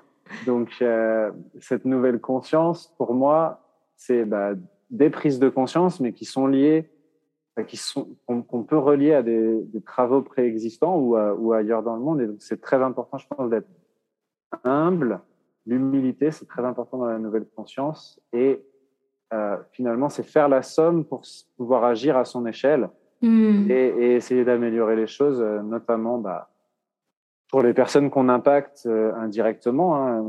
Donc, 0.46 0.70
euh, 0.82 1.30
cette 1.60 1.84
nouvelle 1.84 2.20
conscience, 2.20 2.94
pour 2.98 3.14
moi, 3.14 3.60
c'est 3.96 4.24
bah, 4.24 4.52
des 4.90 5.10
prises 5.10 5.38
de 5.38 5.48
conscience, 5.48 6.00
mais 6.00 6.12
qui 6.12 6.24
sont 6.24 6.46
liées, 6.46 6.90
qui 7.66 7.76
sont 7.76 8.08
qu'on 8.26 8.62
peut 8.62 8.78
relier 8.78 9.12
à 9.12 9.22
des, 9.22 9.62
des 9.64 9.82
travaux 9.82 10.22
préexistants 10.22 10.96
ou, 10.96 11.16
ou 11.18 11.52
ailleurs 11.52 11.82
dans 11.82 11.94
le 11.94 12.00
monde. 12.00 12.20
Et 12.20 12.26
donc, 12.26 12.36
c'est 12.40 12.60
très 12.60 12.82
important, 12.82 13.18
je 13.18 13.26
pense, 13.28 13.50
d'être 13.50 13.68
humble. 14.64 15.20
L'humilité, 15.66 16.30
c'est 16.30 16.46
très 16.46 16.64
important 16.64 16.98
dans 16.98 17.06
la 17.06 17.18
nouvelle 17.18 17.46
conscience. 17.54 18.20
Et 18.32 18.62
euh, 19.32 19.56
finalement, 19.72 20.08
c'est 20.08 20.22
faire 20.22 20.48
la 20.48 20.62
somme 20.62 21.04
pour 21.04 21.22
pouvoir 21.56 21.84
agir 21.84 22.16
à 22.16 22.24
son 22.24 22.46
échelle 22.46 22.88
mmh. 23.22 23.70
et, 23.70 23.86
et, 23.86 24.14
essayer 24.16 24.44
d'améliorer 24.44 24.96
les 24.96 25.06
choses, 25.06 25.40
euh, 25.40 25.62
notamment 25.62 26.18
bah, 26.18 26.49
pour 27.50 27.62
les 27.62 27.74
personnes 27.74 28.10
qu'on 28.10 28.28
impacte 28.28 28.84
euh, 28.86 29.12
indirectement, 29.14 29.96
hein, 29.96 30.24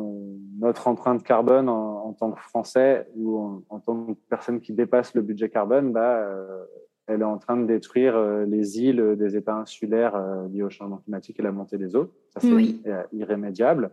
notre 0.60 0.88
empreinte 0.88 1.24
carbone 1.24 1.70
en, 1.70 2.14
tant 2.14 2.32
que 2.32 2.42
Français 2.42 3.08
ou 3.16 3.64
en, 3.70 3.80
tant 3.80 4.06
que 4.06 4.12
personne 4.30 4.60
qui 4.60 4.74
dépasse 4.74 5.14
le 5.14 5.22
budget 5.22 5.50
carbone, 5.50 5.92
bah, 5.92 6.18
euh, 6.18 6.64
elle 7.08 7.22
est 7.22 7.26
en 7.26 7.38
train 7.38 7.58
de 7.58 7.66
détruire 7.66 8.16
euh, 8.16 8.46
les 8.46 8.80
îles 8.80 9.16
des 9.18 9.36
États 9.36 9.56
insulaires 9.56 10.20
liés 10.52 10.64
au 10.64 10.70
changement 10.70 10.98
climatique 10.98 11.40
et 11.40 11.44
la 11.44 11.52
montée 11.52 11.78
des 11.78 11.96
eaux. 11.96 12.12
Ça, 12.34 12.40
c'est 12.42 13.08
irrémédiable. 13.14 13.92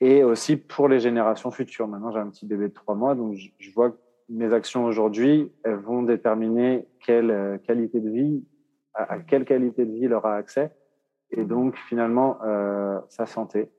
et 0.00 0.22
aussi 0.22 0.56
pour 0.56 0.88
les 0.88 1.00
générations 1.00 1.50
futures. 1.50 1.88
Maintenant, 1.88 2.12
j'ai 2.12 2.20
un 2.20 2.28
petit 2.28 2.46
bébé 2.46 2.68
de 2.68 2.72
trois 2.72 2.94
mois, 2.94 3.14
donc 3.14 3.34
je, 3.34 3.48
je 3.58 3.70
vois 3.72 3.90
que 3.90 3.98
mes 4.28 4.52
actions 4.52 4.84
aujourd'hui, 4.84 5.50
elles 5.64 5.74
vont 5.74 6.02
déterminer 6.02 6.86
quelle 7.04 7.60
qualité 7.64 8.00
de 8.00 8.10
vie 8.10 8.44
à, 8.98 9.18
quelle 9.20 9.44
qualité 9.44 9.84
de 9.84 9.92
vie 9.92 10.02
il 10.02 10.12
aura 10.12 10.34
accès 10.34 10.72
et 11.30 11.44
donc 11.44 11.76
finalement 11.88 12.38
euh, 12.44 12.98
sa 13.08 13.26
santé. 13.26 13.70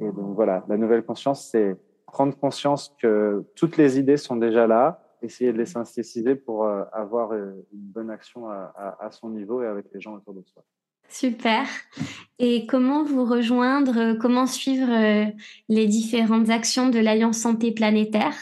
Et 0.00 0.10
donc 0.12 0.34
voilà, 0.34 0.64
la 0.68 0.76
nouvelle 0.76 1.04
conscience, 1.04 1.48
c'est 1.50 1.76
prendre 2.06 2.36
conscience 2.36 2.94
que 3.00 3.44
toutes 3.54 3.76
les 3.76 3.98
idées 3.98 4.16
sont 4.16 4.36
déjà 4.36 4.66
là, 4.66 5.02
essayer 5.22 5.52
de 5.52 5.58
les 5.58 5.66
synthétiser 5.66 6.34
pour 6.34 6.64
euh, 6.64 6.84
avoir 6.92 7.32
euh, 7.32 7.66
une 7.72 7.80
bonne 7.80 8.10
action 8.10 8.48
à, 8.48 8.72
à, 8.76 9.06
à, 9.06 9.10
son 9.10 9.30
niveau 9.30 9.62
et 9.62 9.66
avec 9.66 9.86
les 9.92 10.00
gens 10.00 10.14
autour 10.14 10.34
de 10.34 10.42
soi. 10.42 10.62
Super. 11.08 11.66
Et 12.38 12.66
comment 12.66 13.02
vous 13.02 13.24
rejoindre, 13.24 14.14
comment 14.20 14.46
suivre 14.46 14.90
les 15.68 15.86
différentes 15.86 16.50
actions 16.50 16.90
de 16.90 16.98
l'Alliance 16.98 17.38
Santé 17.38 17.72
Planétaire? 17.72 18.34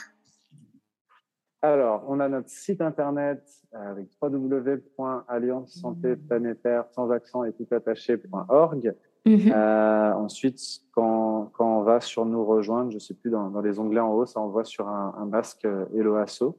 Alors, 1.62 2.04
on 2.08 2.20
a 2.20 2.28
notre 2.28 2.50
site 2.50 2.80
internet 2.80 3.42
euh, 3.74 3.90
avec 3.90 4.06
www.alliance-santé-planétaire 4.20 6.84
sans 6.92 7.10
accent 7.10 7.42
et 7.44 7.52
tout 7.52 7.66
attaché.org. 7.70 8.94
Mhm. 9.26 9.52
euh, 9.52 10.12
ensuite, 10.12 10.60
quand, 10.92 11.50
quand 11.54 11.80
on 11.80 11.82
va 11.82 12.00
sur 12.00 12.24
nous 12.26 12.44
rejoindre, 12.44 12.92
je 12.92 12.98
sais 12.98 13.14
plus, 13.14 13.30
dans, 13.30 13.50
dans 13.50 13.60
les 13.60 13.80
onglets 13.80 14.00
en 14.00 14.12
haut, 14.12 14.26
ça 14.26 14.40
envoie 14.40 14.64
sur 14.64 14.88
un, 14.88 15.14
un 15.18 15.26
masque 15.26 15.64
euh, 15.64 15.86
Hello 15.94 16.14
Asso. 16.14 16.56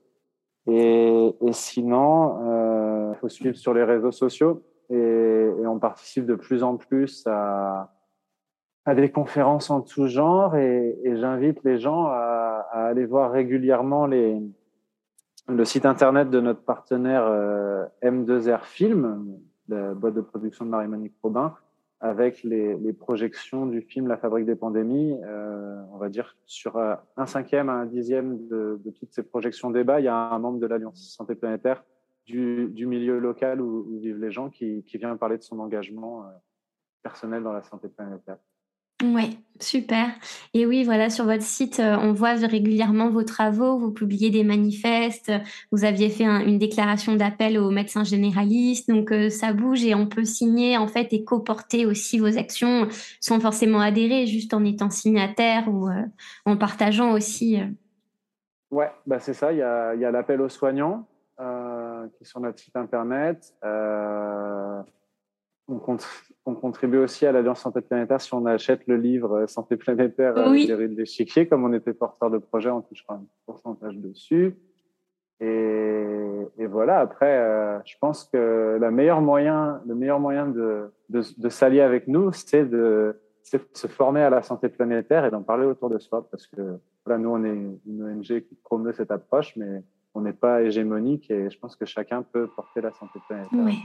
Et, 0.69 1.33
et 1.39 1.53
sinon, 1.53 2.41
il 2.41 2.47
euh, 2.49 3.13
faut 3.15 3.29
suivre 3.29 3.55
sur 3.55 3.73
les 3.73 3.85
réseaux 3.85 4.11
sociaux 4.11 4.63
et, 4.89 4.97
et, 4.97 5.65
on 5.65 5.79
participe 5.79 6.25
de 6.25 6.35
plus 6.35 6.61
en 6.61 6.75
plus 6.75 7.25
à, 7.25 7.93
à 8.83 8.95
des 8.95 9.09
conférences 9.09 9.69
en 9.69 9.79
tout 9.79 10.07
genre 10.07 10.57
et, 10.57 10.99
et 11.05 11.15
j'invite 11.15 11.63
les 11.63 11.79
gens 11.79 12.07
à, 12.07 12.67
à 12.69 12.87
aller 12.87 13.05
voir 13.05 13.31
régulièrement 13.31 14.07
les, 14.07 14.41
le 15.47 15.65
site 15.65 15.85
internet 15.85 16.29
de 16.29 16.39
notre 16.39 16.61
partenaire 16.61 17.25
euh, 17.25 17.85
M2R 18.03 18.63
Film, 18.63 19.39
la 19.67 19.93
boîte 19.93 20.13
de 20.13 20.21
production 20.21 20.65
de 20.65 20.69
Marie-Monique 20.69 21.15
Robin, 21.23 21.55
avec 21.99 22.43
les, 22.43 22.75
les, 22.77 22.93
projections 22.93 23.65
du 23.65 23.81
film 23.81 24.07
La 24.07 24.17
Fabrique 24.17 24.45
des 24.45 24.55
pandémies. 24.55 25.17
Euh, 25.23 25.81
on 25.91 25.97
va 25.97 26.09
dire 26.09 26.37
sur 26.45 26.77
un 26.77 27.25
cinquième 27.25 27.69
à 27.69 27.73
un 27.73 27.85
dixième 27.85 28.47
de, 28.47 28.79
de, 28.83 28.91
toutes 28.91 29.13
ces 29.13 29.23
projections 29.23 29.71
débat, 29.71 29.99
il 29.99 30.03
y 30.03 30.09
a 30.09 30.15
un 30.15 30.37
membre 30.37 30.59
de 30.59 30.67
l'Alliance 30.67 31.15
Santé 31.15 31.33
Planétaire 31.33 31.83
du, 32.27 32.67
du 32.67 32.85
milieu 32.85 33.17
local 33.17 33.61
où, 33.61 33.87
où, 33.89 33.99
vivent 33.99 34.19
les 34.19 34.31
gens 34.31 34.49
qui, 34.49 34.83
qui 34.83 34.97
vient 34.97 35.15
parler 35.17 35.37
de 35.37 35.43
son 35.43 35.59
engagement 35.59 36.23
euh, 36.23 36.27
personnel 37.01 37.41
dans 37.41 37.53
la 37.53 37.63
santé 37.63 37.87
planétaire. 37.87 38.37
Oui, 39.03 39.37
super. 39.59 40.07
Et 40.55 40.65
oui, 40.65 40.83
voilà, 40.83 41.11
sur 41.11 41.25
votre 41.25 41.43
site, 41.43 41.79
euh, 41.79 41.95
on 42.01 42.13
voit 42.13 42.33
régulièrement 42.33 43.09
vos 43.09 43.23
travaux, 43.23 43.77
vous 43.77 43.91
publiez 43.91 44.31
des 44.31 44.43
manifestes, 44.43 45.31
vous 45.71 45.85
aviez 45.85 46.09
fait 46.09 46.23
une 46.23 46.57
déclaration 46.57 47.15
d'appel 47.15 47.59
aux 47.59 47.69
médecins 47.69 48.03
généralistes, 48.03 48.89
donc 48.89 49.11
euh, 49.11 49.29
ça 49.29 49.53
bouge 49.53 49.85
et 49.85 49.93
on 49.93 50.07
peut 50.07 50.25
signer 50.25 50.77
en 50.77 50.87
fait 50.87 51.13
et 51.13 51.23
coporter 51.23 51.85
aussi 51.85 52.17
vos 52.17 52.39
actions 52.39 52.87
sans 53.19 53.39
forcément 53.39 53.81
adhérer, 53.81 54.25
juste 54.25 54.55
en 54.55 54.65
étant 54.65 54.89
signataire 54.89 55.67
ou 55.67 55.89
euh, 55.89 56.01
en 56.45 56.57
partageant 56.57 57.11
aussi. 57.11 57.59
Ouais, 58.71 58.91
bah 59.05 59.19
c'est 59.19 59.35
ça, 59.35 59.53
il 59.53 59.59
y 59.59 59.61
a, 59.61 59.93
y 59.93 60.05
a 60.05 60.11
l'appel 60.11 60.41
aux 60.41 60.49
soignants 60.49 61.07
qui 61.37 62.23
est 62.23 62.25
sur 62.25 62.39
notre 62.39 62.57
site 62.57 62.75
internet 62.75 63.53
on, 65.67 66.55
contribue 66.55 66.97
aussi 66.97 67.25
à 67.25 67.31
l'Alliance 67.31 67.61
Santé 67.61 67.81
Planétaire 67.81 68.21
si 68.21 68.33
on 68.33 68.45
achète 68.45 68.87
le 68.87 68.95
livre 68.95 69.39
euh, 69.39 69.47
Santé 69.47 69.75
Planétaire 69.75 70.37
euh, 70.37 70.49
oui. 70.49 70.67
de 70.67 70.75
l'échiquier. 70.75 71.47
Comme 71.47 71.65
on 71.65 71.73
était 71.73 71.93
porteur 71.93 72.29
de 72.29 72.37
projet, 72.37 72.69
on 72.69 72.81
touchera 72.81 73.15
un 73.15 73.25
pourcentage 73.45 73.97
dessus. 73.97 74.55
Et, 75.39 76.47
et 76.57 76.65
voilà, 76.65 76.99
après, 76.99 77.37
euh, 77.37 77.79
je 77.85 77.95
pense 77.99 78.23
que 78.25 78.77
la 78.79 78.91
meilleure 78.91 79.21
moyen, 79.21 79.81
le 79.85 79.93
meilleur 79.93 80.19
moyen 80.19 80.47
de, 80.47 80.91
de, 81.09 81.21
de 81.37 81.49
s'allier 81.49 81.81
avec 81.81 82.07
nous, 82.07 82.31
c'est 82.31 82.65
de, 82.65 83.19
de, 83.53 83.59
se 83.73 83.87
former 83.87 84.21
à 84.21 84.29
la 84.29 84.41
santé 84.41 84.69
planétaire 84.69 85.25
et 85.25 85.31
d'en 85.31 85.43
parler 85.43 85.65
autour 85.65 85.89
de 85.89 85.99
soi. 85.99 86.27
Parce 86.31 86.47
que 86.47 86.79
voilà, 87.05 87.19
nous, 87.19 87.29
on 87.29 87.43
est 87.43 87.55
une 87.85 88.03
ONG 88.03 88.23
qui 88.23 88.55
promeut 88.63 88.93
cette 88.93 89.11
approche, 89.11 89.55
mais 89.57 89.83
on 90.15 90.21
n'est 90.21 90.33
pas 90.33 90.63
hégémonique 90.63 91.29
et 91.29 91.49
je 91.49 91.59
pense 91.59 91.75
que 91.75 91.85
chacun 91.85 92.23
peut 92.23 92.47
porter 92.47 92.81
la 92.81 92.91
santé 92.91 93.19
planétaire. 93.27 93.59
Oui. 93.63 93.77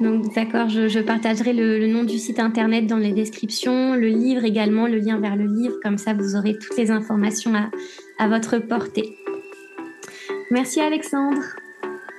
Donc 0.00 0.34
d'accord, 0.34 0.68
je, 0.68 0.88
je, 0.88 1.00
partagerai 1.00 1.54
le, 1.54 1.78
le, 1.78 1.86
nom 1.86 2.04
du 2.04 2.18
site 2.18 2.38
internet 2.38 2.86
dans 2.86 2.98
les 2.98 3.12
descriptions, 3.12 3.94
le 3.94 4.08
livre 4.08 4.44
également, 4.44 4.86
le 4.86 4.98
lien 4.98 5.18
vers 5.18 5.36
le 5.36 5.46
livre, 5.46 5.76
comme 5.82 5.96
ça 5.96 6.12
vous 6.12 6.36
aurez 6.36 6.58
toutes 6.58 6.76
les 6.76 6.90
informations 6.90 7.54
à, 7.54 7.70
à 8.18 8.28
votre 8.28 8.58
portée. 8.58 9.16
Merci 10.50 10.80
Alexandre. 10.80 11.40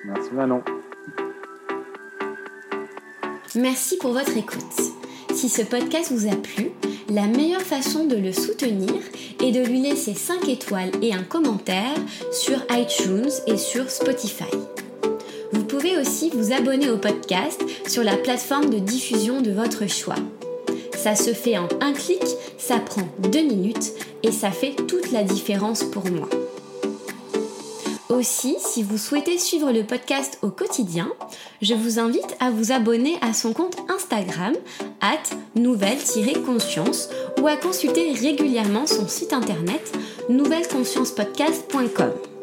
Merci 0.06 0.34
Manon. 0.34 0.64
Merci 3.56 3.98
pour 3.98 4.12
votre 4.12 4.36
écoute. 4.36 4.64
Si 5.34 5.50
ce 5.50 5.62
podcast 5.62 6.12
vous 6.12 6.28
a 6.28 6.36
plu, 6.36 6.72
la 7.10 7.28
meilleure 7.28 7.62
façon 7.62 8.06
de 8.06 8.16
le 8.16 8.32
soutenir 8.32 8.94
est 9.42 9.52
de 9.52 9.66
lui 9.66 9.82
laisser 9.82 10.14
5 10.14 10.50
étoiles 10.50 10.92
et 11.02 11.14
un 11.14 11.24
commentaire 11.24 11.96
sur 12.32 12.58
iTunes 12.72 13.30
et 13.46 13.58
sur 13.58 13.90
Spotify. 13.90 14.46
Pouvez 15.88 16.02
aussi 16.02 16.30
vous 16.34 16.52
abonner 16.52 16.90
au 16.90 16.98
podcast 16.98 17.64
sur 17.88 18.04
la 18.04 18.18
plateforme 18.18 18.70
de 18.70 18.80
diffusion 18.80 19.40
de 19.42 19.52
votre 19.52 19.88
choix. 19.88 20.18
Ça 20.98 21.16
se 21.16 21.32
fait 21.34 21.58
en 21.58 21.70
un 21.80 21.94
clic, 21.94 22.22
ça 22.58 22.80
prend 22.80 23.08
deux 23.20 23.44
minutes 23.44 23.94
et 24.22 24.34
ça 24.34 24.52
fait 24.52 24.76
toute 24.76 25.14
la 25.14 25.24
différence 25.24 25.86
pour 25.86 26.04
moi. 26.10 26.28
Aussi, 28.10 28.58
si 28.60 28.84
vous 28.84 28.98
souhaitez 28.98 29.38
suivre 29.38 29.72
le 29.72 29.84
podcast 29.84 30.40
au 30.42 30.50
quotidien, 30.50 31.10
je 31.62 31.74
vous 31.74 32.00
invite 32.00 32.36
à 32.42 32.50
vous 32.50 32.74
abonner 32.74 33.16
à 33.22 33.32
son 33.34 33.54
compte 33.54 33.78
Instagram, 33.88 34.56
at 35.00 35.24
nouvelle-conscience, 35.56 37.08
ou 37.40 37.48
à 37.48 37.56
consulter 37.56 38.12
régulièrement 38.12 38.88
son 38.88 39.08
site 39.08 39.32
internet 39.32 39.98
nouvelleconsciencepodcast.com. 40.28 42.37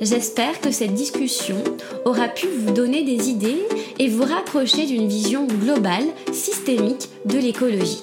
J'espère 0.00 0.60
que 0.60 0.70
cette 0.70 0.92
discussion 0.94 1.56
aura 2.04 2.28
pu 2.28 2.46
vous 2.48 2.72
donner 2.72 3.02
des 3.02 3.30
idées 3.30 3.62
et 3.98 4.08
vous 4.08 4.24
rapprocher 4.24 4.84
d'une 4.84 5.08
vision 5.08 5.46
globale, 5.46 6.04
systémique 6.32 7.08
de 7.24 7.38
l'écologie. 7.38 8.02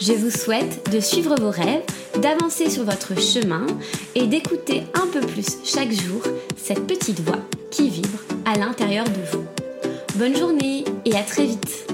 Je 0.00 0.14
vous 0.14 0.30
souhaite 0.30 0.90
de 0.90 0.98
suivre 0.98 1.36
vos 1.40 1.50
rêves, 1.50 1.84
d'avancer 2.20 2.68
sur 2.68 2.82
votre 2.82 3.20
chemin 3.20 3.66
et 4.16 4.26
d'écouter 4.26 4.82
un 4.94 5.06
peu 5.06 5.20
plus 5.20 5.58
chaque 5.64 5.92
jour 5.92 6.22
cette 6.56 6.88
petite 6.88 7.20
voix 7.20 7.38
qui 7.70 7.88
vibre 7.88 8.18
à 8.44 8.58
l'intérieur 8.58 9.04
de 9.04 9.20
vous. 9.30 9.44
Bonne 10.16 10.36
journée 10.36 10.84
et 11.04 11.14
à 11.14 11.22
très 11.22 11.44
vite 11.44 11.86